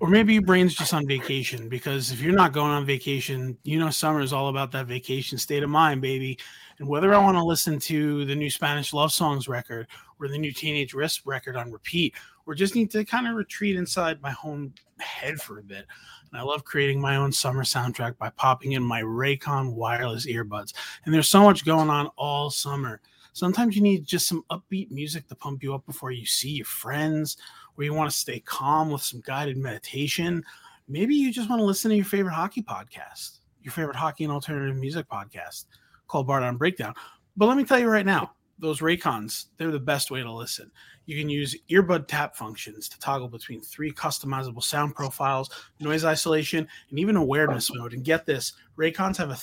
Or 0.00 0.08
maybe 0.08 0.32
your 0.32 0.42
brain's 0.42 0.74
just 0.74 0.94
on 0.94 1.06
vacation 1.06 1.68
because 1.68 2.10
if 2.10 2.22
you're 2.22 2.32
not 2.32 2.54
going 2.54 2.70
on 2.70 2.86
vacation, 2.86 3.58
you 3.64 3.78
know 3.78 3.90
summer 3.90 4.22
is 4.22 4.32
all 4.32 4.48
about 4.48 4.72
that 4.72 4.86
vacation 4.86 5.36
state 5.36 5.62
of 5.62 5.68
mind, 5.68 6.00
baby. 6.00 6.38
And 6.78 6.88
whether 6.88 7.12
I 7.14 7.18
want 7.18 7.36
to 7.36 7.44
listen 7.44 7.78
to 7.80 8.24
the 8.24 8.34
new 8.34 8.48
Spanish 8.48 8.94
love 8.94 9.12
songs 9.12 9.46
record 9.46 9.88
or 10.18 10.28
the 10.28 10.38
new 10.38 10.52
Teenage 10.52 10.94
Wrist 10.94 11.22
record 11.26 11.54
on 11.54 11.70
repeat, 11.70 12.14
or 12.46 12.54
just 12.54 12.74
need 12.74 12.90
to 12.92 13.04
kind 13.04 13.28
of 13.28 13.36
retreat 13.36 13.76
inside 13.76 14.22
my 14.22 14.34
own 14.42 14.72
head 14.98 15.38
for 15.38 15.58
a 15.58 15.62
bit. 15.62 15.86
And 16.30 16.40
I 16.40 16.42
love 16.42 16.64
creating 16.64 17.00
my 17.00 17.16
own 17.16 17.30
summer 17.30 17.64
soundtrack 17.64 18.16
by 18.16 18.30
popping 18.30 18.72
in 18.72 18.82
my 18.82 19.02
Raycon 19.02 19.74
wireless 19.74 20.26
earbuds. 20.26 20.72
And 21.04 21.12
there's 21.12 21.28
so 21.28 21.42
much 21.42 21.66
going 21.66 21.90
on 21.90 22.06
all 22.16 22.50
summer. 22.50 23.00
Sometimes 23.32 23.76
you 23.76 23.82
need 23.82 24.04
just 24.04 24.28
some 24.28 24.44
upbeat 24.50 24.90
music 24.90 25.28
to 25.28 25.34
pump 25.34 25.62
you 25.62 25.74
up 25.74 25.86
before 25.86 26.10
you 26.10 26.26
see 26.26 26.50
your 26.50 26.66
friends, 26.66 27.36
or 27.76 27.84
you 27.84 27.94
want 27.94 28.10
to 28.10 28.16
stay 28.16 28.40
calm 28.40 28.90
with 28.90 29.02
some 29.02 29.22
guided 29.24 29.56
meditation. 29.56 30.44
Maybe 30.88 31.14
you 31.14 31.32
just 31.32 31.48
want 31.48 31.60
to 31.60 31.64
listen 31.64 31.90
to 31.90 31.96
your 31.96 32.04
favorite 32.04 32.34
hockey 32.34 32.62
podcast, 32.62 33.38
your 33.62 33.72
favorite 33.72 33.96
hockey 33.96 34.24
and 34.24 34.32
alternative 34.32 34.76
music 34.76 35.08
podcast 35.08 35.66
called 36.08 36.28
Bardown 36.28 36.58
Breakdown. 36.58 36.94
But 37.36 37.46
let 37.46 37.56
me 37.56 37.64
tell 37.64 37.78
you 37.78 37.88
right 37.88 38.06
now, 38.06 38.32
those 38.58 38.80
Raycons, 38.80 39.46
they're 39.56 39.70
the 39.70 39.78
best 39.78 40.10
way 40.10 40.22
to 40.22 40.32
listen. 40.32 40.70
You 41.06 41.18
can 41.18 41.28
use 41.28 41.56
earbud 41.70 42.06
tap 42.06 42.36
functions 42.36 42.88
to 42.88 42.98
toggle 42.98 43.28
between 43.28 43.60
three 43.60 43.90
customizable 43.90 44.62
sound 44.62 44.94
profiles, 44.94 45.50
noise 45.80 46.04
isolation, 46.04 46.68
and 46.90 46.98
even 46.98 47.16
awareness 47.16 47.72
mode. 47.74 47.94
And 47.94 48.04
get 48.04 48.26
this 48.26 48.52
Raycons 48.76 49.16
have 49.16 49.30
a 49.30 49.36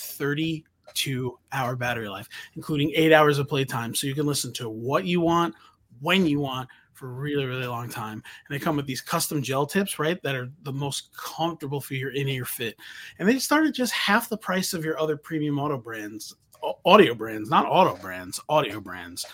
32 0.88 1.38
hour 1.52 1.76
battery 1.76 2.10
life, 2.10 2.28
including 2.56 2.92
eight 2.96 3.14
hours 3.14 3.40
of 3.40 3.48
playtime. 3.48 3.94
So 3.94 4.08
you 4.08 4.16
can 4.16 4.26
listen 4.26 4.54
to 4.54 4.70
what 4.70 5.06
you 5.06 5.22
want, 5.22 5.56
when 6.00 6.26
you 6.26 6.40
want, 6.40 6.70
for 6.94 7.10
a 7.10 7.14
really, 7.14 7.46
really 7.46 7.68
long 7.68 7.90
time. 7.90 8.24
And 8.48 8.56
they 8.56 8.60
come 8.60 8.76
with 8.76 8.88
these 8.88 9.02
custom 9.02 9.42
gel 9.42 9.68
tips, 9.68 10.00
right? 10.00 10.22
That 10.24 10.36
are 10.36 10.50
the 10.64 10.74
most 10.74 11.16
comfortable 11.16 11.80
for 11.80 11.94
your 11.94 12.12
in 12.12 12.28
ear 12.28 12.46
fit. 12.46 12.76
And 13.20 13.30
they 13.30 13.38
start 13.38 13.68
at 13.68 13.76
just 13.76 13.94
half 13.94 14.30
the 14.30 14.38
price 14.38 14.74
of 14.74 14.84
your 14.84 15.00
other 15.00 15.16
premium 15.16 15.60
auto 15.60 15.78
brands, 15.78 16.36
audio 16.86 17.14
brands, 17.14 17.50
not 17.50 17.68
auto 17.68 17.96
brands, 18.02 18.40
audio 18.50 18.80
brands, 18.80 19.26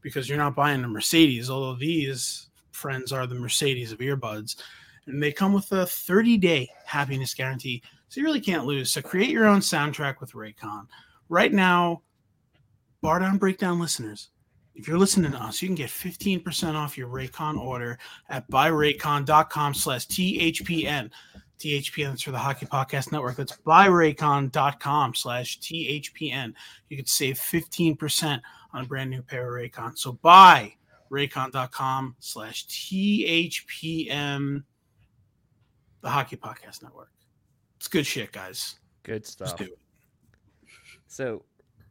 because 0.00 0.28
you're 0.28 0.38
not 0.38 0.56
buying 0.56 0.82
a 0.82 0.88
Mercedes, 0.88 1.50
although 1.50 1.74
these 1.74 2.48
friends 2.72 3.12
are 3.12 3.26
the 3.26 3.34
Mercedes 3.34 3.92
of 3.92 3.98
earbuds. 3.98 4.56
And 5.06 5.22
they 5.22 5.32
come 5.32 5.52
with 5.52 5.70
a 5.72 5.84
30 5.84 6.38
day 6.38 6.70
happiness 6.86 7.34
guarantee. 7.34 7.82
So 8.10 8.20
you 8.20 8.26
really 8.26 8.40
can't 8.40 8.66
lose. 8.66 8.92
So 8.92 9.00
create 9.00 9.30
your 9.30 9.46
own 9.46 9.60
soundtrack 9.60 10.18
with 10.20 10.32
Raycon. 10.32 10.88
Right 11.28 11.52
now, 11.52 12.02
Bardown 13.04 13.38
Breakdown 13.38 13.78
listeners, 13.78 14.30
if 14.74 14.88
you're 14.88 14.98
listening 14.98 15.30
to 15.30 15.38
us, 15.38 15.62
you 15.62 15.68
can 15.68 15.76
get 15.76 15.90
15% 15.90 16.74
off 16.74 16.98
your 16.98 17.08
Raycon 17.08 17.56
order 17.56 18.00
at 18.28 18.50
buyraycon.com 18.50 19.74
slash 19.74 20.08
THPN. 20.08 21.10
THPN 21.60 22.14
is 22.14 22.22
for 22.22 22.32
the 22.32 22.38
Hockey 22.38 22.66
Podcast 22.66 23.12
Network. 23.12 23.36
That's 23.36 23.56
buyraycon.com 23.58 25.14
slash 25.14 25.60
THPN. 25.60 26.54
You 26.88 26.96
could 26.96 27.08
save 27.08 27.38
15% 27.38 28.40
on 28.72 28.84
a 28.84 28.86
brand 28.88 29.10
new 29.10 29.22
pair 29.22 29.56
of 29.56 29.62
Raycon. 29.62 29.96
So 29.96 30.14
buy 30.14 30.74
raycon.com 31.12 32.16
slash 32.18 32.66
THPN, 32.66 34.64
the 36.00 36.10
Hockey 36.10 36.36
Podcast 36.36 36.82
Network. 36.82 37.10
It's 37.80 37.88
good 37.88 38.06
shit, 38.06 38.30
guys. 38.30 38.78
Good 39.04 39.24
stuff. 39.24 39.56
do 39.56 39.64
it. 39.64 39.78
So, 41.06 41.46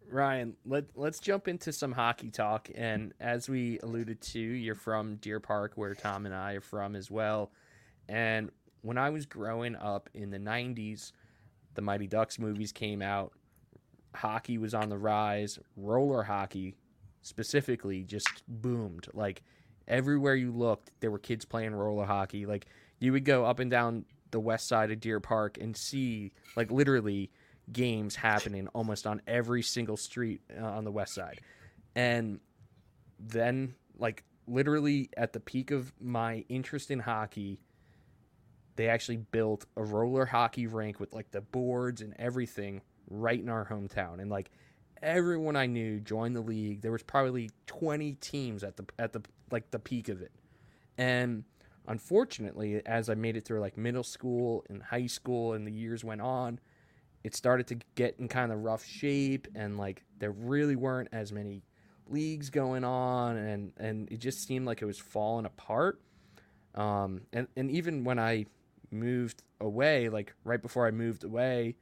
Ryan, 0.07 0.55
let 0.63 0.85
let's 0.93 1.17
jump 1.17 1.47
into 1.47 1.73
some 1.73 1.91
hockey 1.91 2.29
talk. 2.29 2.69
And 2.75 3.11
as 3.19 3.49
we 3.49 3.79
alluded 3.79 4.21
to, 4.21 4.39
you're 4.39 4.75
from 4.75 5.15
Deer 5.15 5.39
Park, 5.39 5.71
where 5.73 5.95
Tom 5.95 6.27
and 6.27 6.35
I 6.35 6.53
are 6.53 6.61
from 6.61 6.95
as 6.95 7.09
well. 7.09 7.51
And 8.07 8.51
when 8.83 8.99
I 8.99 9.09
was 9.09 9.25
growing 9.25 9.75
up 9.75 10.11
in 10.13 10.29
the 10.29 10.37
'90s, 10.37 11.11
the 11.73 11.81
Mighty 11.81 12.05
Ducks 12.05 12.37
movies 12.37 12.71
came 12.71 13.01
out. 13.01 13.33
Hockey 14.13 14.59
was 14.59 14.75
on 14.75 14.89
the 14.89 14.97
rise. 14.97 15.57
Roller 15.75 16.21
hockey, 16.21 16.75
specifically, 17.23 18.03
just 18.03 18.43
boomed. 18.47 19.07
Like 19.15 19.41
everywhere 19.87 20.35
you 20.35 20.51
looked, 20.51 20.91
there 20.99 21.09
were 21.09 21.17
kids 21.17 21.45
playing 21.45 21.73
roller 21.73 22.05
hockey. 22.05 22.45
Like 22.45 22.67
you 22.99 23.11
would 23.11 23.25
go 23.25 23.43
up 23.43 23.57
and 23.57 23.71
down 23.71 24.05
the 24.31 24.39
west 24.39 24.67
side 24.67 24.91
of 24.91 24.99
Deer 24.99 25.19
Park 25.19 25.57
and 25.59 25.75
see, 25.75 26.31
like 26.55 26.71
literally, 26.71 27.31
games 27.71 28.15
happening 28.15 28.67
almost 28.69 29.05
on 29.05 29.21
every 29.27 29.61
single 29.61 29.97
street 29.97 30.41
uh, 30.59 30.63
on 30.63 30.83
the 30.83 30.91
west 30.91 31.13
side. 31.13 31.41
And 31.95 32.39
then, 33.19 33.75
like, 33.97 34.23
literally 34.47 35.09
at 35.15 35.33
the 35.33 35.39
peak 35.39 35.71
of 35.71 35.93
my 35.99 36.43
interest 36.49 36.91
in 36.91 36.99
hockey, 36.99 37.61
they 38.75 38.87
actually 38.87 39.17
built 39.17 39.65
a 39.75 39.83
roller 39.83 40.25
hockey 40.25 40.67
rink 40.67 40.99
with 40.99 41.13
like 41.13 41.31
the 41.31 41.41
boards 41.41 42.01
and 42.01 42.15
everything 42.17 42.81
right 43.09 43.39
in 43.39 43.49
our 43.49 43.65
hometown. 43.65 44.21
And 44.21 44.31
like 44.31 44.51
everyone 45.01 45.55
I 45.55 45.65
knew 45.65 45.99
joined 45.99 46.35
the 46.35 46.41
league. 46.41 46.81
There 46.81 46.91
was 46.91 47.03
probably 47.03 47.49
20 47.67 48.13
teams 48.13 48.63
at 48.63 48.77
the 48.77 48.85
at 48.97 49.13
the 49.13 49.21
like 49.51 49.69
the 49.71 49.79
peak 49.79 50.09
of 50.09 50.21
it. 50.21 50.31
And 50.97 51.43
unfortunately, 51.89 52.81
as 52.85 53.09
I 53.09 53.15
made 53.15 53.35
it 53.35 53.43
through 53.43 53.59
like 53.59 53.77
middle 53.77 54.03
school 54.03 54.63
and 54.69 54.81
high 54.81 55.07
school 55.07 55.53
and 55.53 55.67
the 55.67 55.71
years 55.71 56.03
went 56.03 56.21
on, 56.21 56.59
it 57.23 57.35
started 57.35 57.67
to 57.67 57.77
get 57.95 58.15
in 58.19 58.29
kind 58.29 58.53
of 58.53 58.59
rough 58.59 58.85
shape 58.85 59.47
and 59.55 59.77
like 59.77 60.03
there 60.19 60.31
really 60.31 60.77
weren't 60.77 61.09
as 61.11 61.33
many 61.33 61.63
leagues 62.07 62.49
going 62.49 62.83
on 62.83 63.35
and 63.37 63.73
and 63.77 64.11
it 64.11 64.19
just 64.19 64.47
seemed 64.47 64.65
like 64.65 64.81
it 64.81 64.85
was 64.85 64.99
falling 64.99 65.45
apart. 65.45 66.01
Um 66.75 67.21
and 67.33 67.47
and 67.57 67.69
even 67.71 68.03
when 68.03 68.19
i 68.19 68.45
moved 68.91 69.43
away 69.59 70.09
like 70.09 70.33
right 70.43 70.61
before 70.61 70.87
i 70.87 70.91
moved 70.91 71.23
away 71.23 71.75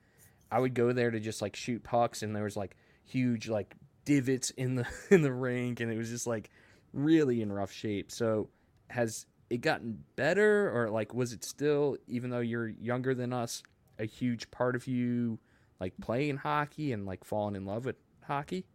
i 0.52 0.60
would 0.60 0.74
go 0.74 0.92
there 0.92 1.10
to 1.10 1.22
just 1.22 1.42
like 1.42 1.56
shoot 1.56 1.82
pucks 1.82 2.22
and 2.22 2.36
there 2.36 2.44
was 2.44 2.58
like 2.58 2.76
huge 3.06 3.48
like 3.48 3.76
divots 4.04 4.50
in 4.52 4.76
the 4.76 4.86
in 5.12 5.22
the 5.22 5.32
rink 5.32 5.80
and 5.80 5.92
it 5.92 5.98
was 5.98 6.10
just 6.10 6.26
like 6.28 6.50
really 6.94 7.42
in 7.42 7.52
rough 7.52 7.72
shape. 7.72 8.12
So 8.12 8.50
has 8.90 9.26
it 9.50 9.60
gotten 9.62 10.04
better 10.16 10.72
or 10.76 10.90
like 10.90 11.14
was 11.14 11.34
it 11.34 11.44
still 11.44 11.98
even 12.08 12.30
though 12.30 12.40
you're 12.40 12.68
younger 12.70 13.14
than 13.16 13.34
us 13.34 13.64
a 14.00 14.06
huge 14.06 14.50
part 14.52 14.76
of 14.76 14.88
you 14.88 15.40
like 15.80 15.94
playing 16.02 16.38
hockey 16.38 16.92
and 16.92 17.06
like 17.06 17.24
falling 17.24 17.56
in 17.56 17.66
love 17.66 17.86
with 17.86 17.98
hockey 18.26 18.66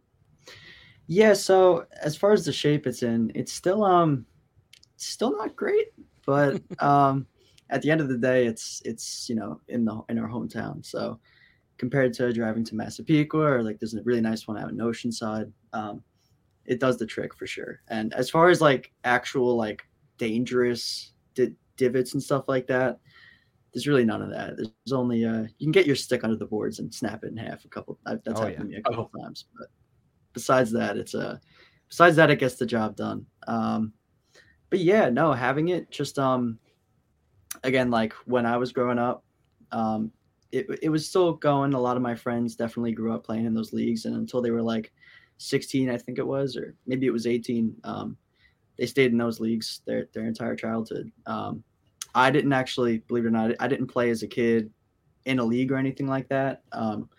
Yeah, 1.07 1.33
so 1.33 1.85
as 2.01 2.15
far 2.15 2.31
as 2.31 2.45
the 2.45 2.53
shape 2.53 2.87
it's 2.87 3.03
in, 3.03 3.31
it's 3.35 3.51
still 3.53 3.83
um 3.83 4.25
still 4.97 5.35
not 5.37 5.55
great, 5.55 5.87
but 6.25 6.61
um 6.79 7.27
at 7.69 7.81
the 7.81 7.91
end 7.91 8.01
of 8.01 8.09
the 8.09 8.17
day 8.17 8.45
it's 8.45 8.81
it's 8.85 9.29
you 9.29 9.35
know 9.35 9.61
in 9.67 9.85
the 9.85 10.01
in 10.09 10.19
our 10.19 10.29
hometown. 10.29 10.85
So 10.85 11.19
compared 11.77 12.13
to 12.15 12.33
driving 12.33 12.63
to 12.65 12.75
Massapequa 12.75 13.41
or 13.41 13.63
like 13.63 13.79
there's 13.79 13.95
a 13.95 14.03
really 14.03 14.21
nice 14.21 14.47
one 14.47 14.57
out 14.57 14.71
in 14.71 14.77
Oceanside, 14.77 15.51
um 15.73 16.03
it 16.65 16.79
does 16.79 16.97
the 16.97 17.05
trick 17.07 17.35
for 17.35 17.47
sure. 17.47 17.81
And 17.89 18.13
as 18.13 18.29
far 18.29 18.49
as 18.49 18.61
like 18.61 18.91
actual 19.03 19.57
like 19.57 19.83
dangerous 20.17 21.13
di- 21.35 21.55
divots 21.77 22.13
and 22.13 22.23
stuff 22.23 22.45
like 22.47 22.67
that, 22.67 22.99
there's 23.73 23.87
really 23.87 24.05
none 24.05 24.21
of 24.21 24.29
that. 24.31 24.55
There's 24.57 24.93
only 24.93 25.25
uh 25.25 25.43
you 25.57 25.65
can 25.65 25.71
get 25.71 25.87
your 25.87 25.95
stick 25.95 26.23
under 26.23 26.35
the 26.37 26.45
boards 26.45 26.79
and 26.79 26.93
snap 26.93 27.23
it 27.23 27.31
in 27.31 27.37
half 27.37 27.65
a 27.65 27.69
couple. 27.69 27.99
That's 28.05 28.21
Oh, 28.27 28.45
happened 28.45 28.57
to 28.59 28.65
me 28.65 28.75
a 28.77 28.81
couple 28.83 29.09
Oh. 29.15 29.19
times, 29.23 29.45
but 29.57 29.67
besides 30.33 30.71
that, 30.73 30.97
it's 30.97 31.13
a 31.15 31.41
besides 31.89 32.15
that, 32.17 32.31
it 32.31 32.39
gets 32.39 32.55
the 32.55 32.65
job 32.65 32.95
done. 32.95 33.25
Um, 33.47 33.93
but 34.69 34.79
yeah, 34.79 35.09
no, 35.09 35.33
having 35.33 35.69
it 35.69 35.89
just 35.91 36.19
um, 36.19 36.59
again, 37.63 37.89
like 37.91 38.13
when 38.25 38.45
I 38.45 38.57
was 38.57 38.71
growing 38.73 38.99
up, 38.99 39.23
um, 39.71 40.11
it 40.51 40.67
it 40.81 40.89
was 40.89 41.07
still 41.07 41.33
going. 41.33 41.73
A 41.73 41.79
lot 41.79 41.97
of 41.97 42.03
my 42.03 42.15
friends 42.15 42.55
definitely 42.55 42.91
grew 42.93 43.13
up 43.13 43.23
playing 43.25 43.45
in 43.45 43.53
those 43.53 43.73
leagues, 43.73 44.05
and 44.05 44.15
until 44.15 44.41
they 44.41 44.51
were 44.51 44.61
like 44.61 44.91
16, 45.37 45.89
I 45.89 45.97
think 45.97 46.19
it 46.19 46.27
was, 46.27 46.55
or 46.55 46.75
maybe 46.85 47.05
it 47.07 47.11
was 47.13 47.27
18, 47.27 47.75
um, 47.83 48.17
they 48.77 48.85
stayed 48.85 49.11
in 49.11 49.17
those 49.17 49.39
leagues 49.39 49.81
their 49.85 50.07
their 50.13 50.25
entire 50.25 50.55
childhood. 50.55 51.11
Um, 51.25 51.63
I 52.15 52.29
didn't 52.29 52.53
actually, 52.53 52.99
believe 52.99 53.25
it 53.25 53.29
or 53.29 53.31
not, 53.31 53.51
I 53.59 53.67
didn't 53.67 53.87
play 53.87 54.09
as 54.09 54.23
a 54.23 54.27
kid 54.27 54.69
in 55.25 55.39
a 55.39 55.43
league 55.43 55.71
or 55.71 55.77
anything 55.77 56.07
like 56.07 56.29
that. 56.29 56.61
Um, 56.71 57.09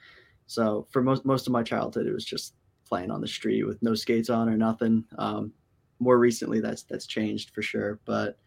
so 0.47 0.87
for 0.91 1.03
most 1.03 1.25
most 1.25 1.47
of 1.47 1.53
my 1.53 1.63
childhood, 1.63 2.07
it 2.07 2.13
was 2.13 2.25
just 2.25 2.55
playing 2.87 3.11
on 3.11 3.21
the 3.21 3.29
street 3.29 3.65
with 3.65 3.83
no 3.83 3.95
skates 3.95 4.31
on 4.31 4.49
or 4.49 4.57
nothing. 4.57 5.05
Um, 5.19 5.53
more 5.99 6.19
recently, 6.19 6.61
that's 6.61 6.83
that's 6.83 7.07
changed 7.07 7.51
for 7.55 7.63
sure. 7.63 8.01
But 8.05 8.39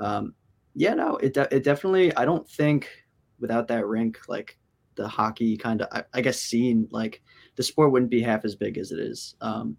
um, 0.00 0.34
yeah, 0.74 0.94
no, 0.94 1.16
it 1.16 1.34
de- 1.34 1.54
it 1.54 1.64
definitely. 1.64 2.14
I 2.14 2.24
don't 2.24 2.48
think 2.48 2.88
without 3.40 3.68
that 3.68 3.86
rink, 3.86 4.18
like 4.28 4.58
the 4.96 5.08
hockey 5.08 5.56
kind 5.56 5.82
of, 5.82 5.88
I, 5.92 6.04
I 6.12 6.20
guess, 6.20 6.40
scene, 6.40 6.88
like 6.90 7.22
the 7.56 7.62
sport 7.62 7.92
wouldn't 7.92 8.10
be 8.10 8.20
half 8.20 8.44
as 8.44 8.54
big 8.54 8.78
as 8.78 8.92
it 8.92 8.98
is. 8.98 9.36
Um, 9.40 9.76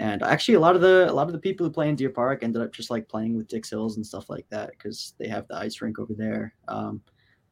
and 0.00 0.22
actually, 0.22 0.54
a 0.54 0.60
lot 0.60 0.74
of 0.74 0.80
the 0.80 1.10
a 1.10 1.12
lot 1.12 1.26
of 1.28 1.32
the 1.32 1.38
people 1.38 1.64
who 1.66 1.72
play 1.72 1.88
in 1.88 1.94
Deer 1.94 2.10
Park 2.10 2.42
ended 2.42 2.62
up 2.62 2.72
just 2.72 2.90
like 2.90 3.08
playing 3.08 3.36
with 3.36 3.48
Dix 3.48 3.70
Hills 3.70 3.96
and 3.96 4.06
stuff 4.06 4.28
like 4.28 4.46
that 4.50 4.70
because 4.70 5.14
they 5.18 5.28
have 5.28 5.46
the 5.48 5.56
ice 5.56 5.80
rink 5.80 5.98
over 5.98 6.14
there. 6.14 6.54
Um, 6.66 7.00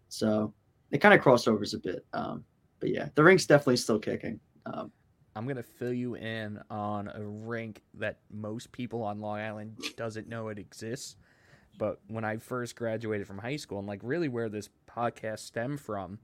so 0.09 0.53
it 0.90 0.99
kind 0.99 1.14
of 1.14 1.20
crossovers 1.20 1.74
a 1.74 1.78
bit. 1.78 2.05
Um, 2.12 2.44
but 2.80 2.90
yeah, 2.90 3.09
the 3.14 3.22
rink's 3.22 3.46
definitely 3.46 3.76
still 3.76 3.99
kicking. 3.99 4.40
Um, 4.66 4.90
i'm 5.38 5.46
gonna 5.46 5.62
fill 5.62 5.92
you 5.92 6.16
in 6.16 6.59
on 6.68 7.09
a 7.14 7.22
rink 7.22 7.82
that 7.94 8.18
most 8.30 8.72
people 8.72 9.05
on 9.05 9.20
long 9.20 9.38
island 9.38 9.78
doesn't 9.96 10.28
know 10.28 10.49
it 10.49 10.59
exists 10.59 11.16
but 11.78 12.01
when 12.09 12.24
i 12.24 12.36
first 12.36 12.74
graduated 12.74 13.26
from 13.26 13.38
high 13.38 13.57
school 13.57 13.78
and 13.78 13.86
like 13.86 14.01
really 14.03 14.28
where 14.28 14.49
this 14.49 14.68
podcast 14.90 15.38
stemmed 15.38 15.80
from 15.80 16.18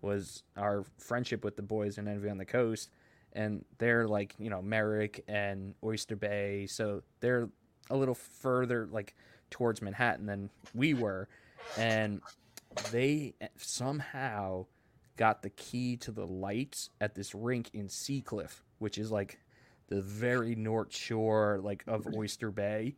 was 0.00 0.44
our 0.56 0.84
friendship 0.96 1.44
with 1.44 1.56
the 1.56 1.62
boys 1.62 1.98
in 1.98 2.06
envy 2.06 2.30
on 2.30 2.38
the 2.38 2.44
coast 2.44 2.90
and 3.34 3.64
they're 3.78 4.06
like 4.06 4.34
you 4.38 4.50
know 4.50 4.62
merrick 4.62 5.24
and 5.28 5.74
oyster 5.84 6.16
bay 6.16 6.66
so 6.66 7.02
they're 7.20 7.48
a 7.90 7.96
little 7.96 8.14
further 8.14 8.88
like 8.90 9.14
towards 9.50 9.82
manhattan 9.82 10.26
than 10.26 10.50
we 10.74 10.94
were 10.94 11.28
and 11.76 12.20
they 12.90 13.34
somehow 13.56 14.66
got 15.16 15.42
the 15.42 15.50
key 15.50 15.96
to 15.98 16.10
the 16.10 16.26
lights 16.26 16.90
at 17.00 17.14
this 17.14 17.34
rink 17.34 17.70
in 17.72 17.88
Seacliff, 17.88 18.62
which 18.78 18.98
is 18.98 19.10
like 19.10 19.38
the 19.88 20.00
very 20.00 20.54
north 20.54 20.94
shore 20.94 21.60
like 21.62 21.84
of 21.86 22.06
Oyster 22.16 22.50
Bay. 22.50 22.96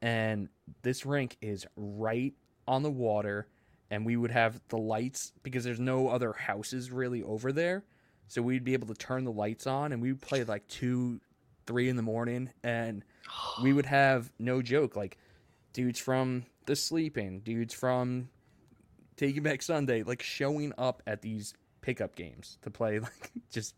And 0.00 0.48
this 0.82 1.06
rink 1.06 1.36
is 1.40 1.66
right 1.76 2.34
on 2.66 2.82
the 2.82 2.90
water 2.90 3.48
and 3.90 4.06
we 4.06 4.16
would 4.16 4.30
have 4.30 4.60
the 4.68 4.78
lights 4.78 5.32
because 5.42 5.64
there's 5.64 5.78
no 5.78 6.08
other 6.08 6.32
houses 6.32 6.90
really 6.90 7.22
over 7.22 7.52
there. 7.52 7.84
So 8.32 8.40
we'd 8.40 8.64
be 8.64 8.72
able 8.72 8.86
to 8.86 8.94
turn 8.94 9.24
the 9.24 9.30
lights 9.30 9.66
on 9.66 9.92
and 9.92 10.00
we 10.00 10.10
would 10.10 10.22
play 10.22 10.42
like 10.42 10.66
2 10.68 11.20
3 11.66 11.88
in 11.90 11.96
the 11.96 12.02
morning 12.02 12.48
and 12.64 13.04
we 13.62 13.74
would 13.74 13.84
have 13.84 14.32
no 14.38 14.62
joke 14.62 14.96
like 14.96 15.18
dudes 15.74 15.98
from 15.98 16.46
the 16.64 16.74
sleeping, 16.74 17.40
dudes 17.40 17.74
from 17.74 18.30
Taking 19.18 19.42
Back 19.42 19.60
Sunday, 19.60 20.02
like 20.02 20.22
showing 20.22 20.72
up 20.78 21.02
at 21.06 21.20
these 21.20 21.52
pickup 21.82 22.16
games 22.16 22.56
to 22.62 22.70
play 22.70 22.98
like 23.00 23.32
just 23.50 23.74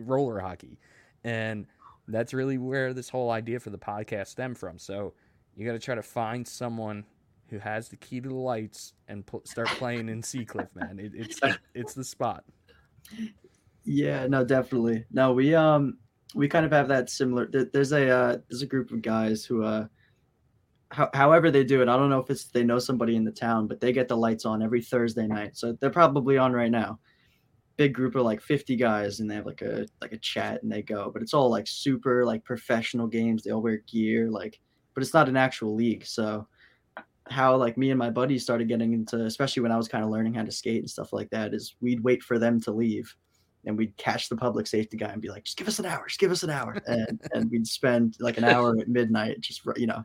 roller 0.00 0.40
hockey. 0.40 0.80
And 1.22 1.68
that's 2.08 2.34
really 2.34 2.58
where 2.58 2.92
this 2.92 3.08
whole 3.08 3.30
idea 3.30 3.60
for 3.60 3.70
the 3.70 3.78
podcast 3.78 4.26
stemmed 4.26 4.58
from. 4.58 4.80
So 4.80 5.14
you 5.54 5.64
got 5.64 5.74
to 5.74 5.78
try 5.78 5.94
to 5.94 6.02
find 6.02 6.44
someone 6.44 7.04
who 7.50 7.60
has 7.60 7.88
the 7.88 7.96
key 7.96 8.20
to 8.20 8.30
the 8.30 8.34
lights 8.34 8.94
and 9.06 9.24
pl- 9.24 9.42
start 9.44 9.68
playing 9.68 10.08
in 10.08 10.22
Seacliff, 10.22 10.74
man. 10.74 10.98
It, 10.98 11.12
it's 11.14 11.40
it's 11.74 11.94
the 11.94 12.02
spot. 12.02 12.42
Yeah, 13.86 14.26
no, 14.26 14.44
definitely. 14.44 15.04
No, 15.12 15.32
we 15.32 15.54
um 15.54 15.98
we 16.34 16.48
kind 16.48 16.66
of 16.66 16.72
have 16.72 16.88
that 16.88 17.08
similar. 17.08 17.48
There's 17.72 17.92
a 17.92 18.08
uh, 18.10 18.38
there's 18.48 18.62
a 18.62 18.66
group 18.66 18.90
of 18.90 19.00
guys 19.00 19.44
who 19.44 19.62
uh, 19.62 19.86
how, 20.90 21.08
however 21.14 21.50
they 21.50 21.64
do 21.64 21.82
it. 21.82 21.88
I 21.88 21.96
don't 21.96 22.10
know 22.10 22.18
if 22.18 22.28
it's 22.28 22.46
they 22.46 22.64
know 22.64 22.80
somebody 22.80 23.16
in 23.16 23.24
the 23.24 23.30
town, 23.30 23.68
but 23.68 23.80
they 23.80 23.92
get 23.92 24.08
the 24.08 24.16
lights 24.16 24.44
on 24.44 24.62
every 24.62 24.82
Thursday 24.82 25.26
night. 25.26 25.56
So 25.56 25.72
they're 25.80 25.90
probably 25.90 26.36
on 26.36 26.52
right 26.52 26.70
now. 26.70 26.98
Big 27.76 27.94
group 27.94 28.16
of 28.16 28.24
like 28.24 28.40
50 28.40 28.74
guys, 28.76 29.20
and 29.20 29.30
they 29.30 29.36
have 29.36 29.46
like 29.46 29.62
a 29.62 29.86
like 30.00 30.12
a 30.12 30.18
chat, 30.18 30.62
and 30.62 30.72
they 30.72 30.82
go. 30.82 31.10
But 31.12 31.22
it's 31.22 31.34
all 31.34 31.48
like 31.50 31.66
super 31.68 32.24
like 32.24 32.44
professional 32.44 33.06
games. 33.06 33.44
They 33.44 33.52
all 33.52 33.62
wear 33.62 33.78
gear, 33.86 34.30
like, 34.30 34.58
but 34.94 35.02
it's 35.02 35.14
not 35.14 35.28
an 35.28 35.36
actual 35.36 35.74
league. 35.76 36.04
So 36.06 36.48
how 37.28 37.56
like 37.56 37.76
me 37.78 37.90
and 37.90 37.98
my 37.98 38.10
buddies 38.10 38.42
started 38.42 38.68
getting 38.68 38.92
into, 38.94 39.24
especially 39.24 39.62
when 39.62 39.72
I 39.72 39.76
was 39.76 39.88
kind 39.88 40.04
of 40.04 40.10
learning 40.10 40.34
how 40.34 40.44
to 40.44 40.52
skate 40.52 40.80
and 40.80 40.90
stuff 40.90 41.12
like 41.12 41.30
that, 41.30 41.54
is 41.54 41.76
we'd 41.80 42.02
wait 42.02 42.22
for 42.22 42.38
them 42.38 42.60
to 42.62 42.72
leave 42.72 43.14
and 43.66 43.76
we'd 43.76 43.96
catch 43.96 44.28
the 44.28 44.36
public 44.36 44.66
safety 44.66 44.96
guy 44.96 45.08
and 45.08 45.20
be 45.20 45.28
like, 45.28 45.44
just 45.44 45.56
give 45.56 45.68
us 45.68 45.78
an 45.78 45.86
hour, 45.86 46.04
just 46.06 46.20
give 46.20 46.30
us 46.30 46.42
an 46.44 46.50
hour. 46.50 46.76
And, 46.86 47.20
and 47.32 47.50
we'd 47.50 47.66
spend 47.66 48.16
like 48.20 48.38
an 48.38 48.44
hour 48.44 48.76
at 48.78 48.88
midnight, 48.88 49.40
just, 49.40 49.62
you 49.76 49.86
know, 49.86 50.04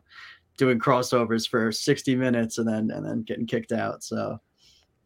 doing 0.58 0.78
crossovers 0.78 1.48
for 1.48 1.70
60 1.70 2.16
minutes 2.16 2.58
and 2.58 2.68
then, 2.68 2.90
and 2.90 3.06
then 3.06 3.22
getting 3.22 3.46
kicked 3.46 3.72
out. 3.72 4.02
So, 4.02 4.38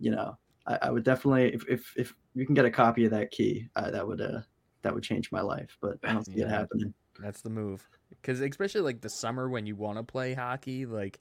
you 0.00 0.10
know, 0.10 0.36
I, 0.66 0.78
I 0.82 0.90
would 0.90 1.04
definitely, 1.04 1.54
if, 1.54 1.68
if, 1.68 1.92
if 1.96 2.14
you 2.34 2.46
can 2.46 2.54
get 2.54 2.64
a 2.64 2.70
copy 2.70 3.04
of 3.04 3.10
that 3.12 3.30
key, 3.30 3.68
uh, 3.76 3.90
that 3.90 4.06
would, 4.06 4.20
uh, 4.20 4.40
that 4.82 4.94
would 4.94 5.02
change 5.02 5.30
my 5.30 5.42
life, 5.42 5.76
but 5.80 5.98
I 6.02 6.12
don't 6.12 6.24
see 6.24 6.40
it 6.40 6.48
happening. 6.48 6.94
That's 7.20 7.42
the 7.42 7.50
move. 7.50 7.86
Because 8.10 8.40
especially 8.40 8.80
like 8.82 9.00
the 9.00 9.10
summer 9.10 9.48
when 9.48 9.66
you 9.66 9.76
want 9.76 9.98
to 9.98 10.02
play 10.02 10.32
hockey, 10.32 10.86
like 10.86 11.20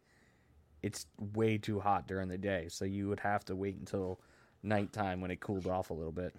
it's 0.83 1.05
way 1.33 1.57
too 1.57 1.79
hot 1.79 2.07
during 2.07 2.29
the 2.29 2.37
day, 2.37 2.67
so 2.69 2.85
you 2.85 3.07
would 3.09 3.19
have 3.19 3.43
to 3.45 3.55
wait 3.55 3.75
until 3.77 4.19
nighttime 4.61 5.21
when 5.21 5.31
it 5.31 5.39
cooled 5.39 5.67
off 5.67 5.89
a 5.89 5.93
little 5.93 6.11
bit. 6.11 6.35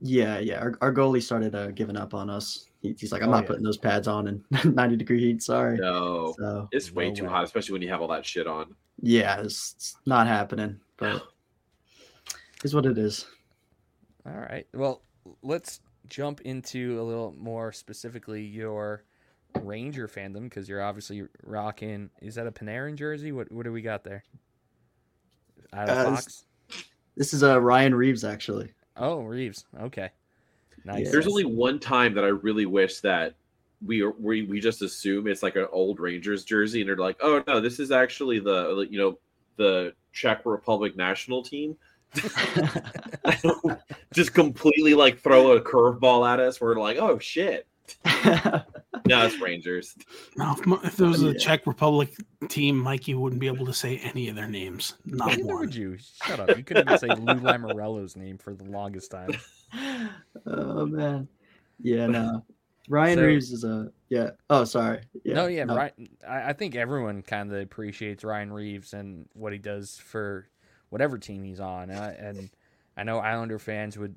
Yeah. 0.00 0.38
Yeah. 0.38 0.60
Our, 0.60 0.74
our 0.80 0.92
goalie 0.92 1.22
started 1.22 1.54
uh, 1.54 1.70
giving 1.70 1.96
up 1.96 2.14
on 2.14 2.28
us. 2.30 2.66
He, 2.82 2.94
he's 2.98 3.12
like, 3.12 3.22
I'm 3.22 3.28
Oh, 3.28 3.32
not 3.32 3.42
yeah. 3.44 3.48
putting 3.48 3.62
those 3.64 3.78
pads 3.78 4.06
on 4.08 4.26
in 4.28 4.44
90 4.74 4.96
degree 4.96 5.20
heat. 5.20 5.42
Sorry. 5.42 5.78
No, 5.78 6.34
So 6.38 6.68
it's 6.72 6.92
way 6.92 7.08
No 7.08 7.14
too 7.14 7.22
way. 7.24 7.30
hot, 7.30 7.44
especially 7.44 7.72
when 7.72 7.82
you 7.82 7.88
have 7.90 8.00
all 8.02 8.08
that 8.08 8.26
shit 8.26 8.46
on. 8.46 8.74
yeah, 9.00 9.40
it's, 9.40 9.74
it's 9.76 9.96
not 10.06 10.26
happening, 10.26 10.78
but 10.96 11.22
it's 12.64 12.74
what 12.74 12.86
it 12.86 12.98
is. 12.98 13.26
All 14.26 14.32
right. 14.32 14.66
Well, 14.74 15.02
let's 15.42 15.80
jump 16.08 16.40
into 16.42 17.00
a 17.00 17.02
little 17.02 17.34
more 17.38 17.72
specifically 17.72 18.42
your 18.42 19.04
Ranger 19.62 20.08
fandom 20.08 20.44
because 20.44 20.68
you're 20.68 20.82
obviously 20.82 21.22
rocking. 21.44 22.10
Is 22.20 22.34
that 22.34 22.46
a 22.46 22.52
Panarin 22.52 22.96
jersey? 22.96 23.30
What 23.32 23.52
What 23.52 23.62
do 23.64 23.72
we 23.72 23.82
got 23.82 24.02
there? 24.02 24.24
Out 25.72 25.88
of 25.88 25.96
Uh, 25.96 26.00
it's- 26.00 26.24
Fox. 26.24 26.44
This 27.16 27.32
is 27.32 27.44
uh, 27.44 27.60
Ryan 27.60 27.94
Reaves, 27.94 28.24
actually. 28.24 28.72
Oh, 28.96 29.22
Reaves. 29.22 29.64
Okay. 29.80 30.10
Nice. 30.84 31.10
There's 31.10 31.26
only 31.26 31.44
one 31.44 31.78
time 31.78 32.14
that 32.14 32.24
I 32.24 32.28
really 32.28 32.66
wish 32.66 33.00
that 33.00 33.34
we 33.84 34.02
are, 34.02 34.12
we 34.12 34.42
we 34.42 34.60
just 34.60 34.82
assume 34.82 35.26
it's 35.26 35.42
like 35.42 35.56
an 35.56 35.66
old 35.72 36.00
Rangers 36.00 36.44
jersey, 36.44 36.80
and 36.80 36.88
they're 36.88 36.96
like, 36.96 37.16
oh 37.20 37.42
no, 37.46 37.60
this 37.60 37.80
is 37.80 37.90
actually 37.90 38.38
the 38.38 38.86
you 38.90 38.98
know 38.98 39.18
the 39.56 39.92
Czech 40.12 40.44
Republic 40.44 40.96
national 40.96 41.42
team. 41.42 41.76
just 44.12 44.34
completely 44.34 44.94
like 44.94 45.20
throw 45.20 45.52
a 45.52 45.60
curveball 45.60 46.28
at 46.30 46.40
us. 46.40 46.60
We're 46.60 46.76
like, 46.76 46.98
oh 46.98 47.18
shit, 47.18 47.66
no, 49.06 49.24
it's 49.26 49.38
Rangers. 49.40 49.94
No, 50.36 50.52
if, 50.52 50.66
mo- 50.66 50.80
if 50.82 50.96
there 50.96 51.08
was 51.08 51.22
a 51.22 51.32
Yeah. 51.32 51.38
Czech 51.38 51.66
Republic 51.66 52.14
team, 52.48 52.78
Mikey 52.78 53.14
wouldn't 53.14 53.40
be 53.40 53.46
able 53.46 53.66
to 53.66 53.74
say 53.74 53.98
any 53.98 54.28
of 54.28 54.36
their 54.36 54.48
names. 54.48 54.94
Not 55.04 55.28
Neither 55.28 55.44
one. 55.44 55.58
would 55.60 55.74
you. 55.74 55.98
Shut 56.24 56.40
up. 56.40 56.56
You 56.56 56.64
couldn't 56.64 56.86
even 56.88 56.98
say 56.98 57.08
Lou 57.08 57.34
Lamoriello's 57.40 58.16
name 58.16 58.38
for 58.38 58.54
the 58.54 58.64
longest 58.64 59.10
time. 59.10 59.30
oh 60.46 60.86
man, 60.86 61.28
yeah, 61.80 62.06
no. 62.06 62.44
Ryan 62.88 63.18
So- 63.18 63.24
Reeves 63.24 63.52
is 63.52 63.64
a 63.64 63.90
yeah. 64.10 64.30
Oh, 64.50 64.64
sorry. 64.64 65.00
Yeah, 65.24 65.34
no, 65.34 65.46
yeah, 65.46 65.64
Ryan. 65.64 66.08
I, 66.28 66.50
I 66.50 66.52
think 66.52 66.76
everyone 66.76 67.22
kind 67.22 67.52
of 67.52 67.60
appreciates 67.60 68.22
Ryan 68.22 68.52
Reaves 68.52 68.92
and 68.92 69.26
what 69.32 69.52
he 69.52 69.58
does 69.58 69.98
for 70.04 70.46
whatever 70.90 71.18
team 71.18 71.42
he's 71.42 71.58
on. 71.60 71.90
And 71.90 71.98
I, 71.98 72.08
and 72.10 72.50
I 72.96 73.02
know 73.02 73.18
Islander 73.18 73.58
fans 73.58 73.98
would, 73.98 74.14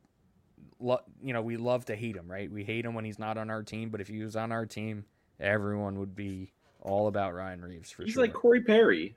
lo- 0.79 1.01
you 1.21 1.33
know, 1.33 1.41
we 1.41 1.57
love 1.57 1.85
to 1.85 1.95
hate 1.95 2.15
him, 2.15 2.29
right? 2.29 2.51
We 2.51 2.63
hate 2.63 2.85
him 2.85 2.93
when 2.93 3.05
he's 3.05 3.19
not 3.19 3.37
on 3.37 3.49
our 3.49 3.63
team, 3.63 3.89
but 3.89 4.01
if 4.01 4.07
he 4.07 4.21
was 4.23 4.35
on 4.35 4.51
our 4.51 4.65
team, 4.65 5.05
everyone 5.39 5.99
would 5.99 6.15
be 6.15 6.51
all 6.81 7.07
about 7.07 7.33
Ryan 7.33 7.61
Reaves 7.61 7.91
for 7.91 8.03
He's 8.03 8.13
sure. 8.13 8.23
like 8.23 8.33
Corey 8.33 8.61
Perry. 8.61 9.15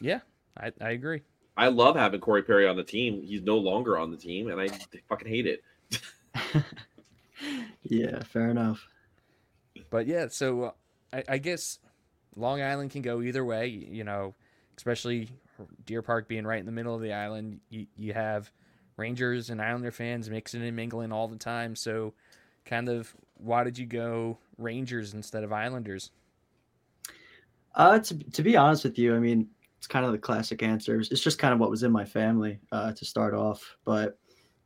yeah, 0.00 0.20
I, 0.56 0.72
I 0.80 0.90
agree. 0.90 1.22
I 1.56 1.68
love 1.68 1.96
having 1.96 2.20
Corey 2.20 2.42
Perry 2.42 2.68
on 2.68 2.76
the 2.76 2.84
team. 2.84 3.22
He's 3.22 3.42
no 3.42 3.56
longer 3.56 3.98
on 3.98 4.10
the 4.10 4.16
team, 4.16 4.48
and 4.48 4.60
I 4.60 4.68
fucking 5.08 5.28
hate 5.28 5.46
it. 5.46 5.62
yeah, 7.82 8.22
fair 8.22 8.50
enough. 8.50 8.86
But 9.90 10.06
yeah, 10.06 10.26
so 10.28 10.62
uh, 10.62 10.70
I, 11.12 11.24
I 11.28 11.38
guess 11.38 11.78
Long 12.36 12.62
Island 12.62 12.90
can 12.90 13.02
go 13.02 13.22
either 13.22 13.44
way. 13.44 13.66
You 13.68 14.04
know, 14.04 14.34
especially 14.76 15.30
Deer 15.84 16.02
Park 16.02 16.28
being 16.28 16.46
right 16.46 16.60
in 16.60 16.66
the 16.66 16.72
middle 16.72 16.94
of 16.94 17.00
the 17.02 17.12
island. 17.12 17.60
You 17.70 17.86
you 17.96 18.12
have 18.12 18.52
Rangers 18.98 19.48
and 19.48 19.62
Islander 19.62 19.92
fans 19.92 20.28
mixing 20.28 20.62
and 20.62 20.76
mingling 20.76 21.12
all 21.12 21.28
the 21.28 21.36
time. 21.36 21.74
So, 21.76 22.12
kind 22.64 22.88
of, 22.88 23.14
why 23.36 23.64
did 23.64 23.78
you 23.78 23.86
go 23.86 24.38
Rangers 24.58 25.14
instead 25.14 25.44
of 25.44 25.52
Islanders? 25.52 26.10
Uh, 27.74 27.98
to, 28.00 28.18
to 28.18 28.42
be 28.42 28.56
honest 28.56 28.84
with 28.84 28.98
you, 28.98 29.14
I 29.14 29.20
mean, 29.20 29.48
it's 29.78 29.86
kind 29.86 30.04
of 30.04 30.10
the 30.10 30.18
classic 30.18 30.62
answer. 30.62 30.98
It's 30.98 31.20
just 31.20 31.38
kind 31.38 31.54
of 31.54 31.60
what 31.60 31.70
was 31.70 31.84
in 31.84 31.92
my 31.92 32.04
family 32.04 32.58
uh, 32.72 32.92
to 32.92 33.04
start 33.04 33.34
off. 33.34 33.76
But 33.84 34.18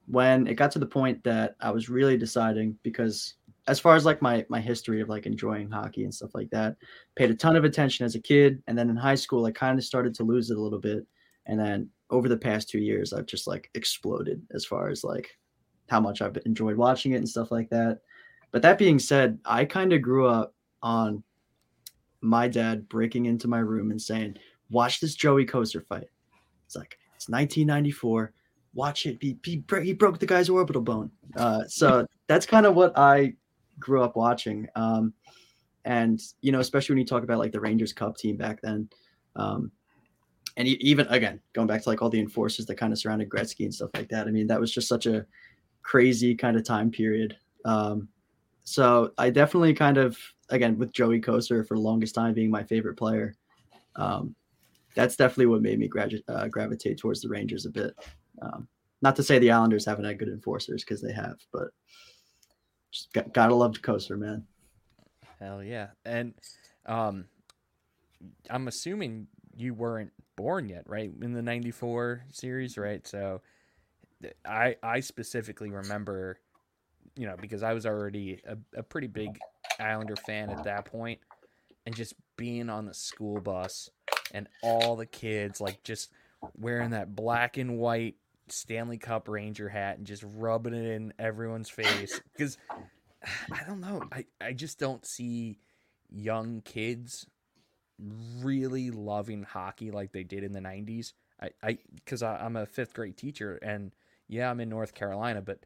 when 0.06 0.46
it 0.46 0.54
got 0.54 0.72
to 0.72 0.78
the 0.78 0.86
point 0.86 1.22
that 1.24 1.54
I 1.60 1.70
was 1.70 1.90
really 1.90 2.16
deciding, 2.16 2.78
because 2.82 3.34
as 3.68 3.78
far 3.78 3.94
as 3.94 4.04
like 4.04 4.22
my 4.22 4.44
my 4.48 4.60
history 4.60 5.00
of 5.00 5.08
like 5.08 5.26
enjoying 5.26 5.70
hockey 5.70 6.04
and 6.04 6.14
stuff 6.14 6.34
like 6.34 6.50
that, 6.50 6.76
paid 7.14 7.30
a 7.30 7.34
ton 7.34 7.54
of 7.54 7.64
attention 7.64 8.06
as 8.06 8.14
a 8.14 8.20
kid, 8.20 8.62
and 8.66 8.76
then 8.76 8.88
in 8.88 8.96
high 8.96 9.14
school, 9.14 9.44
I 9.44 9.52
kind 9.52 9.78
of 9.78 9.84
started 9.84 10.14
to 10.14 10.24
lose 10.24 10.50
it 10.50 10.56
a 10.56 10.60
little 10.60 10.80
bit, 10.80 11.06
and 11.46 11.60
then 11.60 11.90
over 12.12 12.28
the 12.28 12.36
past 12.36 12.68
two 12.68 12.78
years, 12.78 13.12
I've 13.12 13.26
just 13.26 13.46
like 13.48 13.70
exploded 13.74 14.42
as 14.52 14.64
far 14.64 14.90
as 14.90 15.02
like 15.02 15.36
how 15.88 15.98
much 15.98 16.22
I've 16.22 16.38
enjoyed 16.46 16.76
watching 16.76 17.12
it 17.12 17.16
and 17.16 17.28
stuff 17.28 17.50
like 17.50 17.70
that. 17.70 18.00
But 18.52 18.62
that 18.62 18.78
being 18.78 18.98
said, 18.98 19.38
I 19.44 19.64
kind 19.64 19.92
of 19.92 20.02
grew 20.02 20.28
up 20.28 20.54
on 20.82 21.24
my 22.20 22.48
dad 22.48 22.88
breaking 22.88 23.26
into 23.26 23.48
my 23.48 23.58
room 23.58 23.90
and 23.90 24.00
saying, 24.00 24.36
"Watch 24.70 25.00
this 25.00 25.14
Joey 25.14 25.46
Kocur 25.46 25.84
fight." 25.84 26.08
It's 26.66 26.76
like 26.76 26.98
it's 27.16 27.28
1994. 27.28 28.32
Watch 28.74 29.06
it. 29.06 29.18
He, 29.20 29.38
he, 29.44 29.62
he 29.82 29.92
broke 29.92 30.18
the 30.18 30.26
guy's 30.26 30.48
orbital 30.48 30.80
bone. 30.80 31.10
Uh, 31.36 31.64
so 31.66 32.06
that's 32.26 32.46
kind 32.46 32.64
of 32.64 32.74
what 32.74 32.96
I 32.96 33.34
grew 33.78 34.02
up 34.02 34.16
watching. 34.16 34.66
Um, 34.76 35.12
and 35.84 36.20
you 36.40 36.52
know, 36.52 36.60
especially 36.60 36.94
when 36.94 37.00
you 37.00 37.06
talk 37.06 37.22
about 37.22 37.38
like 37.38 37.52
the 37.52 37.60
Rangers 37.60 37.92
Cup 37.92 38.16
team 38.16 38.36
back 38.36 38.60
then, 38.62 38.88
um, 39.36 39.70
and 40.56 40.68
even 40.68 41.06
again 41.08 41.40
going 41.52 41.66
back 41.66 41.82
to 41.82 41.88
like 41.88 42.02
all 42.02 42.10
the 42.10 42.20
enforcers 42.20 42.66
that 42.66 42.76
kind 42.76 42.92
of 42.92 42.98
surrounded 42.98 43.28
Gretzky 43.28 43.64
and 43.64 43.74
stuff 43.74 43.90
like 43.94 44.08
that. 44.08 44.26
I 44.26 44.30
mean, 44.30 44.46
that 44.48 44.60
was 44.60 44.72
just 44.72 44.88
such 44.88 45.06
a 45.06 45.26
crazy 45.82 46.34
kind 46.34 46.56
of 46.56 46.64
time 46.64 46.90
period. 46.90 47.36
Um, 47.64 48.08
so 48.64 49.12
I 49.18 49.30
definitely 49.30 49.74
kind 49.74 49.98
of 49.98 50.16
again 50.50 50.78
with 50.78 50.92
Joey 50.92 51.20
Kocur 51.20 51.66
for 51.66 51.76
the 51.76 51.80
longest 51.80 52.14
time 52.14 52.34
being 52.34 52.50
my 52.50 52.62
favorite 52.62 52.96
player. 52.96 53.34
Um, 53.96 54.34
that's 54.94 55.16
definitely 55.16 55.46
what 55.46 55.62
made 55.62 55.78
me 55.78 55.88
gradu- 55.88 56.22
uh, 56.28 56.48
gravitate 56.48 56.98
towards 56.98 57.22
the 57.22 57.28
Rangers 57.28 57.66
a 57.66 57.70
bit. 57.70 57.94
Um, 58.40 58.68
not 59.00 59.16
to 59.16 59.22
say 59.22 59.38
the 59.38 59.50
Islanders 59.50 59.86
haven't 59.86 60.04
had 60.04 60.18
good 60.18 60.28
enforcers 60.28 60.84
because 60.84 61.00
they 61.00 61.12
have, 61.12 61.36
but 61.52 61.68
just 62.90 63.12
got, 63.12 63.32
gotta 63.32 63.54
love 63.54 63.80
Kocur, 63.80 64.18
man. 64.18 64.46
Hell 65.40 65.62
yeah! 65.62 65.88
And 66.04 66.34
um, 66.86 67.24
I'm 68.50 68.68
assuming 68.68 69.26
you 69.56 69.74
weren't 69.74 70.12
born 70.36 70.68
yet, 70.68 70.84
right? 70.86 71.10
In 71.20 71.32
the 71.32 71.42
'94 71.42 72.24
series, 72.30 72.78
right? 72.78 73.06
So, 73.06 73.40
I 74.44 74.76
I 74.82 75.00
specifically 75.00 75.70
remember, 75.70 76.38
you 77.16 77.26
know, 77.26 77.36
because 77.40 77.62
I 77.62 77.72
was 77.72 77.86
already 77.86 78.40
a, 78.46 78.56
a 78.78 78.82
pretty 78.82 79.08
big 79.08 79.38
Islander 79.80 80.16
fan 80.16 80.50
at 80.50 80.64
that 80.64 80.84
point, 80.84 81.20
and 81.86 81.94
just 81.94 82.14
being 82.36 82.70
on 82.70 82.86
the 82.86 82.94
school 82.94 83.40
bus 83.40 83.90
and 84.32 84.48
all 84.62 84.96
the 84.96 85.06
kids 85.06 85.60
like 85.60 85.82
just 85.84 86.10
wearing 86.58 86.90
that 86.90 87.14
black 87.14 87.56
and 87.56 87.78
white 87.78 88.16
Stanley 88.48 88.98
Cup 88.98 89.28
Ranger 89.28 89.68
hat 89.68 89.98
and 89.98 90.06
just 90.06 90.24
rubbing 90.36 90.74
it 90.74 90.84
in 90.84 91.12
everyone's 91.18 91.68
face 91.68 92.20
because 92.32 92.58
I 93.52 93.64
don't 93.66 93.80
know. 93.80 94.02
I, 94.10 94.24
I 94.40 94.52
just 94.52 94.78
don't 94.78 95.06
see 95.06 95.58
young 96.10 96.60
kids 96.64 97.26
really 98.40 98.90
loving 98.90 99.42
hockey 99.42 99.90
like 99.90 100.12
they 100.12 100.24
did 100.24 100.44
in 100.44 100.52
the 100.52 100.60
90s. 100.60 101.12
I, 101.40 101.50
I 101.62 101.78
because 101.94 102.22
I'm 102.22 102.56
a 102.56 102.66
fifth 102.66 102.94
grade 102.94 103.16
teacher 103.16 103.58
and 103.62 103.92
yeah, 104.28 104.50
I'm 104.50 104.60
in 104.60 104.68
North 104.68 104.94
Carolina, 104.94 105.42
but 105.42 105.60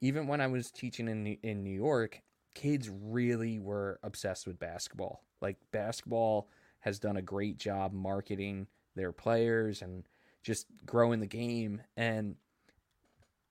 even 0.00 0.26
when 0.26 0.40
I 0.40 0.46
was 0.46 0.70
teaching 0.70 1.08
in 1.08 1.26
in 1.42 1.62
New 1.62 1.74
York, 1.74 2.22
kids 2.54 2.90
really 2.90 3.58
were 3.58 4.00
obsessed 4.02 4.46
with 4.46 4.58
basketball. 4.58 5.22
Like 5.40 5.56
basketball 5.72 6.48
has 6.80 6.98
done 6.98 7.16
a 7.16 7.22
great 7.22 7.58
job 7.58 7.92
marketing 7.92 8.66
their 8.94 9.12
players 9.12 9.82
and 9.82 10.04
just 10.42 10.66
growing 10.84 11.20
the 11.20 11.26
game 11.26 11.82
and 11.96 12.36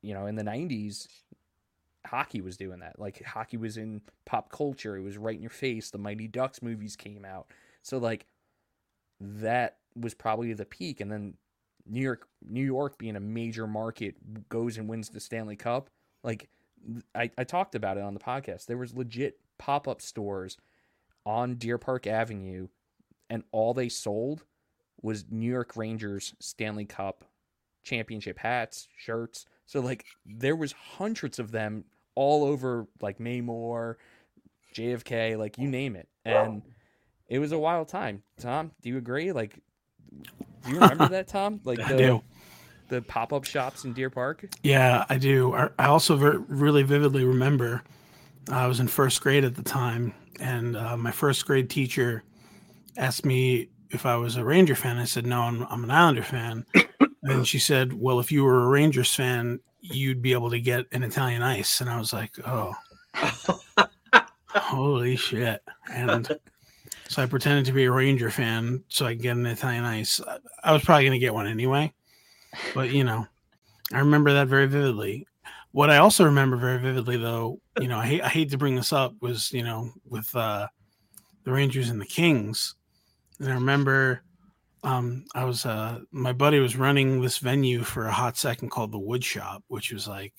you 0.02 0.14
know, 0.14 0.28
in 0.28 0.36
the 0.36 0.44
90s 0.44 1.08
hockey 2.06 2.42
was 2.42 2.58
doing 2.58 2.80
that. 2.80 3.00
Like 3.00 3.24
hockey 3.24 3.58
was 3.58 3.78
in 3.78 4.02
pop 4.26 4.52
culture. 4.52 4.96
It 4.96 5.02
was 5.02 5.18
right 5.18 5.36
in 5.36 5.42
your 5.42 5.50
face. 5.50 5.90
The 5.90 5.98
Mighty 5.98 6.28
Ducks 6.28 6.62
movies 6.62 6.96
came 6.96 7.26
out. 7.26 7.48
So 7.86 8.00
like 8.00 8.26
that 9.20 9.78
was 9.96 10.16
probably 10.16 10.54
the 10.54 10.66
peak 10.66 11.02
and 11.02 11.12
then 11.12 11.36
New 11.88 12.02
York 12.02 12.28
New 12.44 12.66
York 12.66 12.98
being 12.98 13.16
a 13.16 13.20
major 13.20 13.68
market 13.68 14.16
goes 14.50 14.78
and 14.78 14.90
wins 14.90 15.10
the 15.10 15.20
Stanley 15.20 15.56
Cup. 15.56 15.92
Like 16.24 16.50
I, 17.14 17.30
I 17.38 17.44
talked 17.44 17.76
about 17.76 17.98
it 17.98 18.04
on 18.04 18.16
the 18.16 18.20
podcast. 18.20 18.66
There 18.66 18.78
was 18.78 18.96
legit 18.96 19.38
pop-up 19.60 20.02
stores 20.02 20.58
on 21.28 21.56
Deer 21.56 21.78
Park 21.78 22.08
Avenue 22.08 22.70
and 23.30 23.44
all 23.52 23.76
they 23.76 23.90
sold 23.90 24.46
was 25.04 25.26
New 25.30 25.50
York 25.50 25.78
Rangers 25.78 26.34
Stanley 26.40 26.86
Cup 26.86 27.24
championship 27.84 28.40
hats, 28.40 28.88
shirts. 28.98 29.46
So 29.68 29.80
like 29.80 30.06
there 30.26 30.56
was 30.56 30.72
hundreds 30.72 31.38
of 31.38 31.52
them 31.52 31.86
all 32.16 32.46
over 32.46 32.88
like 33.00 33.20
Maymore, 33.20 33.98
JFK, 34.74 35.38
like 35.38 35.60
you 35.60 35.68
name 35.68 35.96
it. 35.96 36.08
And 36.26 36.64
it 37.28 37.40
was 37.40 37.52
a 37.52 37.60
wild 37.60 37.88
time. 37.88 38.24
Tom, 38.40 38.72
do 38.82 38.90
you 38.90 38.98
agree? 38.98 39.32
Like 39.32 39.60
do 40.64 40.72
you 40.72 40.76
remember 40.80 41.10
that, 41.10 41.28
Tom? 41.28 41.60
Like 41.64 41.80
I 41.80 41.92
the 41.94 41.98
do. 41.98 42.24
the 42.90 43.02
pop-up 43.02 43.44
shops 43.44 43.84
in 43.84 43.94
Deer 43.94 44.10
Park? 44.10 44.48
Yeah, 44.64 45.06
I 45.10 45.18
do. 45.18 45.54
I 45.54 45.70
I 45.78 45.86
also 45.88 46.16
ver- 46.16 46.44
really 46.48 46.84
vividly 46.84 47.24
remember 47.24 47.84
I 48.52 48.68
was 48.68 48.80
in 48.80 48.88
first 48.88 49.22
grade 49.22 49.44
at 49.44 49.56
the 49.56 49.64
time, 49.64 50.14
and 50.40 50.78
uh, 50.78 50.98
my 50.98 51.12
first 51.12 51.46
grade 51.46 51.70
teacher 51.70 52.24
asked 52.98 53.26
me 53.26 53.70
if 53.90 54.06
I 54.06 54.16
was 54.16 54.36
a 54.36 54.44
Ranger 54.44 54.76
fan. 54.76 54.98
I 54.98 55.06
said, 55.06 55.26
no, 55.26 55.42
I'm, 55.42 55.66
I'm 55.70 55.84
an 55.84 55.92
Islander 55.92 56.24
fan. 56.24 56.66
and 57.24 57.48
she 57.48 57.60
said, 57.60 57.94
well, 57.94 58.20
if 58.20 58.32
you 58.32 58.44
were 58.44 58.64
a 58.64 58.68
Rangers 58.68 59.14
fan, 59.14 59.60
you'd 59.82 60.22
be 60.22 60.34
able 60.34 60.50
to 60.52 60.60
get 60.60 60.86
an 60.92 61.04
Italian 61.04 61.42
ice. 61.42 61.82
And 61.82 61.90
I 61.90 61.98
was 61.98 62.14
like, 62.14 62.36
oh, 62.46 62.74
holy 64.50 65.16
shit. 65.16 65.62
And 65.92 66.30
so 67.16 67.24
I 67.24 67.28
pretended 67.28 67.64
to 67.68 67.72
be 67.72 67.86
a 67.86 67.92
Ranger 67.92 68.30
fan 68.30 68.84
so 68.90 69.06
I 69.06 69.14
could 69.14 69.22
get 69.22 69.38
an 69.38 69.46
Italian 69.46 69.86
ice. 69.86 70.20
I- 70.66 70.74
was 70.74 70.84
probably 70.84 71.06
going 71.06 71.14
to 71.14 71.20
get 71.20 71.34
one 71.34 71.48
anyway. 71.48 71.94
But, 72.74 72.90
you 72.90 73.06
know, 73.06 73.26
I 73.94 74.00
remember 74.00 74.34
that 74.34 74.50
very 74.50 74.68
vividly. 74.68 75.26
What 75.72 75.90
I 75.90 75.98
also 75.98 76.26
remember 76.26 76.58
very 76.58 76.78
vividly, 76.78 77.16
though, 77.16 77.62
you 77.80 77.88
know, 77.88 78.00
I 78.00 78.06
hate, 78.06 78.22
I 78.22 78.28
hate 78.28 78.50
to 78.52 78.58
bring 78.58 78.76
this 78.76 78.92
up, 78.92 79.14
was, 79.22 79.54
you 79.54 79.64
know, 79.64 79.92
with 80.10 80.36
uh, 80.36 80.68
the 81.46 81.54
Rangers 81.54 81.90
and 81.90 82.02
the 82.02 82.06
Kings. 82.06 82.76
And 83.40 83.50
I 83.50 83.54
remember 83.54 84.22
um, 84.84 85.24
I 85.34 85.46
was, 85.46 85.66
uh, 85.66 86.00
my 86.12 86.34
buddy 86.34 86.60
was 86.60 86.76
running 86.76 87.22
this 87.22 87.38
venue 87.38 87.84
for 87.84 88.08
a 88.08 88.12
hot 88.12 88.36
second 88.36 88.72
called 88.72 88.92
the 88.92 89.00
Wood 89.00 89.24
Shop, 89.24 89.64
which 89.70 89.94
was 89.94 90.06
like 90.06 90.34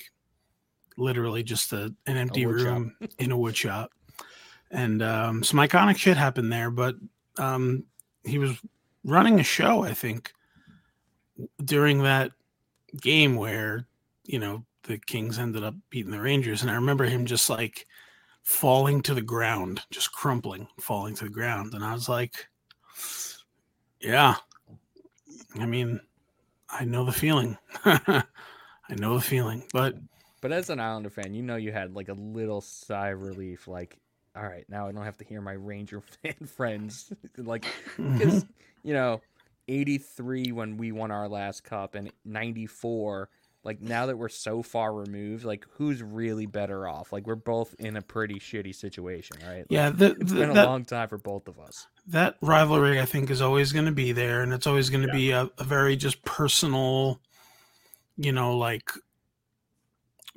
literally 0.98 1.42
just 1.42 1.72
a, 1.72 1.94
an 2.04 2.18
empty 2.18 2.44
room 2.44 2.94
in 3.18 3.32
a 3.32 3.38
wood 3.38 3.56
shop. 3.56 3.92
And 4.70 5.02
um, 5.02 5.44
some 5.44 5.60
iconic 5.60 5.96
shit 5.96 6.16
happened 6.16 6.52
there, 6.52 6.70
but 6.70 6.96
um, 7.38 7.84
he 8.24 8.38
was 8.38 8.58
running 9.04 9.38
a 9.38 9.44
show, 9.44 9.84
I 9.84 9.94
think, 9.94 10.32
during 11.64 12.02
that 12.02 12.32
game 13.00 13.36
where, 13.36 13.86
you 14.24 14.38
know, 14.38 14.64
the 14.84 14.98
Kings 14.98 15.38
ended 15.38 15.62
up 15.62 15.74
beating 15.90 16.10
the 16.10 16.20
Rangers. 16.20 16.62
And 16.62 16.70
I 16.70 16.74
remember 16.74 17.04
him 17.04 17.26
just 17.26 17.48
like 17.48 17.86
falling 18.42 19.02
to 19.02 19.14
the 19.14 19.22
ground, 19.22 19.82
just 19.90 20.12
crumpling, 20.12 20.68
falling 20.80 21.14
to 21.16 21.24
the 21.24 21.30
ground. 21.30 21.74
And 21.74 21.84
I 21.84 21.92
was 21.92 22.08
like, 22.08 22.48
yeah, 24.00 24.36
I 25.58 25.66
mean, 25.66 26.00
I 26.68 26.84
know 26.84 27.04
the 27.04 27.12
feeling. 27.12 27.56
I 27.84 28.94
know 28.96 29.14
the 29.14 29.20
feeling, 29.20 29.64
but 29.72 29.96
But 30.40 30.52
as 30.52 30.70
an 30.70 30.80
Islander 30.80 31.10
fan, 31.10 31.34
you 31.34 31.42
know 31.42 31.56
you 31.56 31.72
had 31.72 31.94
like 31.94 32.08
a 32.08 32.14
little 32.14 32.60
sigh 32.60 33.08
of 33.08 33.22
relief, 33.22 33.66
like, 33.66 33.98
all 34.36 34.42
right, 34.44 34.64
now 34.68 34.86
I 34.88 34.92
don't 34.92 35.04
have 35.04 35.16
to 35.18 35.24
hear 35.24 35.40
my 35.40 35.52
Ranger 35.52 36.00
fan 36.22 36.34
friends. 36.46 37.12
like, 37.36 37.64
because, 37.96 38.44
you 38.82 38.92
know, 38.92 39.20
83 39.68 40.52
when 40.52 40.76
we 40.76 40.92
won 40.92 41.10
our 41.10 41.28
last 41.28 41.64
cup 41.64 41.94
and 41.94 42.12
94, 42.24 43.28
like, 43.64 43.80
now 43.80 44.06
that 44.06 44.16
we're 44.16 44.28
so 44.28 44.62
far 44.62 44.92
removed, 44.92 45.44
like, 45.44 45.66
who's 45.72 46.00
really 46.02 46.46
better 46.46 46.86
off? 46.86 47.12
Like, 47.12 47.26
we're 47.26 47.34
both 47.34 47.74
in 47.80 47.96
a 47.96 48.02
pretty 48.02 48.36
shitty 48.38 48.72
situation, 48.74 49.38
right? 49.44 49.58
Like, 49.58 49.66
yeah, 49.70 49.90
the, 49.90 50.12
it's 50.20 50.30
the- 50.32 50.40
been 50.40 50.50
a 50.50 50.54
that, 50.54 50.66
long 50.68 50.84
time 50.84 51.08
for 51.08 51.18
both 51.18 51.48
of 51.48 51.58
us. 51.58 51.88
that 52.06 52.36
rivalry, 52.42 53.00
I 53.00 53.06
think, 53.06 53.28
is 53.30 53.42
always 53.42 53.72
going 53.72 53.86
to 53.86 53.92
be 53.92 54.12
there, 54.12 54.42
and 54.42 54.52
it's 54.52 54.68
always 54.68 54.88
going 54.88 55.04
to 55.04 55.12
be 55.12 55.32
a, 55.32 55.50
a 55.58 55.64
very 55.64 55.96
just 55.96 56.22
personal, 56.24 57.18
you 58.16 58.30
know, 58.30 58.56
like 58.56 58.92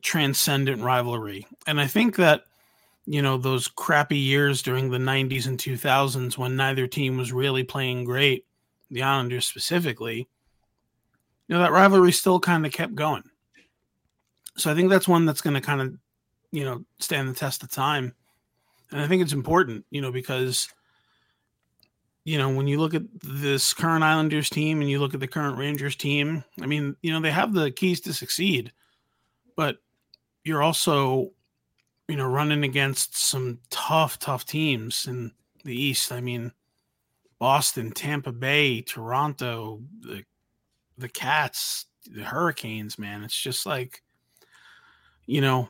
transcendent 0.01 0.81
rivalry. 0.81 1.45
And 1.67 1.79
I 1.79 1.87
think 1.87 2.15
that, 2.15 2.43
you 3.10 3.24
know, 3.24 3.39
those 3.39 3.68
crappy 3.68 4.20
years 4.20 4.62
during 4.62 4.91
the 4.91 4.99
90s 4.99 5.47
and 5.47 5.57
2000s 5.57 6.38
when 6.38 6.55
neither 6.55 6.86
team 6.86 7.18
was 7.18 7.34
really 7.34 7.64
playing 7.64 8.03
great, 8.03 8.45
the 8.91 9.01
Islanders 9.01 9.47
specifically, 9.47 10.30
you 11.47 11.55
know, 11.55 11.60
that 11.60 11.72
rivalry 11.72 12.12
still 12.12 12.39
kind 12.39 12.68
of 12.68 12.72
kept 12.72 12.93
going. 12.93 13.24
So 14.57 14.70
I 14.70 14.76
think 14.76 14.91
that's 14.91 15.07
one 15.07 15.26
that's 15.26 15.41
going 15.41 15.55
to 15.55 15.62
kind 15.62 15.82
of, 15.82 15.97
you 16.51 16.64
know, 16.64 16.86
stand 16.99 17.28
the 17.28 17.34
test 17.34 17.64
of 17.64 17.72
time. 17.72 18.14
And 18.91 19.01
I 19.01 19.07
think 19.07 19.24
it's 19.24 19.34
important, 19.34 19.86
you 19.89 20.01
know, 20.01 20.12
because 20.12 20.70
you 22.26 22.38
know, 22.38 22.49
when 22.49 22.68
you 22.68 22.80
look 22.80 22.93
at 22.93 23.01
this 23.24 23.74
current 23.74 24.03
Islanders 24.03 24.51
team 24.51 24.82
and 24.82 24.89
you 24.89 24.99
look 24.99 25.16
at 25.16 25.20
the 25.20 25.28
current 25.28 25.57
Rangers 25.57 25.95
team, 25.95 26.43
I 26.62 26.68
mean, 26.68 26.95
you 27.01 27.12
know, 27.12 27.22
they 27.22 27.32
have 27.32 27.53
the 27.53 27.72
keys 27.72 28.01
to 28.01 28.14
succeed, 28.14 28.72
but 29.55 29.78
you're 30.43 30.62
also, 30.62 31.32
you 32.10 32.16
know, 32.16 32.28
running 32.28 32.64
against 32.64 33.16
some 33.16 33.60
tough, 33.70 34.18
tough 34.18 34.43
teams 34.43 35.05
in 35.05 35.32
the 35.64 35.80
East. 35.80 36.12
I 36.12 36.22
mean, 36.22 36.51
Boston, 37.38 37.91
Tampa 37.91 38.32
Bay, 38.32 38.82
Toronto, 38.82 39.82
the 40.01 40.24
the 40.97 41.07
Cats, 41.07 41.86
the 42.12 42.24
Hurricanes, 42.24 42.97
man. 42.97 43.24
It's 43.24 43.39
just 43.39 43.66
like, 43.66 44.01
you 45.28 45.39
know, 45.39 45.70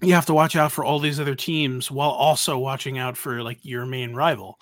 you 0.00 0.12
have 0.12 0.26
to 0.26 0.34
watch 0.34 0.56
out 0.56 0.72
for 0.72 0.84
all 0.84 0.98
these 0.98 1.20
other 1.20 1.36
teams 1.36 1.88
while 1.88 2.10
also 2.10 2.58
watching 2.58 2.98
out 2.98 3.16
for 3.16 3.42
like 3.42 3.64
your 3.64 3.86
main 3.86 4.14
rival. 4.14 4.58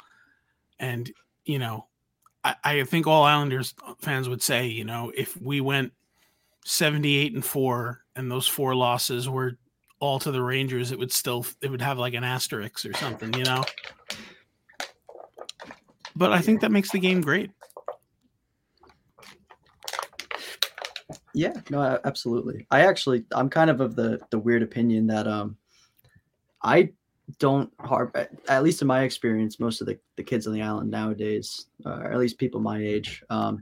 And, 0.79 1.11
you 1.47 1.59
know, 1.59 1.87
I, 2.45 2.55
I 2.63 2.85
think 2.85 3.07
all 3.07 3.25
Islanders 3.25 3.75
fans 3.99 4.29
would 4.29 4.43
say, 4.43 4.67
you 4.67 4.85
know, 4.85 5.11
if 5.17 5.41
we 5.41 5.63
went 5.63 5.93
78 6.67 7.33
and 7.33 7.45
four 7.45 8.03
and 8.15 8.31
those 8.31 8.47
four 8.47 8.75
losses 8.75 9.29
were 9.29 9.57
all 10.07 10.19
to 10.21 10.31
the 10.31 10.43
Rangers, 10.43 10.93
it 10.93 10.99
would 10.99 11.13
still, 11.13 11.45
it 11.61 11.71
would 11.71 11.83
have 11.83 11.99
like 11.99 12.15
an 12.15 12.25
asterisk 12.25 12.85
or 12.87 12.93
something, 12.95 13.35
you 13.35 13.45
know? 13.45 13.63
But 16.15 16.33
I 16.33 16.41
think 16.41 16.61
that 16.63 16.71
makes 16.71 16.91
the 16.91 16.99
game 16.99 17.21
great. 17.21 17.51
Yeah, 21.35 21.53
no, 21.71 22.01
absolutely. 22.05 22.67
I 22.71 22.81
actually, 22.87 23.25
I'm 23.33 23.51
kind 23.51 23.69
of 23.69 23.81
of 23.81 23.95
the 23.95 24.21
the 24.31 24.39
weird 24.39 24.63
opinion 24.63 25.07
that 25.09 25.29
um, 25.29 25.57
I 26.63 26.91
don't 27.39 27.71
harp. 27.79 28.17
at- 28.17 28.31
At 28.49 28.63
least 28.63 28.81
in 28.81 28.89
my 28.89 29.03
experience, 29.03 29.61
most 29.61 29.83
of 29.83 29.87
the 29.87 29.99
the 30.17 30.23
kids 30.25 30.47
on 30.47 30.55
the 30.55 30.63
island 30.63 30.91
nowadays, 30.91 31.67
uh, 31.85 31.91
or 31.91 32.13
at 32.13 32.19
least 32.19 32.39
people 32.39 32.61
my 32.61 32.79
age, 32.79 33.23
um, 33.29 33.61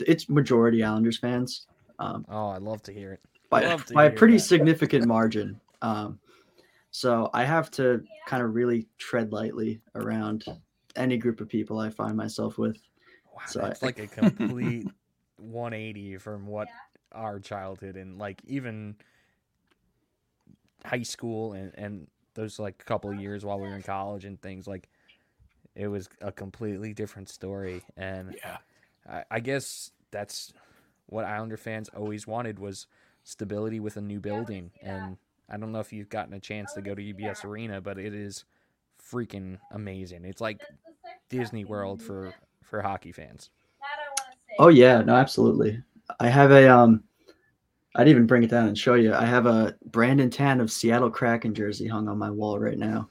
it's 0.00 0.28
majority 0.28 0.82
Islanders 0.82 1.18
fans. 1.18 1.66
Um, 2.00 2.26
Oh, 2.28 2.48
I 2.48 2.58
love 2.58 2.82
to 2.82 2.92
hear 2.92 3.12
it. 3.12 3.20
by, 3.50 3.62
Love 3.64 3.86
to 3.86 3.94
by 3.94 4.06
a 4.06 4.10
pretty 4.10 4.36
that. 4.38 4.42
significant 4.42 5.06
margin. 5.06 5.60
Um, 5.82 6.20
so 6.90 7.30
I 7.34 7.44
have 7.44 7.70
to 7.72 8.06
kind 8.24 8.42
of 8.42 8.54
really 8.54 8.88
tread 8.98 9.32
lightly 9.32 9.82
around 9.94 10.44
any 10.96 11.18
group 11.18 11.40
of 11.40 11.48
people 11.48 11.78
I 11.78 11.90
find 11.90 12.16
myself 12.16 12.58
with. 12.58 12.78
Wow, 13.32 13.42
So 13.46 13.62
I- 13.62 13.76
like 13.82 13.98
a 13.98 14.06
complete 14.08 14.88
180 15.36 16.16
from 16.18 16.46
what 16.46 16.68
our 17.12 17.38
childhood 17.40 17.96
and 17.96 18.18
like 18.18 18.42
even 18.44 18.96
high 20.84 21.02
school 21.02 21.52
and 21.52 21.72
and 21.76 22.08
those 22.34 22.58
like 22.58 22.84
couple 22.84 23.10
of 23.10 23.16
years 23.16 23.44
while 23.44 23.58
we 23.58 23.68
were 23.68 23.76
in 23.76 23.82
college 23.82 24.24
and 24.24 24.40
things 24.42 24.66
like 24.66 24.88
it 25.74 25.88
was 25.88 26.08
a 26.20 26.32
completely 26.32 26.94
different 26.94 27.28
story. 27.28 27.86
And 27.96 28.36
Yeah. 28.44 28.58
I, 29.08 29.24
I 29.30 29.40
guess 29.40 29.92
that's 30.10 30.52
what 31.06 31.24
Islander 31.24 31.56
fans 31.56 31.88
always 31.90 32.26
wanted 32.26 32.58
was 32.58 32.86
stability 33.24 33.80
with 33.80 33.96
a 33.96 34.02
new 34.02 34.20
building. 34.20 34.72
And 34.82 35.18
I 35.48 35.56
don't 35.56 35.72
know 35.72 35.80
if 35.80 35.92
you've 35.92 36.08
gotten 36.08 36.34
a 36.34 36.40
chance 36.40 36.72
to 36.74 36.82
go 36.82 36.94
to 36.94 37.02
UBS 37.02 37.44
Arena 37.44 37.80
but 37.80 37.98
it 37.98 38.14
is 38.14 38.44
freaking 39.00 39.58
amazing 39.72 40.24
it's 40.24 40.40
like 40.40 40.60
Disney 41.28 41.64
World 41.64 42.02
for 42.02 42.34
for 42.62 42.82
hockey 42.82 43.12
fans 43.12 43.50
Oh 44.58 44.68
yeah, 44.68 45.02
no, 45.02 45.14
absolutely. 45.14 45.82
I 46.20 46.28
have 46.28 46.50
a 46.50 46.68
um 46.68 47.02
I'd 47.94 48.08
even 48.08 48.26
bring 48.26 48.42
it 48.42 48.50
down 48.50 48.68
and 48.68 48.78
show 48.78 48.94
you. 48.94 49.14
I 49.14 49.24
have 49.24 49.46
a 49.46 49.74
Brandon 49.86 50.28
Tanev 50.28 50.70
Seattle 50.70 51.10
Kraken 51.10 51.54
jersey 51.54 51.86
hung 51.86 52.08
on 52.08 52.18
my 52.18 52.30
wall 52.30 52.58
right 52.58 52.78
now. 52.78 53.08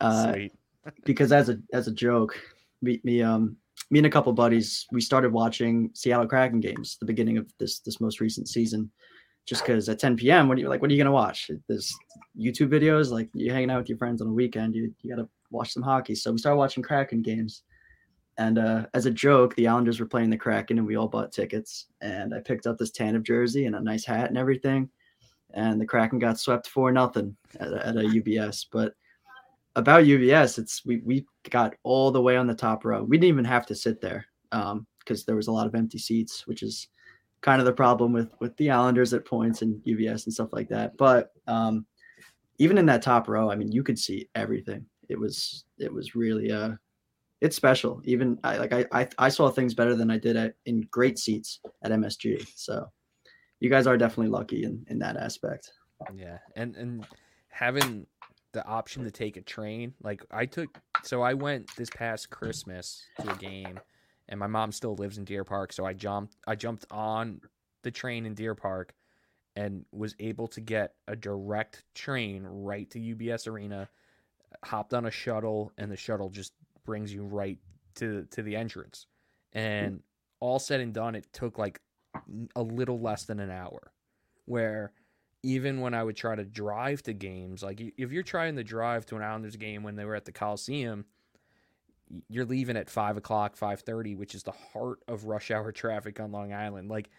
Uh, 0.00 0.32
Sweet. 0.32 0.52
because 1.04 1.32
as 1.32 1.48
a 1.48 1.58
as 1.72 1.88
a 1.88 1.92
joke, 1.92 2.38
me, 2.82 3.00
me 3.04 3.22
um 3.22 3.56
me 3.90 3.98
and 3.98 4.06
a 4.06 4.10
couple 4.10 4.32
buddies 4.32 4.86
we 4.90 5.00
started 5.00 5.32
watching 5.32 5.90
Seattle 5.94 6.26
Kraken 6.26 6.60
games 6.60 6.96
the 6.98 7.06
beginning 7.06 7.38
of 7.38 7.50
this 7.58 7.80
this 7.80 8.00
most 8.00 8.20
recent 8.20 8.48
season. 8.48 8.90
Just 9.46 9.64
because 9.64 9.88
at 9.88 9.98
10 10.00 10.16
p.m. 10.16 10.48
what 10.48 10.58
are 10.58 10.60
you 10.60 10.68
like? 10.68 10.82
What 10.82 10.90
are 10.90 10.94
you 10.94 10.98
gonna 11.02 11.12
watch? 11.12 11.50
There's 11.68 11.96
YouTube 12.38 12.68
videos. 12.68 13.10
Like 13.10 13.28
you're 13.32 13.54
hanging 13.54 13.70
out 13.70 13.78
with 13.78 13.88
your 13.88 13.98
friends 13.98 14.20
on 14.20 14.28
a 14.28 14.32
weekend. 14.32 14.74
You 14.74 14.92
you 15.02 15.10
gotta 15.14 15.28
watch 15.50 15.72
some 15.72 15.84
hockey. 15.84 16.14
So 16.16 16.32
we 16.32 16.38
started 16.38 16.58
watching 16.58 16.82
Kraken 16.82 17.22
games. 17.22 17.62
And 18.38 18.58
uh, 18.58 18.86
as 18.92 19.06
a 19.06 19.10
joke, 19.10 19.54
the 19.54 19.66
Islanders 19.66 19.98
were 19.98 20.06
playing 20.06 20.28
the 20.28 20.36
Kraken, 20.36 20.76
and 20.76 20.86
we 20.86 20.96
all 20.96 21.08
bought 21.08 21.32
tickets. 21.32 21.86
And 22.02 22.34
I 22.34 22.40
picked 22.40 22.66
up 22.66 22.76
this 22.76 22.90
Tanev 22.90 23.22
jersey 23.22 23.64
and 23.64 23.74
a 23.76 23.80
nice 23.80 24.04
hat 24.04 24.28
and 24.28 24.36
everything. 24.36 24.90
And 25.54 25.80
the 25.80 25.86
Kraken 25.86 26.18
got 26.18 26.38
swept 26.38 26.68
for 26.68 26.92
nothing 26.92 27.34
at, 27.60 27.72
a- 27.72 27.86
at 27.86 27.96
a 27.96 28.00
UBS. 28.00 28.66
But 28.70 28.92
about 29.76 30.04
UBS, 30.04 30.58
it's 30.58 30.84
we 30.84 30.98
we 30.98 31.24
got 31.50 31.74
all 31.82 32.10
the 32.10 32.20
way 32.20 32.36
on 32.36 32.46
the 32.46 32.54
top 32.54 32.84
row. 32.84 33.02
We 33.02 33.16
didn't 33.16 33.28
even 33.28 33.44
have 33.44 33.64
to 33.66 33.74
sit 33.74 34.00
there 34.00 34.26
because 34.50 35.24
there 35.24 35.36
was 35.36 35.46
a 35.46 35.52
lot 35.52 35.66
of 35.66 35.74
empty 35.74 35.98
seats, 35.98 36.46
which 36.46 36.62
is 36.62 36.88
kind 37.40 37.60
of 37.60 37.66
the 37.66 37.72
problem 37.72 38.12
with 38.12 38.30
with 38.40 38.56
the 38.56 38.70
Islanders 38.70 39.12
at 39.12 39.24
points 39.24 39.62
and 39.62 39.82
UBS 39.84 40.24
and 40.24 40.34
stuff 40.34 40.52
like 40.52 40.68
that. 40.68 40.96
But 40.96 41.32
um, 41.46 41.86
even 42.58 42.78
in 42.78 42.86
that 42.86 43.02
top 43.02 43.28
row, 43.28 43.50
I 43.50 43.56
mean, 43.56 43.72
you 43.72 43.82
could 43.82 43.98
see 43.98 44.28
everything. 44.34 44.86
It 45.08 45.18
was 45.18 45.64
it 45.78 45.92
was 45.92 46.14
really 46.14 46.50
uh 46.50 46.72
it's 47.40 47.56
special. 47.56 48.00
Even 48.04 48.38
I 48.42 48.58
like 48.58 48.72
I 48.72 48.86
I, 48.92 49.08
I 49.18 49.28
saw 49.28 49.50
things 49.50 49.74
better 49.74 49.94
than 49.94 50.10
I 50.10 50.18
did 50.18 50.36
at 50.36 50.54
in 50.64 50.82
great 50.90 51.18
seats 51.18 51.60
at 51.82 51.92
MSG. 51.92 52.46
So 52.56 52.90
you 53.60 53.70
guys 53.70 53.86
are 53.86 53.96
definitely 53.96 54.30
lucky 54.30 54.64
in 54.64 54.84
in 54.88 54.98
that 55.00 55.16
aspect. 55.16 55.72
Yeah, 56.14 56.38
and 56.56 56.76
and 56.76 57.06
having 57.48 58.06
the 58.52 58.66
option 58.66 59.04
to 59.04 59.10
take 59.10 59.36
a 59.36 59.42
train, 59.42 59.92
like 60.02 60.24
I 60.30 60.46
took, 60.46 60.78
so 61.02 61.20
I 61.20 61.34
went 61.34 61.70
this 61.76 61.90
past 61.90 62.30
Christmas 62.30 63.04
to 63.20 63.30
a 63.30 63.36
game, 63.36 63.78
and 64.28 64.40
my 64.40 64.46
mom 64.46 64.72
still 64.72 64.94
lives 64.96 65.18
in 65.18 65.24
Deer 65.24 65.44
Park, 65.44 65.72
so 65.72 65.84
I 65.84 65.92
jumped, 65.92 66.36
I 66.46 66.54
jumped 66.54 66.86
on 66.90 67.40
the 67.82 67.90
train 67.90 68.26
in 68.26 68.34
Deer 68.34 68.54
Park, 68.54 68.94
and 69.54 69.84
was 69.92 70.14
able 70.18 70.48
to 70.48 70.60
get 70.60 70.94
a 71.08 71.16
direct 71.16 71.84
train 71.94 72.44
right 72.44 72.90
to 72.90 72.98
UBS 72.98 73.48
Arena, 73.48 73.88
hopped 74.64 74.92
on 74.92 75.06
a 75.06 75.10
shuttle, 75.10 75.72
and 75.78 75.90
the 75.90 75.96
shuttle 75.96 76.28
just 76.28 76.52
brings 76.84 77.12
you 77.12 77.22
right 77.22 77.58
to 77.96 78.26
to 78.30 78.42
the 78.42 78.56
entrance, 78.56 79.06
and 79.52 80.02
all 80.40 80.58
said 80.58 80.80
and 80.80 80.92
done, 80.92 81.14
it 81.14 81.26
took 81.32 81.58
like 81.58 81.80
a 82.54 82.62
little 82.62 83.00
less 83.00 83.24
than 83.24 83.40
an 83.40 83.50
hour, 83.50 83.92
where 84.44 84.92
even 85.42 85.80
when 85.80 85.94
I 85.94 86.02
would 86.02 86.16
try 86.16 86.34
to 86.34 86.44
drive 86.44 87.02
to 87.04 87.12
games, 87.12 87.62
like 87.62 87.80
if 87.96 88.10
you're 88.10 88.22
trying 88.22 88.56
to 88.56 88.64
drive 88.64 89.06
to 89.06 89.16
an 89.16 89.22
Islanders 89.22 89.56
game 89.56 89.82
when 89.82 89.96
they 89.96 90.04
were 90.04 90.16
at 90.16 90.24
the 90.24 90.32
Coliseum, 90.32 91.04
you're 92.28 92.44
leaving 92.44 92.76
at 92.76 92.88
five 92.90 93.16
o'clock, 93.16 93.56
five 93.56 93.80
thirty, 93.80 94.14
which 94.14 94.34
is 94.34 94.42
the 94.42 94.52
heart 94.52 95.00
of 95.08 95.24
rush 95.24 95.50
hour 95.50 95.72
traffic 95.72 96.20
on 96.20 96.32
Long 96.32 96.52
Island. 96.52 96.88
Like 96.88 97.10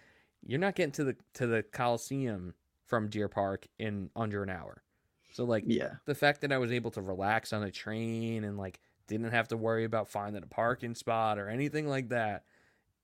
you're 0.45 0.59
not 0.59 0.75
getting 0.75 0.91
to 0.93 1.03
the 1.03 1.15
to 1.35 1.47
the 1.47 1.63
Coliseum 1.63 2.53
from 2.85 3.09
Deer 3.09 3.27
Park 3.27 3.67
in 3.79 4.09
under 4.15 4.43
an 4.43 4.49
hour. 4.49 4.83
So 5.33 5.43
like 5.43 5.63
Yeah. 5.67 5.95
the 6.05 6.15
fact 6.15 6.41
that 6.41 6.51
I 6.51 6.57
was 6.57 6.71
able 6.71 6.91
to 6.91 7.01
relax 7.01 7.53
on 7.53 7.63
a 7.63 7.71
train 7.71 8.43
and 8.43 8.57
like 8.57 8.79
didn't 9.07 9.31
have 9.31 9.47
to 9.49 9.57
worry 9.57 9.83
about 9.83 10.09
finding 10.09 10.41
a 10.43 10.47
parking 10.47 10.95
spot 10.95 11.37
or 11.37 11.49
anything 11.49 11.87
like 11.87 12.09
that, 12.09 12.43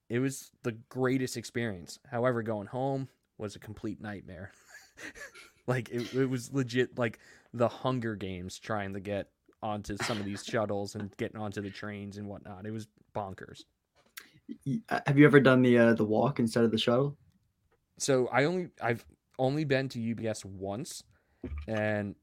it 0.10 0.20
was 0.20 0.52
the 0.64 0.74
greatest 0.90 1.38
experience. 1.38 2.00
However, 2.10 2.42
going 2.44 2.68
home 2.68 3.10
was 3.38 3.56
a 3.56 3.60
complete 3.60 4.02
nightmare. 4.02 4.52
like 5.68 5.90
it, 5.90 6.14
it 6.14 6.30
was 6.30 6.54
legit 6.54 6.98
like 6.98 7.20
the 7.54 7.68
Hunger 7.68 8.16
Games 8.16 8.58
trying 8.60 8.94
to 8.94 9.00
get 9.00 9.30
onto 9.64 9.98
some 9.98 10.20
of 10.20 10.26
these 10.26 10.44
shuttles 10.44 10.96
and 10.96 11.16
getting 11.18 11.40
onto 11.40 11.62
the 11.62 11.70
trains 11.70 12.18
and 12.18 12.28
whatnot. 12.28 12.66
It 12.66 12.72
was 12.72 12.88
bonkers. 13.16 13.64
Uh, 14.90 15.00
Have 15.08 15.18
you 15.18 15.26
ever 15.26 15.40
done 15.40 15.62
the 15.62 15.78
uh, 15.78 15.94
the 15.94 16.04
walk 16.04 16.40
instead 16.40 16.66
of 16.66 16.72
the 16.72 16.78
shuttle? 16.78 17.18
So 17.98 18.28
I 18.28 18.44
only 18.44 18.70
I've 18.82 19.06
only 19.40 19.64
been 19.64 19.90
to 19.90 20.00
UBS 20.00 20.44
once, 20.46 21.04
and 21.68 22.16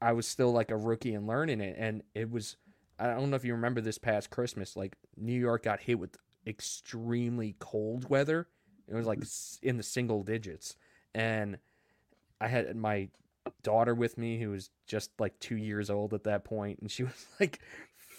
I 0.00 0.12
was 0.12 0.26
still 0.26 0.52
like 0.52 0.70
a 0.70 0.76
rookie 0.76 1.14
and 1.14 1.26
learning 1.26 1.60
it. 1.60 1.76
And 1.78 2.02
it 2.14 2.30
was 2.30 2.56
I 2.98 3.08
don't 3.08 3.30
know 3.30 3.36
if 3.36 3.44
you 3.44 3.54
remember 3.54 3.80
this 3.80 3.98
past 3.98 4.30
Christmas, 4.30 4.76
like 4.76 4.96
New 5.16 5.38
York 5.38 5.64
got 5.64 5.80
hit 5.80 5.98
with 5.98 6.16
extremely 6.46 7.56
cold 7.58 8.08
weather. 8.08 8.48
It 8.88 8.94
was 8.94 9.06
like 9.06 9.22
in 9.62 9.76
the 9.76 9.82
single 9.82 10.22
digits, 10.22 10.76
and 11.12 11.58
I 12.40 12.46
had 12.46 12.74
my 12.76 13.08
daughter 13.66 13.96
with 13.96 14.16
me 14.16 14.38
who 14.38 14.50
was 14.50 14.70
just 14.86 15.10
like 15.18 15.36
two 15.40 15.56
years 15.56 15.90
old 15.90 16.14
at 16.14 16.22
that 16.22 16.44
point, 16.44 16.78
and 16.78 16.88
she 16.88 17.02
was 17.02 17.26
like 17.40 17.58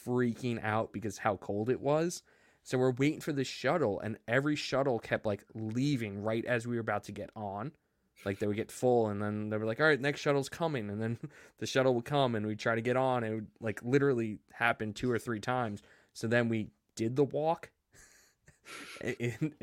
freaking 0.06 0.62
out 0.62 0.92
because 0.92 1.18
how 1.20 1.38
cold 1.38 1.70
it 1.70 1.80
was. 1.80 2.22
So 2.64 2.78
we're 2.78 2.92
waiting 2.92 3.22
for 3.22 3.32
the 3.32 3.46
shuttle, 3.46 4.02
and 4.02 4.18
every 4.28 4.58
shuttle 4.58 5.00
kept 5.00 5.26
like 5.26 5.46
leaving 5.56 6.22
right 6.22 6.44
as 6.44 6.68
we 6.68 6.76
were 6.76 6.82
about 6.82 7.06
to 7.06 7.14
get 7.14 7.30
on. 7.34 7.72
Like 8.26 8.40
they 8.40 8.48
would 8.48 8.58
get 8.58 8.74
full, 8.74 9.08
and 9.08 9.22
then 9.22 9.50
they 9.50 9.56
were 9.56 9.66
like, 9.66 9.80
"All 9.80 9.88
right, 9.88 10.02
next 10.02 10.20
shuttle's 10.20 10.50
coming," 10.50 10.90
and 10.90 11.02
then 11.02 11.18
the 11.60 11.66
shuttle 11.66 11.96
would 11.96 12.04
come, 12.04 12.36
and 12.36 12.46
we'd 12.46 12.60
try 12.60 12.76
to 12.76 12.82
get 12.82 12.98
on. 12.98 13.24
And 13.24 13.32
it 13.32 13.36
would 13.36 13.48
like 13.62 13.80
literally 13.84 14.40
happen 14.52 14.92
two 14.92 15.10
or 15.10 15.18
three 15.18 15.40
times. 15.40 15.82
So 16.12 16.28
then 16.28 16.50
we 16.50 16.68
did 16.96 17.16
the 17.16 17.24
walk, 17.24 17.72
in- 19.02 19.54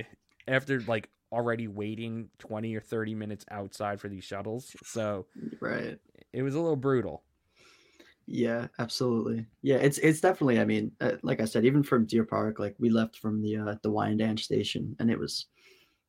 after 0.49 0.81
like 0.81 1.11
already 1.35 1.69
waiting 1.69 2.31
twenty 2.39 2.75
or 2.75 2.81
thirty 2.81 3.15
minutes 3.15 3.45
outside 3.51 4.01
for 4.01 4.09
these 4.09 4.25
shuttles. 4.25 4.75
So 4.85 5.27
Right. 5.61 5.99
it 6.33 6.43
was 6.43 6.55
a 6.55 6.61
little 6.61 6.77
brutal. 6.77 7.25
Yeah, 8.27 8.69
absolutely. 8.79 9.47
Yeah, 9.63 9.77
it's 9.77 9.99
it's 9.99 10.21
definitely. 10.21 10.59
I 10.59 10.65
mean, 10.65 10.93
uh, 11.01 11.17
like 11.23 11.41
I 11.41 11.45
said, 11.45 11.67
even 11.67 11.83
from 11.83 12.07
Deer 12.07 12.25
Park, 12.25 12.59
like 12.59 12.75
we 12.79 12.89
left 12.89 13.19
from 13.19 13.43
the 13.43 13.57
uh, 13.57 13.75
the 13.83 13.91
Wyandanch 13.91 14.41
station, 14.41 14.97
and 14.99 15.11
it 15.11 15.19
was, 15.19 15.47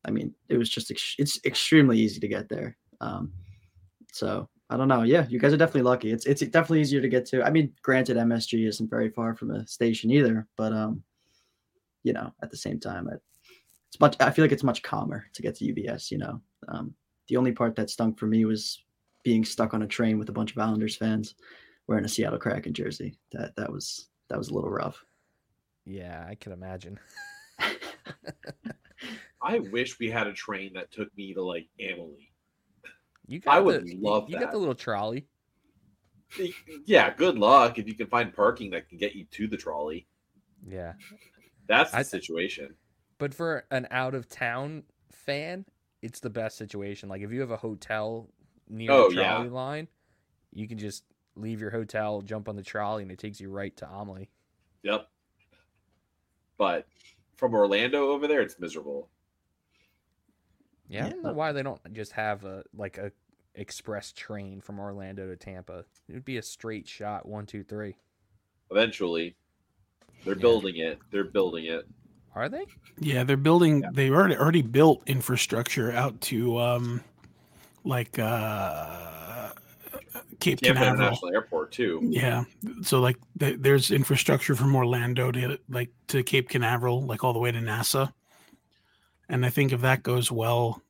I 0.05 0.11
mean, 0.11 0.33
it 0.47 0.57
was 0.57 0.69
just 0.69 0.91
ex- 0.91 1.15
it's 1.19 1.43
extremely 1.43 1.99
easy 1.99 2.21
to 2.21 2.27
get 2.29 2.47
there. 2.47 2.77
Um, 3.01 3.33
so 4.13 4.47
I 4.69 4.77
don't 4.77 4.87
know. 4.87 5.03
Yeah, 5.03 5.27
you 5.27 5.39
guys 5.39 5.51
are 5.53 5.57
definitely 5.57 5.81
lucky. 5.81 6.11
It's 6.11 6.25
it's 6.25 6.41
definitely 6.41 6.81
easier 6.81 7.01
to 7.01 7.09
get 7.09 7.25
to. 7.27 7.43
I 7.43 7.49
mean, 7.49 7.73
granted, 7.81 8.15
MSG 8.15 8.65
isn't 8.65 8.89
very 8.89 9.09
far 9.09 9.35
from 9.35 9.51
a 9.51 9.67
station 9.67 10.09
either, 10.09 10.47
but 10.55 10.71
um, 10.71 11.03
you 12.03 12.13
know, 12.13 12.31
at 12.41 12.49
the 12.49 12.57
same 12.57 12.79
time, 12.79 13.09
it, 13.09 13.21
it's 13.95 14.01
much. 14.01 14.17
I 14.19 14.29
feel 14.29 14.43
like 14.43 14.51
it's 14.51 14.63
much 14.63 14.83
calmer 14.83 15.25
to 15.33 15.41
get 15.41 15.55
to 15.55 15.73
UBS. 15.73 16.11
You 16.11 16.17
know, 16.17 16.41
um, 16.67 16.93
the 17.29 17.37
only 17.37 17.53
part 17.53 17.75
that 17.75 17.89
stunk 17.89 18.19
for 18.19 18.27
me 18.27 18.43
was 18.43 18.83
being 19.23 19.45
stuck 19.45 19.73
on 19.73 19.83
a 19.83 19.87
train 19.87 20.19
with 20.19 20.27
a 20.27 20.33
bunch 20.33 20.51
of 20.51 20.57
Islanders 20.57 20.97
fans 20.97 21.35
wearing 21.87 22.03
a 22.03 22.09
Seattle 22.09 22.37
Kraken 22.37 22.73
jersey. 22.73 23.17
That 23.31 23.55
that 23.55 23.71
was 23.71 24.09
that 24.29 24.37
was 24.37 24.49
a 24.49 24.53
little 24.53 24.69
rough. 24.69 25.03
Yeah, 25.85 26.25
I 26.27 26.35
can 26.35 26.51
imagine. 26.51 26.99
I 29.41 29.59
wish 29.59 29.97
we 29.97 30.09
had 30.09 30.27
a 30.27 30.33
train 30.33 30.73
that 30.73 30.91
took 30.91 31.15
me 31.15 31.33
to 31.33 31.41
like 31.41 31.67
Amalie. 31.79 32.33
You 33.27 33.39
I 33.47 33.55
got 33.55 33.65
would 33.65 33.87
the, 33.87 33.97
love 33.97 34.29
you, 34.29 34.35
you 34.35 34.41
got 34.41 34.51
the 34.51 34.57
little 34.57 34.75
trolley. 34.75 35.25
Yeah, 36.85 37.13
good 37.13 37.37
luck 37.37 37.79
if 37.79 37.87
you 37.87 37.93
can 37.93 38.07
find 38.07 38.33
parking 38.33 38.71
that 38.71 38.89
can 38.89 38.97
get 38.97 39.15
you 39.15 39.25
to 39.31 39.47
the 39.47 39.55
trolley. 39.55 40.05
Yeah. 40.67 40.93
That's 41.67 41.91
the 41.91 41.99
I- 41.99 42.03
situation. 42.03 42.75
But 43.17 43.33
for 43.33 43.65
an 43.71 43.87
out 43.91 44.13
of 44.13 44.27
town 44.27 44.83
fan, 45.11 45.65
it's 46.01 46.19
the 46.19 46.29
best 46.29 46.57
situation. 46.57 47.09
Like 47.09 47.21
if 47.21 47.31
you 47.31 47.39
have 47.41 47.51
a 47.51 47.57
hotel 47.57 48.29
near 48.69 48.91
Oh, 48.91 49.09
the 49.09 49.15
yeah. 49.15 49.33
trolley 49.33 49.49
line, 49.49 49.87
you 50.51 50.67
can 50.67 50.77
just 50.77 51.03
leave 51.35 51.61
your 51.61 51.71
hotel, 51.71 52.21
jump 52.21 52.49
on 52.49 52.55
the 52.55 52.63
trolley, 52.63 53.03
and 53.03 53.11
it 53.11 53.19
takes 53.19 53.39
you 53.39 53.49
right 53.49 53.75
to 53.77 53.87
Amalie. 53.87 54.29
Yep. 54.83 55.07
But 56.57 56.87
from 57.35 57.53
Orlando 57.53 58.11
over 58.11 58.27
there, 58.27 58.41
it's 58.41 58.59
miserable. 58.59 59.09
Yeah, 60.87 61.07
I 61.07 61.09
don't 61.09 61.23
know 61.23 61.33
why 61.33 61.51
they 61.51 61.63
don't 61.63 61.81
just 61.93 62.11
have 62.11 62.45
a 62.45 62.63
like 62.75 62.97
a 62.97 63.11
express 63.55 64.11
train 64.11 64.61
from 64.61 64.79
Orlando 64.79 65.27
to 65.27 65.35
Tampa. 65.35 65.85
It 66.07 66.13
would 66.13 66.25
be 66.25 66.37
a 66.37 66.43
straight 66.43 66.87
shot, 66.87 67.27
one, 67.27 67.45
two, 67.45 67.63
three. 67.63 67.95
Eventually, 68.69 69.35
they're 70.23 70.35
Yeah. 70.35 70.41
building 70.41 70.77
it. 70.77 70.99
They're 71.11 71.23
building 71.23 71.65
it. 71.65 71.87
Are 72.35 72.49
they? 72.49 72.65
Yeah, 72.99 73.23
they're 73.23 73.37
building. 73.37 73.83
They 73.93 74.09
already 74.09 74.35
already 74.35 74.61
built 74.61 75.01
infrastructure 75.07 75.91
out 75.93 76.19
to 76.21 76.59
um, 76.59 77.01
like 77.85 78.19
uh, 78.19 79.51
Cape 80.41 80.59
Tampa 80.59 80.79
Canaveral. 80.79 81.07
International 81.07 81.33
Airport 81.33 81.71
too. 81.71 82.01
Yeah, 82.03 82.43
so 82.81 82.99
like 82.99 83.17
th- 83.39 83.57
there's 83.59 83.91
infrastructure 83.91 84.53
from 84.53 84.75
Orlando 84.75 85.31
to 85.31 85.57
like 85.69 85.91
to 86.07 86.23
Cape 86.23 86.49
Canaveral, 86.49 87.05
like 87.05 87.23
all 87.23 87.31
the 87.31 87.39
way 87.39 87.51
to 87.51 87.59
NASA. 87.59 88.11
And 89.29 89.45
I 89.45 89.49
think 89.49 89.71
if 89.71 89.81
that 89.81 90.03
goes 90.03 90.29
well, 90.31 90.81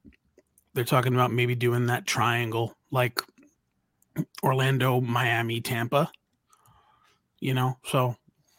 they're 0.74 0.84
talking 0.84 1.14
about 1.14 1.32
maybe 1.32 1.54
doing 1.54 1.86
that 1.86 2.08
triangle, 2.08 2.76
like 2.90 3.22
Orlando, 4.44 5.00
Miami, 5.00 5.62
Tampa. 5.62 6.12
You 7.40 7.54
know, 7.54 7.78
so 7.86 8.16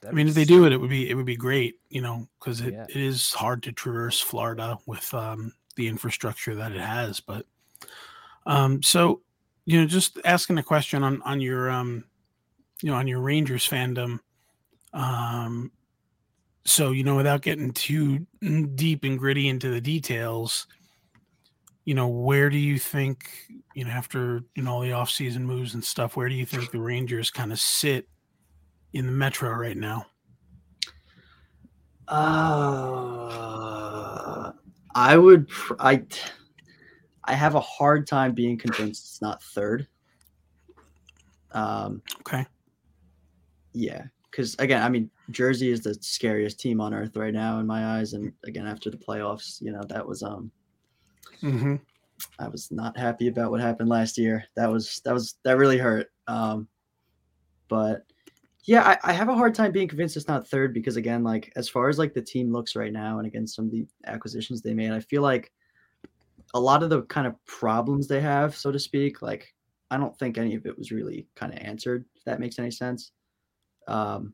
I 0.07 0.13
mean, 0.13 0.29
if 0.29 0.35
they 0.35 0.45
do 0.45 0.67
it, 0.67 0.73
it 0.73 0.77
would 0.81 0.91
be 0.91 1.09
it 1.09 1.15
would 1.15 1.27
be 1.27 1.37
great. 1.37 1.77
You 1.89 2.01
know, 2.03 2.29
because 2.39 2.61
it, 2.61 2.75
Yeah. 2.75 2.87
it 2.89 2.97
is 2.97 3.33
hard 3.33 3.63
to 3.65 3.73
traverse 3.73 4.21
Florida 4.21 4.79
with 4.87 5.13
um 5.15 5.53
the 5.77 5.89
infrastructure 5.89 6.55
that 6.55 6.73
it 6.73 6.81
has. 6.81 7.21
But 7.21 7.47
um, 8.47 8.83
so 8.83 9.23
you 9.65 9.81
know, 9.81 9.87
just 9.87 10.19
asking 10.25 10.59
a 10.59 10.63
question 10.63 11.03
on 11.03 11.23
on 11.23 11.41
your 11.41 11.71
um, 11.71 12.05
you 12.83 12.91
know, 12.91 12.97
on 12.97 13.09
your 13.09 13.21
Rangers 13.21 13.69
fandom. 13.69 14.21
Um, 14.93 15.73
so 16.65 16.93
you 16.93 17.05
know, 17.05 17.17
without 17.17 17.43
getting 17.43 17.73
too 17.73 18.27
deep 18.75 19.05
and 19.05 19.19
gritty 19.19 19.49
into 19.49 19.71
the 19.71 19.81
details, 19.81 20.67
you 21.85 21.95
know, 21.95 22.09
where 22.09 22.51
do 22.51 22.59
you 22.59 22.79
think 22.79 23.29
you 23.75 23.85
know 23.85 23.91
after 23.91 24.43
you 24.55 24.63
know 24.63 24.73
all 24.75 24.81
the 24.81 24.91
offseason 24.91 25.41
moves 25.41 25.75
and 25.75 25.85
stuff, 25.85 26.17
where 26.17 26.29
do 26.29 26.35
you 26.35 26.47
think 26.47 26.71
the 26.71 26.81
Rangers 26.81 27.31
kind 27.31 27.51
of 27.53 27.59
sit 27.59 28.09
in 28.93 29.07
the 29.07 29.13
Metro 29.13 29.51
right 29.51 29.77
now? 29.77 30.07
Uh, 32.09 32.23
I 34.95 35.17
would. 35.17 35.51
I. 35.79 36.05
I 37.29 37.33
have 37.35 37.57
a 37.57 37.61
hard 37.61 38.07
time 38.07 38.33
being 38.35 38.57
convinced 38.57 39.05
it's 39.05 39.21
not 39.21 39.43
third. 39.43 39.89
Um. 41.53 42.03
Okay. 42.21 42.47
Yeah, 43.73 44.05
because 44.31 44.55
again, 44.59 44.83
I 44.83 44.89
mean, 44.89 45.11
Jersey 45.31 45.71
is 45.71 45.81
the 45.83 45.95
scariest 46.01 46.61
team 46.61 46.81
on 46.81 46.95
earth 46.95 47.17
right 47.17 47.35
now 47.35 47.59
in 47.59 47.67
my 47.67 47.99
eyes, 47.99 48.13
and 48.13 48.33
again, 48.45 48.67
after 48.67 48.91
the 48.91 48.97
playoffs, 48.97 49.61
you 49.61 49.73
know, 49.73 49.83
that 49.89 50.07
was 50.07 50.23
um, 50.23 50.53
Mm-hmm. 51.43 51.77
I 52.39 52.49
was 52.49 52.71
not 52.71 52.97
happy 52.97 53.29
about 53.29 53.51
what 53.51 53.61
happened 53.61 53.89
last 53.89 54.19
year. 54.19 54.45
That 54.57 54.71
was 54.71 55.01
that 55.05 55.13
was 55.13 55.37
that 55.45 55.59
really 55.59 55.79
hurt. 55.79 56.09
Um, 56.27 56.69
but 57.69 58.05
yeah, 58.67 58.83
I, 58.83 59.11
I 59.11 59.13
have 59.13 59.29
a 59.29 59.35
hard 59.35 59.55
time 59.55 59.71
being 59.71 59.89
convinced 59.89 60.17
it's 60.17 60.29
not 60.29 60.49
third 60.49 60.75
because 60.75 60.97
again, 60.97 61.23
like 61.23 61.53
as 61.57 61.69
far 61.69 61.89
as 61.89 61.99
like 61.99 62.15
the 62.15 62.23
team 62.23 62.53
looks 62.53 62.75
right 62.75 62.93
now, 62.93 63.19
and 63.19 63.27
again 63.27 63.47
some 63.47 63.67
of 63.67 63.71
the 63.71 63.87
acquisitions 64.07 64.61
they 64.61 64.75
made, 64.75 64.91
I 64.91 65.01
feel 65.01 65.23
like 65.23 65.53
a 66.55 66.61
lot 66.61 66.83
of 66.83 66.91
the 66.91 67.03
kind 67.03 67.27
of 67.27 67.35
problems 67.47 68.09
they 68.09 68.21
have, 68.21 68.57
so 68.57 68.73
to 68.73 68.79
speak, 68.79 69.23
like 69.23 69.55
I 69.91 69.97
don't 69.97 70.19
think 70.19 70.37
any 70.37 70.57
of 70.57 70.67
it 70.67 70.77
was 70.77 70.91
really 70.91 71.29
kind 71.37 71.53
of 71.53 71.61
answered. 71.61 72.05
If 72.17 72.25
that 72.25 72.41
makes 72.41 72.59
any 72.59 72.73
sense. 72.73 73.13
Um, 73.87 74.33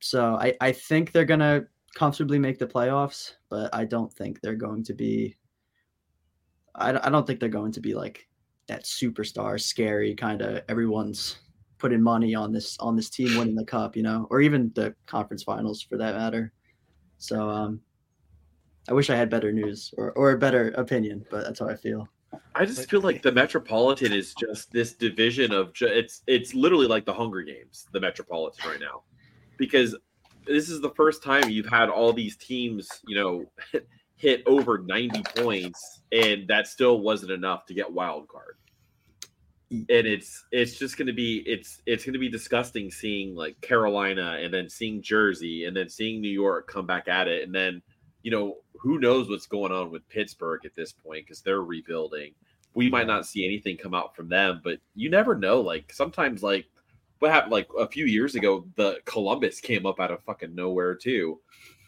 so 0.00 0.36
I 0.36 0.54
I 0.60 0.70
think 0.70 1.10
they're 1.10 1.24
gonna 1.24 1.64
comfortably 1.96 2.38
make 2.38 2.58
the 2.60 2.66
playoffs, 2.66 3.34
but 3.48 3.74
I 3.74 3.84
don't 3.84 4.12
think 4.12 4.40
they're 4.40 4.54
going 4.54 4.84
to 4.84 4.94
be 4.94 5.36
I, 6.76 7.06
I 7.06 7.10
don't 7.10 7.26
think 7.26 7.40
they're 7.40 7.48
going 7.48 7.72
to 7.72 7.80
be 7.80 7.94
like 7.94 8.28
that 8.68 8.84
superstar, 8.84 9.60
scary 9.60 10.14
kind 10.14 10.42
of 10.42 10.62
everyone's 10.68 11.38
putting 11.84 12.00
money 12.00 12.34
on 12.34 12.50
this 12.50 12.78
on 12.80 12.96
this 12.96 13.10
team 13.10 13.36
winning 13.36 13.54
the 13.54 13.62
cup, 13.62 13.94
you 13.94 14.02
know, 14.02 14.26
or 14.30 14.40
even 14.40 14.72
the 14.74 14.94
conference 15.04 15.42
finals 15.42 15.82
for 15.82 15.98
that 15.98 16.14
matter. 16.14 16.50
So 17.18 17.50
um 17.50 17.78
I 18.88 18.94
wish 18.94 19.10
I 19.10 19.16
had 19.16 19.28
better 19.28 19.52
news 19.52 19.92
or, 19.98 20.12
or 20.12 20.30
a 20.30 20.38
better 20.38 20.68
opinion, 20.78 21.26
but 21.30 21.44
that's 21.44 21.60
how 21.60 21.68
I 21.68 21.76
feel. 21.76 22.08
I 22.54 22.64
just 22.64 22.88
feel 22.88 23.02
like 23.02 23.20
the 23.20 23.32
Metropolitan 23.32 24.14
is 24.14 24.32
just 24.32 24.72
this 24.72 24.94
division 24.94 25.52
of 25.52 25.72
it's 25.82 26.22
it's 26.26 26.54
literally 26.54 26.86
like 26.86 27.04
the 27.04 27.12
Hunger 27.12 27.42
Games, 27.42 27.86
the 27.92 28.00
Metropolitan 28.00 28.66
right 28.70 28.80
now, 28.80 29.02
because 29.58 29.94
this 30.46 30.70
is 30.70 30.80
the 30.80 30.94
first 30.96 31.22
time 31.22 31.50
you've 31.50 31.66
had 31.66 31.90
all 31.90 32.14
these 32.14 32.38
teams, 32.38 32.88
you 33.06 33.14
know, 33.14 33.44
hit 34.16 34.42
over 34.46 34.78
ninety 34.78 35.22
points, 35.36 36.00
and 36.12 36.48
that 36.48 36.66
still 36.66 37.00
wasn't 37.00 37.30
enough 37.30 37.66
to 37.66 37.74
get 37.74 37.92
wild 37.92 38.26
card. 38.28 38.56
And 39.70 39.88
it's 39.88 40.44
it's 40.52 40.78
just 40.78 40.96
going 40.96 41.06
to 41.06 41.12
be 41.12 41.38
it's 41.46 41.82
it's 41.86 42.04
going 42.04 42.12
to 42.12 42.18
be 42.18 42.28
disgusting 42.28 42.90
seeing 42.90 43.34
like 43.34 43.60
Carolina 43.60 44.38
and 44.40 44.52
then 44.52 44.68
seeing 44.68 45.02
Jersey 45.02 45.64
and 45.64 45.76
then 45.76 45.88
seeing 45.88 46.20
New 46.20 46.28
York 46.28 46.68
come 46.68 46.86
back 46.86 47.08
at 47.08 47.28
it 47.28 47.42
and 47.42 47.54
then 47.54 47.82
you 48.22 48.30
know 48.30 48.58
who 48.74 48.98
knows 48.98 49.28
what's 49.28 49.46
going 49.46 49.72
on 49.72 49.90
with 49.90 50.08
Pittsburgh 50.08 50.60
at 50.64 50.74
this 50.74 50.92
point 50.92 51.24
because 51.24 51.40
they're 51.40 51.62
rebuilding 51.62 52.34
we 52.74 52.90
might 52.90 53.06
not 53.06 53.26
see 53.26 53.44
anything 53.44 53.76
come 53.76 53.94
out 53.94 54.14
from 54.14 54.28
them, 54.28 54.60
but 54.62 54.80
you 54.94 55.08
never 55.08 55.34
know. 55.36 55.60
Like 55.60 55.92
sometimes, 55.92 56.42
like 56.42 56.66
what 57.20 57.30
happened 57.30 57.52
like 57.52 57.68
a 57.78 57.86
few 57.88 58.04
years 58.04 58.34
ago, 58.34 58.66
the 58.76 58.98
Columbus 59.04 59.60
came 59.60 59.86
up 59.86 60.00
out 60.00 60.10
of 60.10 60.22
fucking 60.24 60.54
nowhere 60.54 60.94
too. 60.94 61.40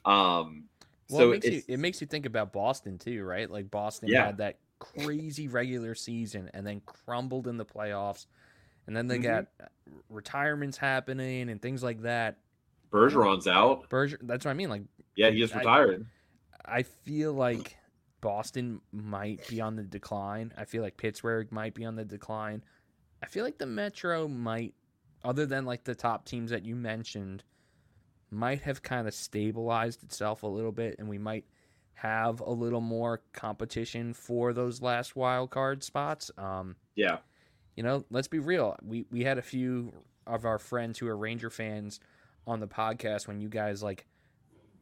Um, 0.04 0.64
Well, 1.10 1.18
so 1.18 1.32
it 1.32 1.44
makes 1.44 1.46
you 1.46 1.62
it 1.74 1.80
makes 1.80 2.00
you 2.00 2.06
think 2.06 2.24
about 2.26 2.52
Boston 2.52 2.98
too, 2.98 3.24
right? 3.24 3.50
Like 3.50 3.70
Boston 3.70 4.08
Yeah. 4.08 4.26
had 4.26 4.38
that 4.38 4.58
crazy 4.78 5.48
regular 5.48 5.94
season 5.94 6.50
and 6.54 6.66
then 6.66 6.80
crumbled 6.86 7.46
in 7.46 7.56
the 7.56 7.64
playoffs, 7.64 8.26
and 8.86 8.96
then 8.96 9.06
they 9.08 9.18
Mhm. 9.18 9.22
got 9.22 9.46
uh, 9.60 9.66
retirements 10.08 10.76
happening 10.76 11.48
and 11.48 11.60
things 11.62 11.82
like 11.82 12.02
that. 12.02 12.38
Bergeron's 12.90 13.46
out. 13.46 13.88
Berger, 13.88 14.18
that's 14.22 14.44
what 14.44 14.50
I 14.50 14.54
mean. 14.54 14.70
Like 14.70 14.82
Yeah, 15.16 15.30
he 15.30 15.38
just 15.40 15.54
I- 15.54 15.58
retired. 15.58 16.06
I 16.64 16.82
feel 16.82 17.32
like 17.32 17.76
Boston 18.20 18.80
might 18.92 19.46
be 19.48 19.60
on 19.60 19.76
the 19.76 19.82
decline. 19.84 20.52
I 20.56 20.64
feel 20.64 20.82
like 20.82 20.96
Pittsburgh 20.96 21.50
might 21.52 21.74
be 21.74 21.84
on 21.84 21.94
the 21.96 22.04
decline. 22.04 22.64
I 23.22 23.26
feel 23.26 23.44
like 23.44 23.58
the 23.58 23.66
Metro 23.66 24.26
might, 24.28 24.74
other 25.24 25.46
than 25.46 25.64
like 25.64 25.84
the 25.84 25.94
top 25.94 26.24
teams 26.24 26.50
that 26.50 26.64
you 26.64 26.74
mentioned, 26.74 27.44
might 28.30 28.62
have 28.62 28.82
kind 28.82 29.06
of 29.06 29.14
stabilized 29.14 30.02
itself 30.02 30.42
a 30.42 30.46
little 30.48 30.72
bit, 30.72 30.96
and 30.98 31.08
we 31.08 31.18
might 31.18 31.44
have 31.96 32.40
a 32.40 32.50
little 32.50 32.82
more 32.82 33.22
competition 33.32 34.12
for 34.12 34.52
those 34.52 34.82
last 34.82 35.16
wild 35.16 35.50
card 35.50 35.82
spots. 35.82 36.30
Um, 36.36 36.76
yeah, 36.94 37.18
you 37.74 37.82
know, 37.82 38.04
let's 38.10 38.28
be 38.28 38.38
real. 38.38 38.76
We 38.86 39.06
we 39.10 39.24
had 39.24 39.38
a 39.38 39.42
few 39.42 39.92
of 40.26 40.44
our 40.44 40.58
friends 40.58 40.98
who 40.98 41.08
are 41.08 41.16
Ranger 41.16 41.50
fans 41.50 42.00
on 42.46 42.60
the 42.60 42.66
podcast 42.66 43.26
when 43.26 43.40
you 43.40 43.48
guys 43.48 43.82
like 43.82 44.06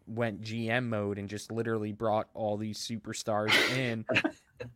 went 0.07 0.43
GM 0.43 0.89
mode 0.89 1.19
and 1.19 1.29
just 1.29 1.51
literally 1.51 1.93
brought 1.93 2.29
all 2.35 2.57
these 2.57 2.79
superstars 2.79 3.53
in 3.77 4.05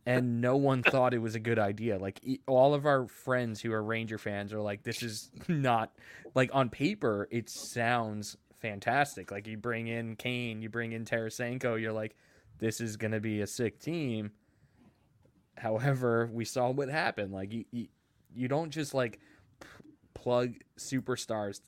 and 0.05 0.41
no 0.41 0.57
one 0.57 0.81
thought 0.81 1.13
it 1.13 1.19
was 1.19 1.35
a 1.35 1.39
good 1.39 1.59
idea. 1.59 1.97
Like 1.99 2.19
all 2.47 2.73
of 2.73 2.85
our 2.85 3.07
friends 3.07 3.61
who 3.61 3.71
are 3.73 3.83
Ranger 3.83 4.17
fans 4.17 4.53
are 4.53 4.61
like 4.61 4.83
this 4.83 5.03
is 5.03 5.29
not 5.47 5.91
like 6.35 6.49
on 6.53 6.69
paper 6.69 7.27
it 7.31 7.49
sounds 7.49 8.37
fantastic. 8.59 9.29
Like 9.29 9.45
you 9.45 9.57
bring 9.57 9.87
in 9.87 10.15
Kane, 10.15 10.61
you 10.61 10.69
bring 10.69 10.93
in 10.93 11.05
Tarasenko, 11.05 11.79
you're 11.79 11.93
like 11.93 12.15
this 12.59 12.81
is 12.81 12.97
going 12.97 13.11
to 13.11 13.19
be 13.19 13.41
a 13.41 13.47
sick 13.47 13.79
team. 13.79 14.31
However, 15.57 16.29
we 16.31 16.45
saw 16.45 16.69
what 16.69 16.89
happened. 16.89 17.33
Like 17.33 17.51
you, 17.51 17.65
you, 17.71 17.87
you 18.33 18.47
don't 18.47 18.69
just 18.69 18.93
like 18.93 19.19
p- 19.59 19.67
plug 20.13 20.53
superstars 20.77 21.61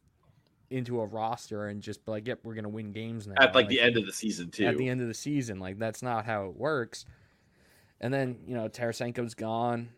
into 0.69 1.01
a 1.01 1.05
roster 1.05 1.67
and 1.67 1.81
just 1.81 2.05
be 2.05 2.11
like, 2.11 2.27
"Yep, 2.27 2.39
we're 2.43 2.55
gonna 2.55 2.69
win 2.69 2.91
games 2.91 3.27
now." 3.27 3.35
at 3.37 3.53
like 3.53 3.67
the 3.67 3.81
end 3.81 3.97
of 3.97 4.05
the 4.05 4.13
season 4.13 4.49
too. 4.49 4.65
at 4.65 4.77
the 4.77 4.87
end 4.87 5.01
of 5.01 5.07
the 5.07 5.13
season, 5.13 5.59
like 5.59 5.77
that's 5.77 6.01
not 6.01 6.25
how 6.25 6.45
it 6.45 6.55
works. 6.55 7.05
And 7.99 8.13
then 8.13 8.39
you 8.47 8.55
know 8.55 8.69
Tarasenko's 8.69 9.35
gone. 9.35 9.89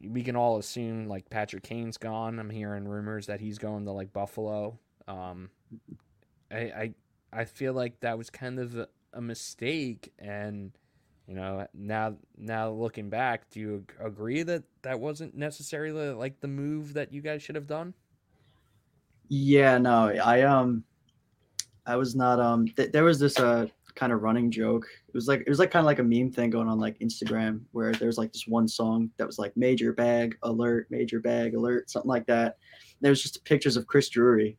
We 0.00 0.22
can 0.22 0.36
all 0.36 0.58
assume 0.58 1.08
like 1.08 1.28
Patrick 1.28 1.64
Kane's 1.64 1.98
gone. 1.98 2.38
I'm 2.38 2.50
hearing 2.50 2.86
rumors 2.86 3.26
that 3.26 3.40
he's 3.40 3.58
going 3.58 3.84
to 3.84 3.92
like 3.92 4.12
Buffalo. 4.12 4.78
Um, 5.08 5.50
I 6.50 6.56
I 6.56 6.94
I 7.32 7.44
feel 7.44 7.72
like 7.72 8.00
that 8.00 8.16
was 8.16 8.30
kind 8.30 8.60
of 8.60 8.86
a, 9.12 9.20
mistake, 9.20 10.12
and 10.18 10.72
you 11.26 11.34
know 11.34 11.66
now 11.74 12.16
now 12.36 12.70
looking 12.70 13.10
back, 13.10 13.50
do 13.50 13.60
you 13.60 13.86
agree 14.00 14.42
that 14.42 14.64
that 14.82 14.98
wasn't 15.00 15.34
necessarily 15.34 16.10
like 16.10 16.40
the 16.40 16.48
move 16.48 16.94
that 16.94 17.12
you 17.12 17.20
guys 17.20 17.42
should 17.42 17.54
have 17.54 17.66
done? 17.66 17.94
Yeah, 19.28 19.78
no, 19.78 20.08
I 20.08 20.42
um, 20.42 20.84
I 21.86 21.96
was 21.96 22.14
not 22.14 22.40
um. 22.40 22.66
Th- 22.66 22.92
there 22.92 23.04
was 23.04 23.18
this 23.18 23.38
uh 23.38 23.66
kind 23.94 24.12
of 24.12 24.22
running 24.22 24.50
joke. 24.50 24.86
It 25.08 25.14
was 25.14 25.28
like 25.28 25.40
it 25.40 25.48
was 25.48 25.58
like 25.58 25.70
kind 25.70 25.82
of 25.82 25.86
like 25.86 25.98
a 25.98 26.02
meme 26.02 26.30
thing 26.30 26.50
going 26.50 26.68
on 26.68 26.78
like 26.78 26.98
Instagram 27.00 27.60
where 27.72 27.92
there's 27.92 28.18
like 28.18 28.32
this 28.32 28.46
one 28.46 28.68
song 28.68 29.10
that 29.16 29.26
was 29.26 29.38
like 29.38 29.56
major 29.56 29.92
bag 29.92 30.36
alert, 30.42 30.86
major 30.90 31.20
bag 31.20 31.54
alert, 31.54 31.90
something 31.90 32.08
like 32.08 32.26
that. 32.26 32.56
There 33.00 33.10
was 33.10 33.22
just 33.22 33.44
pictures 33.44 33.76
of 33.76 33.86
Chris 33.86 34.08
Drury, 34.08 34.56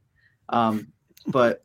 um, 0.49 0.91
but 1.27 1.63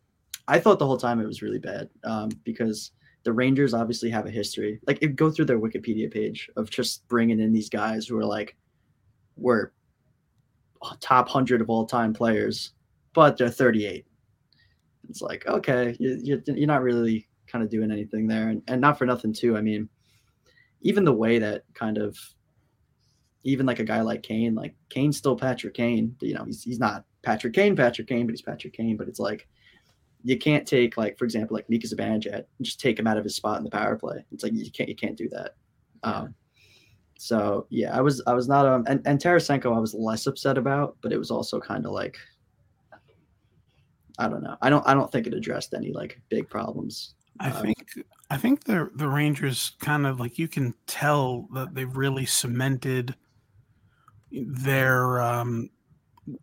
I 0.48 0.58
thought 0.58 0.78
the 0.78 0.86
whole 0.86 0.96
time 0.96 1.20
it 1.20 1.26
was 1.26 1.42
really 1.42 1.58
bad 1.58 1.90
um, 2.04 2.30
because 2.42 2.92
the 3.22 3.32
Rangers 3.32 3.74
obviously 3.74 4.08
have 4.10 4.26
a 4.26 4.30
history. 4.30 4.80
Like, 4.86 4.98
it, 5.02 5.14
go 5.14 5.30
through 5.30 5.44
their 5.44 5.60
Wikipedia 5.60 6.10
page 6.10 6.48
of 6.56 6.70
just 6.70 7.06
bringing 7.08 7.38
in 7.38 7.52
these 7.52 7.68
guys 7.68 8.06
who 8.06 8.16
are 8.18 8.24
like, 8.24 8.56
were 9.36 9.72
top 11.00 11.28
hundred 11.28 11.60
of 11.60 11.68
all 11.68 11.84
time 11.84 12.14
players, 12.14 12.72
but 13.12 13.36
they're 13.36 13.50
38. 13.50 14.06
It's 15.10 15.20
like, 15.20 15.46
okay, 15.46 15.96
you, 15.98 16.18
you, 16.22 16.42
you're 16.46 16.66
not 16.66 16.82
really 16.82 17.28
kind 17.46 17.62
of 17.62 17.70
doing 17.70 17.90
anything 17.90 18.26
there, 18.26 18.48
and, 18.48 18.62
and 18.68 18.80
not 18.80 18.98
for 18.98 19.06
nothing 19.06 19.32
too. 19.32 19.56
I 19.56 19.60
mean, 19.60 19.88
even 20.80 21.04
the 21.04 21.12
way 21.12 21.38
that 21.38 21.64
kind 21.74 21.98
of, 21.98 22.16
even 23.44 23.66
like 23.66 23.78
a 23.78 23.84
guy 23.84 24.00
like 24.00 24.22
Kane, 24.22 24.54
like 24.54 24.74
Kane's 24.88 25.16
still 25.16 25.36
Patrick 25.36 25.74
Kane. 25.74 26.16
You 26.20 26.34
know, 26.34 26.44
he's 26.44 26.62
he's 26.62 26.78
not 26.78 27.04
Patrick 27.22 27.54
Kane, 27.54 27.76
Patrick 27.76 28.08
Kane, 28.08 28.26
but 28.26 28.32
he's 28.32 28.42
Patrick 28.42 28.74
Kane. 28.74 28.96
But 28.96 29.08
it's 29.08 29.20
like 29.20 29.48
you 30.24 30.36
can't 30.36 30.66
take 30.66 30.96
like 30.96 31.16
for 31.16 31.24
example 31.24 31.54
like 31.54 31.68
Mika 31.70 31.86
Zibanejad 31.86 32.34
and 32.34 32.44
just 32.62 32.80
take 32.80 32.98
him 32.98 33.06
out 33.06 33.18
of 33.18 33.24
his 33.24 33.36
spot 33.36 33.58
in 33.58 33.64
the 33.64 33.70
power 33.70 33.96
play. 33.96 34.24
It's 34.32 34.42
like 34.42 34.52
you 34.52 34.70
can't 34.70 34.88
you 34.88 34.96
can't 34.96 35.16
do 35.16 35.28
that. 35.30 35.54
Um, 36.02 36.34
so 37.18 37.66
yeah, 37.70 37.96
I 37.96 38.00
was 38.00 38.22
I 38.26 38.32
was 38.34 38.48
not 38.48 38.66
um 38.66 38.84
and, 38.88 39.00
and 39.06 39.18
Tarasenko 39.20 39.74
I 39.74 39.80
was 39.80 39.94
less 39.94 40.26
upset 40.26 40.58
about, 40.58 40.96
but 41.02 41.12
it 41.12 41.18
was 41.18 41.30
also 41.30 41.60
kind 41.60 41.86
of 41.86 41.92
like 41.92 42.16
I 44.18 44.28
don't 44.28 44.42
know. 44.42 44.56
I 44.62 44.70
don't 44.70 44.86
I 44.86 44.94
don't 44.94 45.10
think 45.10 45.26
it 45.26 45.34
addressed 45.34 45.74
any 45.74 45.92
like 45.92 46.20
big 46.28 46.48
problems 46.48 47.14
I 47.40 47.50
Uh, 47.50 47.62
think 47.62 48.04
I 48.30 48.36
think 48.36 48.64
the 48.64 48.90
the 48.94 49.08
Rangers 49.08 49.72
kind 49.80 50.06
of 50.06 50.18
like 50.20 50.38
you 50.38 50.48
can 50.48 50.74
tell 50.86 51.48
that 51.54 51.74
they've 51.74 51.96
really 51.96 52.26
cemented 52.26 53.14
their 54.32 55.20
um 55.20 55.70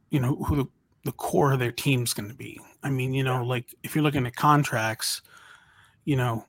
you 0.09 0.19
know 0.19 0.35
who 0.35 0.69
the, 1.05 1.11
core 1.13 1.53
of 1.53 1.59
their 1.59 1.71
team's 1.71 2.13
going 2.13 2.29
to 2.29 2.35
be. 2.35 2.59
I 2.83 2.89
mean, 2.89 3.13
you 3.13 3.23
know, 3.23 3.43
like 3.43 3.73
if 3.83 3.95
you're 3.95 4.03
looking 4.03 4.27
at 4.27 4.35
contracts, 4.35 5.21
you 6.03 6.17
know, 6.17 6.45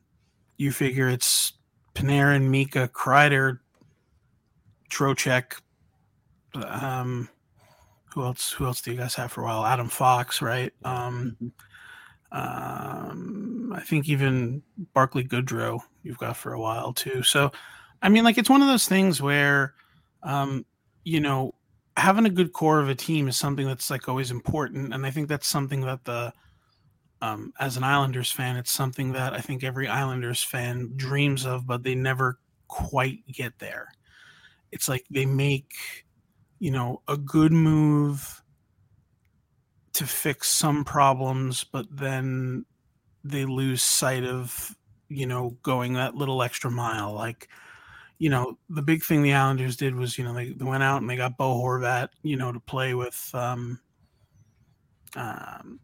you 0.56 0.72
figure 0.72 1.08
it's 1.08 1.52
Panarin, 1.94 2.48
Mika, 2.48 2.88
Kreider, 2.92 3.60
Trocheck, 4.90 5.60
um 6.54 7.28
who 8.14 8.24
else 8.24 8.50
who 8.52 8.64
else 8.64 8.80
do 8.80 8.90
you 8.92 8.96
guys 8.96 9.14
have 9.14 9.30
for 9.32 9.42
a 9.42 9.44
while? 9.44 9.66
Adam 9.66 9.88
Fox, 9.88 10.40
right? 10.40 10.72
Um 10.84 11.36
Mhm. 11.40 11.52
um, 12.32 13.72
I 13.74 13.80
think 13.80 14.08
even 14.08 14.62
Barkley 14.94 15.24
Goodrow 15.24 15.80
you've 16.02 16.18
got 16.18 16.36
for 16.36 16.52
a 16.54 16.60
while 16.60 16.92
too. 16.92 17.22
So, 17.22 17.52
I 18.02 18.08
mean, 18.08 18.24
like 18.24 18.38
it's 18.38 18.50
one 18.50 18.62
of 18.62 18.68
those 18.68 18.86
things 18.86 19.22
where, 19.22 19.74
um, 20.22 20.64
you 21.04 21.20
know, 21.20 21.54
having 21.96 22.26
a 22.26 22.30
good 22.30 22.52
core 22.52 22.80
of 22.80 22.88
a 22.88 22.94
team 22.94 23.28
is 23.28 23.36
something 23.36 23.66
that's 23.66 23.90
like 23.90 24.08
always 24.08 24.30
important, 24.30 24.92
and 24.92 25.06
I 25.06 25.10
think 25.10 25.28
that's 25.28 25.46
something 25.46 25.80
that 25.82 26.04
the, 26.04 26.32
um, 27.22 27.52
as 27.58 27.76
an 27.76 27.84
Islanders 27.84 28.30
fan, 28.30 28.56
it's 28.56 28.70
something 28.70 29.12
that 29.12 29.32
I 29.32 29.40
think 29.40 29.64
every 29.64 29.88
Islanders 29.88 30.42
fan 30.42 30.92
dreams 30.96 31.46
of, 31.46 31.66
but 31.66 31.82
they 31.82 31.94
never 31.94 32.38
quite 32.68 33.26
get 33.26 33.58
there. 33.58 33.88
It's 34.72 34.88
like 34.88 35.06
they 35.10 35.24
make, 35.24 35.74
you 36.58 36.70
know, 36.70 37.02
a 37.08 37.16
good 37.16 37.52
move 37.52 38.42
to 39.94 40.06
fix 40.06 40.50
some 40.50 40.84
problems, 40.84 41.64
but 41.64 41.86
then 41.90 42.66
they 43.24 43.46
lose 43.46 43.82
sight 43.82 44.24
of, 44.24 44.76
you 45.08 45.24
know, 45.24 45.56
going 45.62 45.94
that 45.94 46.14
little 46.14 46.42
extra 46.42 46.70
mile. 46.70 47.14
Like, 47.14 47.48
you 48.18 48.30
know, 48.30 48.58
the 48.70 48.82
big 48.82 49.02
thing 49.02 49.22
the 49.22 49.34
Islanders 49.34 49.76
did 49.76 49.94
was, 49.94 50.16
you 50.16 50.24
know, 50.24 50.32
they, 50.32 50.50
they 50.50 50.64
went 50.64 50.82
out 50.82 51.00
and 51.00 51.10
they 51.10 51.16
got 51.16 51.36
Bo 51.36 51.54
Horvat, 51.54 52.08
you 52.22 52.36
know, 52.36 52.52
to 52.52 52.60
play 52.60 52.94
with, 52.94 53.30
um, 53.34 53.78
um, 55.16 55.80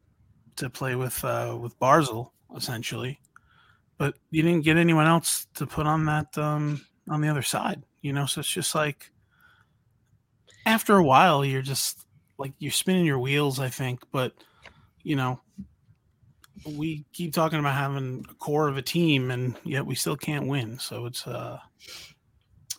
to 0.56 0.70
play 0.70 0.94
with, 0.94 1.22
uh, 1.24 1.56
with 1.60 1.78
Barzal 1.78 2.30
essentially, 2.56 3.20
but 3.98 4.14
you 4.30 4.42
didn't 4.42 4.64
get 4.64 4.76
anyone 4.76 5.06
else 5.06 5.46
to 5.54 5.66
put 5.66 5.86
on 5.86 6.04
that, 6.06 6.36
um, 6.38 6.84
on 7.08 7.20
the 7.20 7.28
other 7.28 7.42
side, 7.42 7.82
you 8.00 8.12
know, 8.12 8.26
so 8.26 8.40
it's 8.40 8.48
just 8.48 8.74
like, 8.74 9.10
after 10.66 10.96
a 10.96 11.02
while, 11.02 11.44
you're 11.44 11.62
just 11.62 12.06
like 12.38 12.52
you're 12.58 12.72
spinning 12.72 13.04
your 13.04 13.18
wheels, 13.18 13.60
I 13.60 13.68
think. 13.68 14.00
But 14.12 14.32
you 15.02 15.16
know, 15.16 15.40
we 16.76 17.04
keep 17.12 17.32
talking 17.32 17.58
about 17.58 17.74
having 17.74 18.24
a 18.30 18.34
core 18.34 18.68
of 18.68 18.76
a 18.76 18.82
team, 18.82 19.30
and 19.30 19.56
yet 19.64 19.84
we 19.84 19.94
still 19.94 20.16
can't 20.16 20.46
win. 20.46 20.78
So 20.78 21.06
it's 21.06 21.26
uh, 21.26 21.58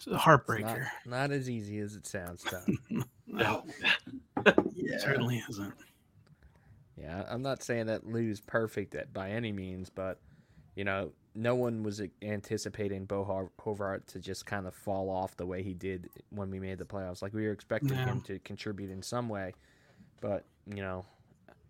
it's 0.06 0.08
a 0.08 0.16
It's 0.16 0.26
not, 0.26 0.46
heartbreaker. 0.46 0.88
not 1.06 1.32
as 1.32 1.50
easy 1.50 1.80
as 1.80 1.96
it 1.96 2.06
sounds, 2.08 2.44
Tom. 2.90 3.06
No. 3.28 3.64
Yeah. 4.76 4.96
It 4.96 5.02
certainly 5.02 5.42
isn't. 5.50 5.74
Yeah, 6.98 7.24
I'm 7.30 7.42
not 7.42 7.64
saying 7.64 7.86
that 7.88 8.06
Lou's 8.06 8.42
perfect 8.42 8.94
at, 8.96 9.14
by 9.14 9.32
any 9.32 9.52
means, 9.54 9.90
but 9.90 10.20
you 10.76 10.84
know, 10.84 11.12
no 11.34 11.56
one 11.56 11.82
was 11.84 12.02
anticipating 12.22 13.06
Bo 13.06 13.24
Har- 13.24 13.52
Horvat 13.62 14.06
to 14.08 14.20
just 14.20 14.46
kind 14.46 14.68
of 14.68 14.76
fall 14.76 15.10
off 15.10 15.38
the 15.38 15.46
way 15.46 15.64
he 15.64 15.74
did 15.74 16.10
when 16.32 16.52
we 16.52 16.60
made 16.60 16.78
the 16.78 16.86
playoffs. 16.86 17.22
Like 17.22 17.34
we 17.34 17.46
were 17.46 17.52
expecting 17.54 17.92
Yeah. 17.98 18.06
him 18.06 18.22
to 18.22 18.40
contribute 18.40 18.92
in 18.92 19.02
some 19.02 19.30
way, 19.30 19.54
but 20.20 20.44
you 20.68 20.82
know, 20.82 21.06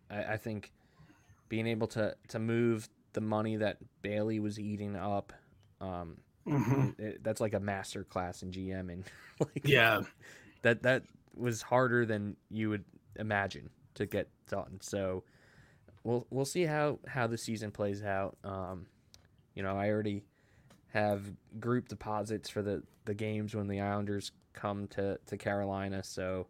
I, 0.10 0.24
I 0.34 0.38
think 0.38 0.72
being 1.50 1.68
able 1.68 1.88
to 1.90 2.16
to 2.30 2.40
move 2.40 2.90
the 3.14 3.22
money 3.22 3.58
that 3.58 3.78
Bailey 4.02 4.40
was 4.40 4.60
eating 4.60 4.96
up, 4.96 5.32
um, 5.80 6.18
hmm 6.46 6.90
it, 6.98 7.24
that's 7.24 7.40
like 7.42 7.54
a 7.54 7.60
master 7.60 8.04
class 8.04 8.44
in 8.44 8.52
GM, 8.52 8.92
and 8.92 9.04
like 9.40 9.62
Yeah, 9.64 10.02
that 10.62 10.84
that 10.84 11.04
was 11.36 11.62
harder 11.62 12.06
than 12.06 12.36
you 12.50 12.70
would 12.70 12.86
imagine 13.18 13.70
to 13.96 14.06
get 14.06 14.30
done. 14.50 14.80
So 14.82 15.24
we'll 16.04 16.28
we'll 16.30 16.46
see 16.46 16.64
how 16.64 17.00
how 17.08 17.28
the 17.28 17.38
season 17.38 17.72
plays 17.72 18.04
out. 18.04 18.38
Um, 18.44 18.88
you 19.56 19.64
know, 19.64 19.78
I 19.78 19.90
already 19.90 20.24
have 20.94 21.22
group 21.60 21.88
deposits 21.88 22.50
for 22.50 22.62
the 22.62 22.84
the 23.06 23.14
games 23.14 23.56
when 23.56 23.68
the 23.68 23.82
Islanders 23.82 24.32
come 24.54 24.88
to 24.90 25.18
to 25.28 25.38
Carolina. 25.38 26.04
So 26.04 26.48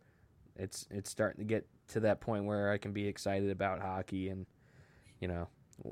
it's 0.55 0.87
it's 0.91 1.09
starting 1.09 1.39
to 1.45 1.47
get 1.47 1.67
to 1.89 1.99
that 2.01 2.19
point 2.21 2.45
where 2.45 2.71
I 2.71 2.77
can 2.77 2.93
be 2.93 3.07
excited 3.07 3.49
about 3.49 3.79
hockey, 3.81 4.29
and 4.29 4.45
you 5.19 5.27
know, 5.27 5.47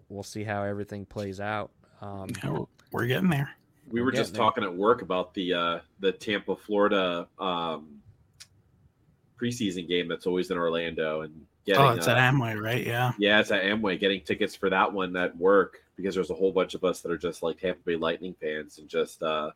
we'll- 0.09 0.23
see 0.23 0.43
how 0.43 0.63
everything 0.63 1.05
plays 1.05 1.39
out. 1.39 1.71
Um, 2.01 2.29
Yeah, 2.43 2.59
we're 2.91 3.05
getting 3.07 3.29
there. 3.29 3.49
We 3.89 3.99
We're 3.99 4.05
were 4.05 4.11
just 4.11 4.33
there. 4.33 4.41
talking 4.41 4.63
at 4.63 4.73
work 4.73 5.01
about 5.01 5.33
the 5.33 5.53
uh, 5.53 5.79
the 5.99 6.11
Tampa, 6.11 6.55
Florida 6.55 7.27
um, 7.39 8.01
preseason 9.41 9.87
game 9.87 10.07
that's 10.07 10.27
always 10.27 10.51
in 10.51 10.57
Orlando, 10.57 11.21
and 11.21 11.45
getting 11.65 11.81
oh, 11.81 11.89
it's 11.89 12.07
uh, 12.07 12.11
at 12.11 12.33
Amway, 12.33 12.61
right? 12.61 12.85
Yeah. 12.85 13.11
yeah, 13.17 13.39
it's 13.39 13.51
at 13.51 13.63
Amway. 13.63 13.99
Getting 13.99 14.21
tickets 14.21 14.55
for 14.55 14.69
that 14.69 14.91
one 14.91 15.15
at 15.15 15.35
work 15.37 15.79
because 15.95 16.15
there's 16.15 16.29
a 16.29 16.35
whole 16.35 16.51
bunch 16.51 16.73
of 16.73 16.83
us 16.83 17.01
that 17.01 17.11
are 17.11 17.17
just 17.17 17.43
like 17.43 17.59
Tampa 17.59 17.81
Bay 17.85 17.95
Lightning 17.95 18.35
fans 18.39 18.77
and 18.77 18.87
just 18.87 19.21
uh, 19.23 19.51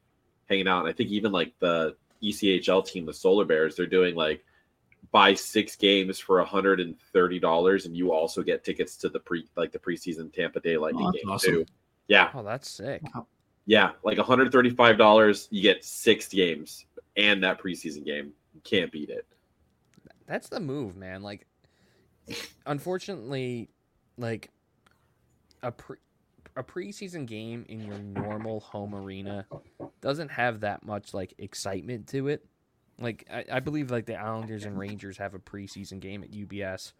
hanging 0.50 0.68
out. 0.68 0.82
And 0.82 0.90
I 0.90 0.94
think 0.94 1.10
even 1.12 1.32
like 1.32 1.54
the 1.60 1.96
ECHL 2.22 2.86
team, 2.86 3.06
the 3.06 3.14
Solar 3.14 3.46
Bears, 3.46 3.76
they're 3.76 3.86
doing 3.86 4.16
like 4.16 4.44
buy 5.12 5.34
six 5.34 5.76
games 5.76 6.20
for 6.20 6.44
hundred 6.44 6.80
and 6.80 7.00
thirty 7.14 7.40
dollars, 7.40 7.86
and 7.86 7.96
you 7.96 8.12
also 8.12 8.44
get 8.44 8.64
tickets 8.64 8.98
to 8.98 9.10
the 9.10 9.20
pre 9.20 9.48
like 9.56 9.72
the 9.72 9.80
preseason 9.80 10.34
Tampa 10.34 10.60
Bay 10.60 10.78
Lightning 10.78 11.06
that's 11.06 11.18
game 11.18 11.30
awesome. 11.30 11.54
too. 11.54 11.66
Yeah, 12.08 12.30
oh, 12.34 12.44
that's 12.44 12.70
sick. 12.70 13.02
Yeah, 13.66 13.92
like 14.04 14.18
$135, 14.18 15.48
you 15.50 15.62
get 15.62 15.84
six 15.84 16.28
games 16.28 16.86
and 17.18 17.44
that 17.44 17.62
preseason 17.62 18.06
game. 18.06 18.32
You 18.54 18.62
can't 18.64 18.92
beat 18.92 19.10
it. 19.10 19.26
That's 20.28 20.50
the 20.50 20.60
move, 20.60 20.96
man. 20.96 21.22
Like, 21.22 21.46
unfortunately, 22.66 23.70
like 24.18 24.52
a 25.62 25.72
pre 25.72 25.98
a 26.58 26.64
preseason 26.64 27.26
game 27.26 27.66
in 27.68 27.82
your 27.82 28.00
normal 28.00 28.62
home 28.62 28.96
arena 28.96 29.46
doesn't 30.00 30.30
have 30.30 30.62
that 30.62 30.86
much 30.86 31.14
like 31.14 31.34
excitement 31.38 32.08
to 32.08 32.30
it. 32.30 32.46
Like, 32.98 33.28
I, 33.30 33.44
I 33.52 33.60
believe 33.60 33.92
like 33.92 34.06
the 34.06 34.16
Islanders 34.16 34.64
and 34.64 34.80
Rangers 34.80 35.18
have 35.18 35.34
a 35.34 35.40
preseason 35.40 36.00
game 36.00 36.24
at 36.24 36.32
UBS. 36.32 36.94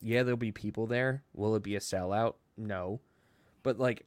Yeah, 0.00 0.22
there'll 0.22 0.38
be 0.38 0.52
people 0.52 0.86
there. 0.86 1.24
Will 1.34 1.54
it 1.56 1.62
be 1.62 1.76
a 1.76 1.80
sellout? 1.80 2.34
No, 2.56 3.00
but 3.62 3.78
like, 3.78 4.06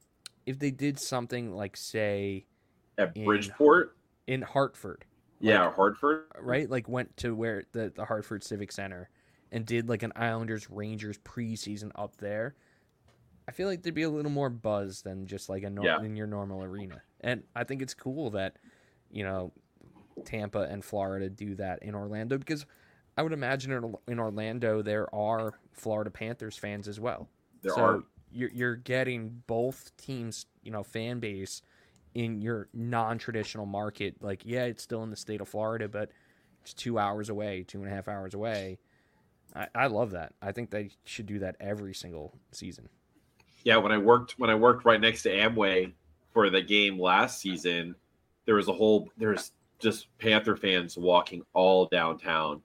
if 0.50 0.58
they 0.58 0.72
did 0.72 1.00
something 1.00 1.54
like 1.54 1.78
say 1.78 2.46
At 2.98 3.16
In- 3.16 3.26
Bridgeport, 3.26 3.96
in 4.26 4.42
Hartford, 4.42 5.06
yeah, 5.40 5.72
Hartford. 5.72 6.26
right? 6.42 6.68
Like 6.68 6.90
went 6.90 7.16
to 7.18 7.36
where 7.36 7.64
the, 7.72 7.92
the 7.96 8.04
Hartford 8.04 8.44
Civic 8.44 8.72
Center 8.72 9.10
and 9.52 9.64
did 9.66 9.88
like 9.88 10.02
an 10.02 10.12
Islanders 10.16 10.70
Rangers 10.72 11.18
preseason 11.20 11.92
up 11.96 12.18
there. 12.18 12.56
I 13.48 13.52
feel 13.52 13.68
like 13.68 13.84
there'd 13.84 13.94
be 13.96 14.04
a 14.04 14.10
little 14.10 14.32
more 14.32 14.50
buzz 14.50 15.02
than 15.04 15.28
just 15.28 15.50
like 15.50 15.62
a 15.64 15.70
nor- 15.70 15.86
Yeah. 15.86 16.02
in 16.02 16.16
your 16.16 16.28
normal 16.28 16.64
arena. 16.64 17.02
And 17.22 17.44
I 17.56 17.64
think 17.64 17.82
it's 17.84 17.94
cool 17.94 18.32
that 18.32 18.58
you 19.12 19.24
know 19.24 19.54
Tampa 20.26 20.62
and 20.62 20.84
Florida 20.84 21.30
do 21.30 21.54
that 21.56 21.84
in 21.84 21.94
Orlando 21.96 22.38
because 22.40 22.66
I 23.18 23.22
would 23.22 23.34
imagine 23.34 23.72
in, 23.72 23.96
in 24.08 24.20
Orlando 24.20 24.82
there 24.82 25.14
are 25.14 25.60
Florida 25.74 26.10
Panthers 26.10 26.58
fans 26.58 26.88
as 26.88 27.00
well. 27.00 27.28
There 27.62 27.74
so 27.74 27.82
are. 27.82 28.04
You're 28.32 28.52
you're 28.52 28.76
getting 28.76 29.42
both 29.48 29.96
teams, 29.98 30.46
you 30.64 30.72
know, 30.72 30.84
fan 30.84 31.20
base 31.20 31.62
in 32.14 32.42
your 32.42 32.70
non-traditional 32.74 33.66
market. 33.66 34.16
Like, 34.22 34.42
yeah, 34.46 34.66
it's 34.66 34.84
still 34.84 35.04
in 35.04 35.10
the 35.10 35.16
state 35.16 35.42
of 35.42 35.50
Florida, 35.50 35.88
but 35.88 36.12
it's 36.62 36.74
two 36.74 36.98
hours 36.98 37.30
away, 37.30 37.64
two 37.68 37.80
and 37.80 37.92
a 37.92 37.96
half 37.96 38.08
hours 38.08 38.34
away. 38.34 38.80
I, 39.56 39.68
I 39.74 39.88
love 39.88 40.12
that. 40.12 40.34
I 40.42 40.52
think 40.52 40.70
they 40.70 40.92
should 41.06 41.26
do 41.26 41.40
that 41.40 41.56
every 41.60 41.94
single 41.94 42.34
season. 42.52 42.90
Yeah, 43.64 43.78
when 43.78 43.92
I 43.92 43.98
worked 43.98 44.36
when 44.38 44.50
I 44.50 44.56
worked 44.56 44.86
right 44.86 45.02
next 45.02 45.24
to 45.24 45.30
Amway 45.30 45.94
for 46.34 46.50
the 46.50 46.62
game 46.62 47.00
last 47.00 47.42
season, 47.42 47.96
there 48.46 48.56
was 48.56 48.68
a 48.68 48.74
whole 48.74 49.10
there's 49.18 49.52
just 49.80 50.08
Panther 50.18 50.56
fans 50.56 50.98
walking 50.98 51.42
all 51.54 51.86
downtown. 51.88 52.62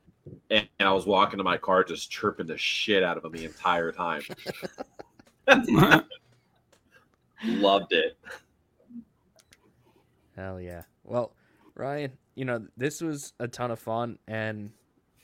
And, 0.51 0.67
and 0.79 0.89
I 0.89 0.93
was 0.93 1.07
walking 1.07 1.37
to 1.39 1.45
my 1.45 1.59
car 1.59 1.85
just 1.85 2.11
chirping 2.11 2.47
the 2.47 2.57
shit 2.57 3.03
out 3.03 3.17
of 3.17 3.23
them 3.23 3.33
the 3.33 3.45
entire 3.45 3.93
time. 3.93 4.23
Loved 7.45 7.93
it. 7.93 8.17
Hell 10.37 10.61
yeah. 10.61 10.83
Well, 11.05 11.33
Ryan, 11.75 12.13
you 12.35 12.45
know, 12.45 12.67
this 12.77 13.01
was 13.01 13.33
a 13.39 13.49
ton 13.49 13.71
of 13.71 13.79
fun 13.79 14.19
and 14.27 14.71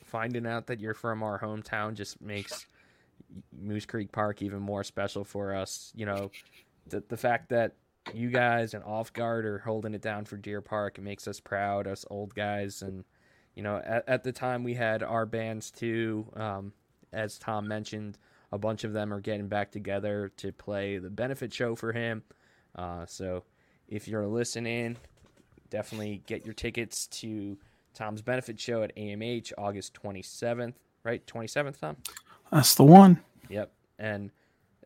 finding 0.05 0.45
out 0.45 0.67
that 0.67 0.79
you're 0.79 0.93
from 0.93 1.23
our 1.23 1.39
hometown 1.39 1.93
just 1.93 2.21
makes 2.21 2.67
MooseCreek 3.63 4.11
Park 4.11 4.41
even 4.41 4.61
more 4.61 4.83
special 4.83 5.23
for 5.23 5.55
us. 5.55 5.91
You 5.95 6.05
know, 6.05 6.31
the 6.87 7.03
the 7.07 7.17
fact 7.17 7.49
that 7.49 7.75
you 8.13 8.29
guys 8.29 8.73
and 8.73 8.83
Off 8.83 9.13
Guard 9.13 9.45
are 9.45 9.59
holding 9.59 9.93
it 9.93 10.01
down 10.01 10.25
for 10.25 10.37
Deer 10.37 10.61
Park 10.61 10.97
it 10.97 11.01
makes 11.01 11.27
us 11.27 11.39
proud, 11.39 11.87
us 11.87 12.05
old 12.09 12.35
guys. 12.35 12.81
And 12.81 13.05
you 13.55 13.63
know, 13.63 13.77
at, 13.77 14.07
at 14.07 14.23
the 14.23 14.31
time 14.31 14.63
we 14.63 14.73
had 14.73 15.03
our 15.03 15.25
bands 15.25 15.71
too. 15.71 16.27
Um, 16.35 16.73
as 17.13 17.37
Tom 17.37 17.67
mentioned, 17.67 18.17
a 18.51 18.57
bunch 18.57 18.83
of 18.83 18.93
them 18.93 19.13
are 19.13 19.21
getting 19.21 19.47
back 19.47 19.71
together 19.71 20.31
to 20.37 20.51
play 20.51 20.97
the 20.97 21.09
benefit 21.09 21.53
show 21.53 21.75
for 21.75 21.93
him. 21.93 22.23
Uh, 22.75 23.05
so 23.05 23.43
if 23.87 24.07
you're 24.07 24.27
listening, 24.27 24.97
definitely 25.69 26.21
get 26.25 26.45
your 26.45 26.53
tickets 26.53 27.07
to 27.07 27.57
Tom's 27.93 28.21
benefit 28.21 28.59
show 28.59 28.83
at 28.83 28.95
AMH 28.95 29.53
August 29.57 29.93
27th, 30.01 30.73
right? 31.03 31.25
27th, 31.25 31.79
Tom? 31.79 31.97
That's 32.51 32.75
the 32.75 32.83
one. 32.83 33.21
Yep. 33.49 33.71
And 33.99 34.31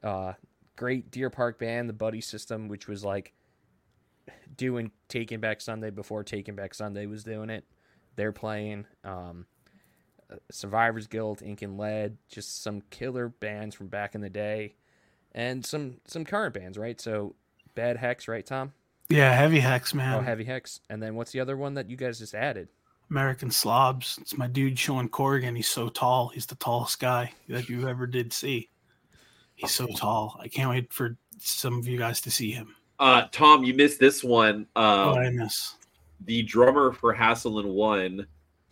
uh, 0.04 0.34
great 0.76 1.12
Deer 1.12 1.30
Park 1.30 1.60
band, 1.60 1.90
the 1.90 1.94
Buddy 1.94 2.22
System, 2.22 2.68
which 2.68 2.88
was 2.88 3.04
like 3.04 3.34
doing 4.56 4.92
Taking 5.10 5.40
Back 5.40 5.62
Sunday 5.62 5.90
before 5.90 6.24
Taking 6.24 6.56
Back 6.56 6.74
Sunday 6.74 7.06
was 7.06 7.24
doing 7.24 7.50
it. 7.50 7.66
They're 8.16 8.32
playing 8.32 8.86
um, 9.04 9.46
Survivors 10.52 11.08
Guilt, 11.08 11.42
Ink 11.42 11.62
and 11.62 11.78
Lead, 11.78 12.18
just 12.30 12.62
some 12.64 12.82
killer 12.90 13.30
bands 13.30 13.76
from 13.76 13.88
back 13.88 14.16
in 14.16 14.22
the 14.22 14.30
day, 14.30 14.76
and 15.34 15.66
some 15.66 15.98
some 16.06 16.26
current 16.26 16.54
bands, 16.54 16.78
right? 16.78 17.00
So 17.00 17.36
Bad 17.76 17.98
Hex, 17.98 18.28
right, 18.28 18.46
Tom? 18.46 18.74
Yeah, 19.10 19.32
heavy 19.34 19.60
hex, 19.60 19.94
man. 19.94 20.16
Oh, 20.16 20.22
Heavy 20.22 20.44
Hex, 20.46 20.80
and 20.90 21.02
then 21.04 21.14
what's 21.16 21.32
the 21.32 21.40
other 21.40 21.56
one 21.58 21.76
that 21.76 21.90
you 21.90 21.96
guys 21.98 22.18
just 22.20 22.34
added? 22.34 22.70
American 23.12 23.52
slobs. 23.52 24.18
It's 24.20 24.36
my 24.36 24.48
dude 24.48 24.80
Sean 24.80 25.08
Corrigan. 25.10 25.56
He's 25.56 25.70
so 25.70 25.90
tall. 25.90 26.30
He's 26.30 26.48
the 26.48 26.56
tallest 26.56 27.00
guy 27.00 27.32
that 27.50 27.70
you 27.70 27.88
ever 27.88 28.08
did 28.08 28.34
see. 28.34 28.70
He's 29.54 29.72
so 29.72 29.86
tall. 29.96 30.40
I 30.42 30.48
can't 30.48 30.72
wait 30.72 30.92
for 30.92 31.16
some 31.40 31.78
of 31.78 31.88
you 31.88 32.00
guys 32.00 32.20
to 32.22 32.32
see 32.32 32.52
him. 32.52 32.76
Uh, 32.98 33.28
Tom, 33.32 33.64
you 33.64 33.76
missed 33.76 34.00
this 34.00 34.24
one. 34.24 34.66
Oh, 34.76 35.12
Um, 35.12 35.18
I 35.20 35.30
miss. 35.30 35.76
the 36.22 36.42
drummer 36.42 36.92
for 36.94 37.14
Hassel 37.14 37.60
and 37.60 37.70
One, 37.70 38.26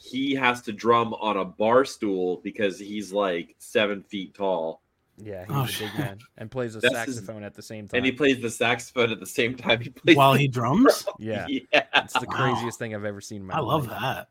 he 0.03 0.35
has 0.35 0.61
to 0.63 0.73
drum 0.73 1.13
on 1.15 1.37
a 1.37 1.45
bar 1.45 1.85
stool 1.85 2.41
because 2.43 2.77
he's 2.77 3.13
like 3.13 3.55
seven 3.59 4.03
feet 4.03 4.33
tall, 4.33 4.81
Yeah, 5.17 5.45
he's 5.45 5.55
Oh, 5.55 5.63
a 5.63 5.67
shit. 5.67 5.91
big 5.91 5.99
man 5.99 6.17
and 6.37 6.51
plays 6.51 6.75
a 6.75 6.79
That's 6.79 7.05
his- 7.05 7.15
saxophone 7.15 7.43
at 7.43 7.53
the 7.53 7.61
same 7.61 7.87
time. 7.87 7.97
and 7.99 8.05
he 8.05 8.11
plays 8.11 8.41
the 8.41 8.49
saxophone 8.49 9.11
at 9.11 9.19
the 9.19 9.25
same 9.25 9.55
time 9.55 9.79
he 9.81 9.89
plays. 9.89 10.17
While 10.17 10.33
he 10.33 10.47
drums? 10.47 11.05
yeah, 11.19 11.45
yeah. 11.47 11.83
it's 11.95 12.13
the 12.13 12.25
Wow. 12.27 12.35
craziest 12.53 12.77
thing 12.79 12.93
I've 12.93 13.05
ever 13.05 13.21
seen 13.21 13.41
in 13.41 13.47
my 13.47 13.53
I 13.55 13.59
love 13.59 13.87
that. 13.89 14.27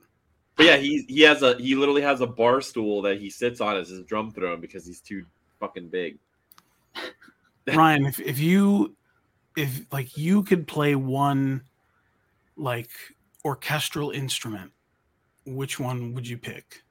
But 0.56 0.66
yeah, 0.66 0.76
he 0.76 1.04
he 1.08 1.22
has 1.22 1.42
a 1.42 1.56
he 1.56 1.74
literally 1.74 2.02
has 2.02 2.20
a 2.20 2.26
bar 2.26 2.60
stool 2.60 3.00
that 3.02 3.18
he 3.18 3.30
sits 3.30 3.60
on 3.62 3.76
as 3.76 3.88
his 3.88 4.02
drum 4.04 4.30
throne 4.30 4.60
because 4.60 4.84
he's 4.86 5.00
too 5.00 5.24
fucking 5.60 5.88
big. 5.88 6.18
Ryan, 7.74 8.04
if, 8.06 8.20
if 8.20 8.38
you 8.38 8.94
if 9.56 9.86
like 9.92 10.16
you 10.18 10.42
could 10.42 10.66
play 10.66 10.94
one 10.94 11.62
like 12.56 12.90
orchestral 13.44 14.10
instrument, 14.10 14.72
which 15.47 15.78
one 15.80 16.14
would 16.14 16.26
you 16.26 16.38
pick? 16.38 16.82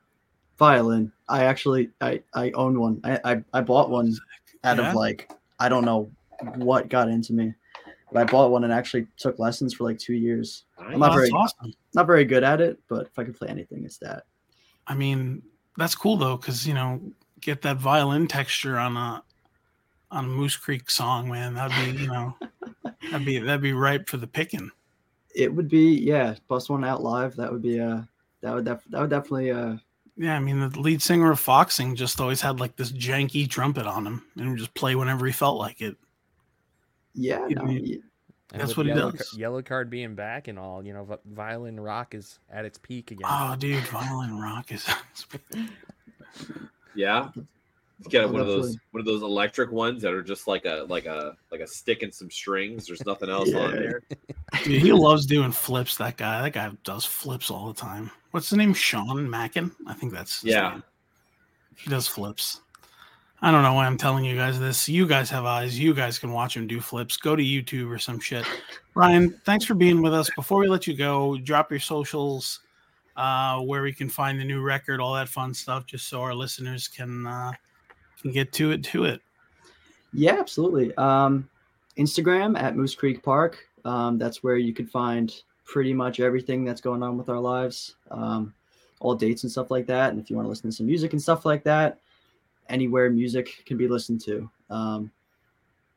Violin. 0.57 1.11
I 1.27 1.45
actually 1.45 1.89
I 2.01 2.21
I 2.33 2.51
own 2.51 2.79
one. 2.79 2.99
I 3.03 3.19
I, 3.25 3.43
I 3.53 3.61
bought 3.61 3.89
one 3.89 4.13
out 4.63 4.77
Yeah? 4.77 4.89
of 4.89 4.95
like 4.95 5.31
I 5.59 5.69
don't 5.69 5.85
know 5.85 6.11
what 6.55 6.89
got 6.89 7.07
into 7.07 7.33
me, 7.33 7.53
but 8.11 8.21
I 8.21 8.23
bought 8.31 8.51
one 8.51 8.63
and 8.63 8.73
actually 8.73 9.07
took 9.17 9.39
lessons 9.39 9.73
for 9.73 9.83
like 9.85 9.97
two 9.97 10.13
years. 10.13 10.65
I'm 10.77 10.99
not 10.99 11.09
that's 11.09 11.15
very 11.15 11.29
awesome. 11.31 11.73
not 11.93 12.07
very 12.07 12.25
good 12.25 12.43
at 12.43 12.61
it, 12.61 12.79
but 12.87 13.07
if 13.07 13.17
I 13.17 13.23
could 13.23 13.35
play 13.37 13.47
anything, 13.47 13.83
it's 13.85 13.97
that. 13.99 14.23
I 14.87 14.95
mean, 14.95 15.41
that's 15.77 15.95
cool 15.95 16.17
though, 16.17 16.37
because 16.37 16.67
you 16.67 16.73
know, 16.73 17.01
get 17.39 17.61
that 17.63 17.77
violin 17.77 18.27
texture 18.27 18.77
on 18.77 18.97
a 18.97 19.23
on 20.11 20.25
a 20.25 20.27
MooseCreek 20.27 20.91
song, 20.91 21.29
man. 21.29 21.53
That'd 21.53 21.95
be 21.95 22.01
you 22.03 22.07
know, 22.07 22.35
that'd 23.11 23.25
be 23.25 23.39
that'd 23.39 23.61
be 23.61 23.73
ripe 23.73 24.09
for 24.09 24.17
the 24.17 24.27
picking. 24.27 24.69
It 25.33 25.53
would 25.53 25.69
be 25.69 25.93
yeah, 25.95 26.35
bust 26.47 26.69
one 26.69 26.83
out 26.83 27.01
live. 27.01 27.35
That 27.35 27.51
would 27.51 27.61
be 27.61 27.79
uh 27.79 28.01
that 28.41 28.53
would 28.53 28.65
def- 28.65 28.85
that 28.89 29.01
would 29.01 29.09
definitely 29.09 29.51
uh 29.51 29.77
Yeah, 30.17 30.35
I 30.35 30.39
mean, 30.39 30.59
the 30.59 30.79
lead 30.79 31.01
singer 31.01 31.31
of 31.31 31.39
Foxing 31.39 31.95
just 31.95 32.19
always 32.19 32.41
had 32.41 32.59
like 32.59 32.75
this 32.75 32.91
janky 32.91 33.49
trumpet 33.49 33.85
on 33.87 34.05
him, 34.05 34.23
and 34.37 34.49
would 34.49 34.59
just 34.59 34.73
play 34.73 34.95
whenever 34.95 35.25
he 35.25 35.31
felt 35.31 35.57
like 35.57 35.81
it. 35.81 35.95
yeah. 37.13 37.45
No, 37.49 37.63
mean- 37.63 37.83
y- 37.85 37.97
That's 38.57 38.75
with 38.75 38.77
what 38.77 38.85
he 38.87 38.93
does. 38.93 39.13
Ca- 39.13 39.37
Yellowcard 39.37 39.89
being 39.89 40.13
back 40.15 40.47
and 40.49 40.59
all, 40.59 40.83
you 40.83 40.91
know, 40.93 41.19
violin 41.25 41.79
rock 41.79 42.13
is 42.13 42.37
at 42.51 42.65
its 42.65 42.77
peak 42.77 43.11
again. 43.11 43.25
Oh, 43.29 43.55
dude, 43.57 43.81
violin 43.85 44.37
rock 44.39 44.71
is. 44.71 44.85
Yeah. 46.95 47.29
He's 48.03 48.07
got 48.11 48.25
Oh, 48.25 48.31
one 48.31 48.41
of 48.41 48.47
those 48.47 48.77
one 48.91 48.99
of 48.99 49.05
those 49.05 49.21
electric 49.21 49.71
ones 49.71 50.01
that 50.01 50.13
are 50.13 50.23
just 50.23 50.47
like 50.47 50.65
a 50.65 50.85
like 50.89 51.05
a 51.05 51.35
like 51.51 51.61
a 51.61 51.67
stick 51.67 52.01
and 52.03 52.13
some 52.13 52.31
strings. 52.31 52.87
There's 52.87 53.05
nothing 53.05 53.29
else 53.37 53.53
on 53.53 53.71
there. 53.75 54.01
Dude, 54.63 54.81
he 54.81 54.91
loves 54.91 55.25
doing 55.25 55.51
flips. 55.51 55.97
That 55.97 56.17
guy. 56.17 56.41
That 56.41 56.53
guy 56.53 56.71
does 56.83 57.05
flips 57.05 57.51
all 57.51 57.67
the 57.67 57.79
time. 57.79 58.09
What's 58.31 58.49
his 58.49 58.57
name? 58.57 58.73
Sean 58.73 59.29
Mackin. 59.29 59.71
I 59.87 59.93
think 59.93 60.13
that's. 60.13 60.41
his 60.41 60.51
Yeah. 60.53 60.69
name. 60.71 60.83
He 61.75 61.89
does 61.89 62.07
flips. 62.07 62.61
I 63.43 63.49
don't 63.51 63.63
know 63.63 63.73
why 63.73 63.87
I'm 63.87 63.97
telling 63.97 64.23
you 64.23 64.35
guys 64.35 64.59
this. 64.59 64.87
You 64.87 65.07
guys 65.07 65.29
have 65.31 65.45
eyes. 65.45 65.77
You 65.79 65.93
guys 65.95 66.19
can 66.19 66.31
watch 66.31 66.55
him 66.55 66.67
do 66.67 66.79
flips. 66.79 67.17
Go 67.17 67.35
to 67.35 67.41
YouTube 67.43 67.89
or 67.89 67.97
some 67.97 68.19
shit. 68.19 68.45
Ryan, 68.93 69.31
thanks 69.45 69.65
for 69.65 69.73
being 69.73 70.01
with 70.01 70.13
us. 70.13 70.29
Before 70.35 70.59
we 70.59 70.67
let 70.67 70.85
you 70.85 70.95
go, 70.95 71.37
drop 71.39 71.71
your 71.71 71.79
socials, 71.79 72.59
uh, 73.17 73.59
where 73.61 73.81
we 73.81 73.93
can 73.93 74.09
find 74.09 74.39
the 74.39 74.43
new 74.43 74.61
record, 74.61 74.99
all 74.99 75.15
that 75.15 75.27
fun 75.27 75.55
stuff, 75.55 75.87
just 75.87 76.07
so 76.07 76.21
our 76.21 76.35
listeners 76.35 76.87
can 76.87 77.25
uh, 77.25 77.51
can 78.21 78.31
get 78.31 78.51
to 78.53 78.71
it. 78.71 78.83
To 78.85 79.05
it. 79.05 79.21
Yeah, 80.13 80.33
absolutely. 80.39 80.95
Um, 80.95 81.49
Instagram 81.97 82.59
at 82.59 82.75
MooseCreek 82.75 83.23
Park. 83.23 83.57
Um, 83.85 84.17
that's 84.17 84.43
where 84.43 84.57
you 84.57 84.73
can 84.73 84.85
find 84.85 85.33
pretty 85.65 85.93
much 85.93 86.19
everything 86.19 86.65
that's 86.65 86.81
going 86.81 87.01
on 87.01 87.17
with 87.17 87.29
our 87.29 87.39
lives, 87.39 87.95
um, 88.11 88.53
all 88.99 89.15
dates 89.15 89.43
and 89.43 89.51
stuff 89.51 89.71
like 89.71 89.87
that. 89.87 90.11
And 90.11 90.19
if 90.19 90.29
you 90.29 90.35
want 90.35 90.45
to 90.45 90.49
listen 90.49 90.69
to 90.69 90.75
some 90.75 90.85
music 90.85 91.13
and 91.13 91.21
stuff 91.21 91.45
like 91.45 91.63
that, 91.63 91.99
anywhere 92.69 93.09
music 93.09 93.63
can 93.65 93.77
be 93.77 93.87
listened 93.87 94.21
to. 94.25 94.49
Um, 94.69 95.11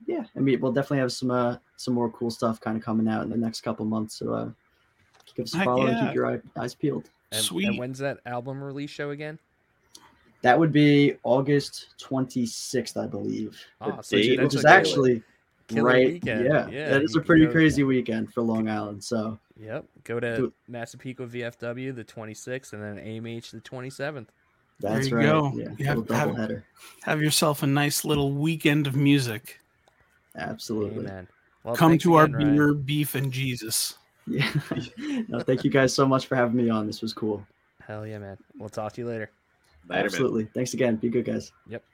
yeah, 0.06 0.24
I 0.36 0.40
mean, 0.40 0.60
we'll 0.60 0.72
definitely 0.72 0.98
have 0.98 1.12
some 1.12 1.30
uh, 1.30 1.56
some 1.76 1.94
more 1.94 2.10
cool 2.10 2.30
stuff 2.30 2.60
kind 2.60 2.76
of 2.76 2.82
coming 2.82 3.08
out 3.08 3.22
in 3.22 3.30
the 3.30 3.36
next 3.36 3.62
couple 3.62 3.84
months. 3.84 4.16
So 4.16 4.32
uh, 4.32 4.50
give 5.34 5.44
us 5.44 5.54
a 5.54 5.58
Heck 5.58 5.64
follow 5.66 5.86
and 5.86 5.96
yeah. 5.96 6.06
keep 6.06 6.14
your 6.14 6.42
eyes 6.56 6.74
peeled. 6.74 7.10
and, 7.32 7.42
Sweet. 7.42 7.66
and 7.68 7.78
when's 7.78 7.98
that 7.98 8.18
album 8.26 8.62
release 8.62 8.90
show 8.90 9.10
again? 9.10 9.38
That 10.44 10.58
would 10.58 10.72
be 10.72 11.16
August 11.22 11.94
26th, 12.02 13.02
I 13.02 13.06
believe. 13.06 13.58
Ah, 13.80 14.02
so 14.02 14.14
which, 14.18 14.38
which 14.38 14.54
is 14.54 14.66
actually 14.66 15.22
killer 15.68 15.82
right. 15.84 16.06
weekend. 16.12 16.44
Yeah, 16.44 16.68
Yeah, 16.68 16.90
that 16.90 17.02
is 17.02 17.16
a 17.16 17.20
pretty 17.22 17.46
go- 17.46 17.52
crazy 17.52 17.82
weekend 17.82 18.30
for 18.30 18.42
Long 18.42 18.68
Island. 18.68 19.02
So 19.02 19.38
Yep. 19.58 19.86
Go 20.04 20.20
to 20.20 20.36
Do- 20.36 20.52
Massapequa 20.68 21.26
VFW 21.26 21.94
the 21.94 22.04
26th 22.04 22.74
and 22.74 22.82
then 22.82 22.98
AMH 23.02 23.52
the 23.52 23.60
27th. 23.62 24.26
that's 24.80 25.08
you 25.08 25.16
right. 25.16 25.22
go. 25.24 25.50
Yeah, 25.56 25.68
You 25.78 25.84
have- 25.86 26.08
have- 26.10 26.62
Have 27.04 27.22
yourself 27.22 27.62
a 27.62 27.66
nice 27.66 28.04
little 28.04 28.32
weekend 28.32 28.86
of 28.86 28.94
music. 28.94 29.60
Absolutely. 30.36 31.06
Amen. 31.06 31.26
Well, 31.62 31.74
Come 31.74 31.92
thanks 31.92 32.02
to 32.04 32.16
our 32.16 32.26
Ryan. 32.26 32.54
beer, 32.56 32.74
beef, 32.74 33.14
and 33.14 33.32
Jesus. 33.32 33.94
Yeah. 34.26 34.52
no, 35.28 35.40
thank 35.40 35.64
you 35.64 35.70
guys 35.70 35.94
so 35.94 36.06
much 36.06 36.26
for 36.26 36.36
having 36.36 36.56
me 36.56 36.68
on. 36.68 36.86
This 36.86 37.00
was 37.00 37.14
cool. 37.14 37.46
Hell 37.86 38.06
yeah, 38.06 38.18
man. 38.18 38.36
We'll 38.58 38.68
talk 38.68 38.92
to 38.94 39.00
you 39.00 39.06
later. 39.08 39.30
Later, 39.88 39.98
man. 39.98 40.04
Absolutely. 40.04 40.48
Thanks 40.54 40.74
again. 40.74 40.96
Be 40.96 41.08
good, 41.08 41.24
guys. 41.24 41.52
Yep. 41.68 41.84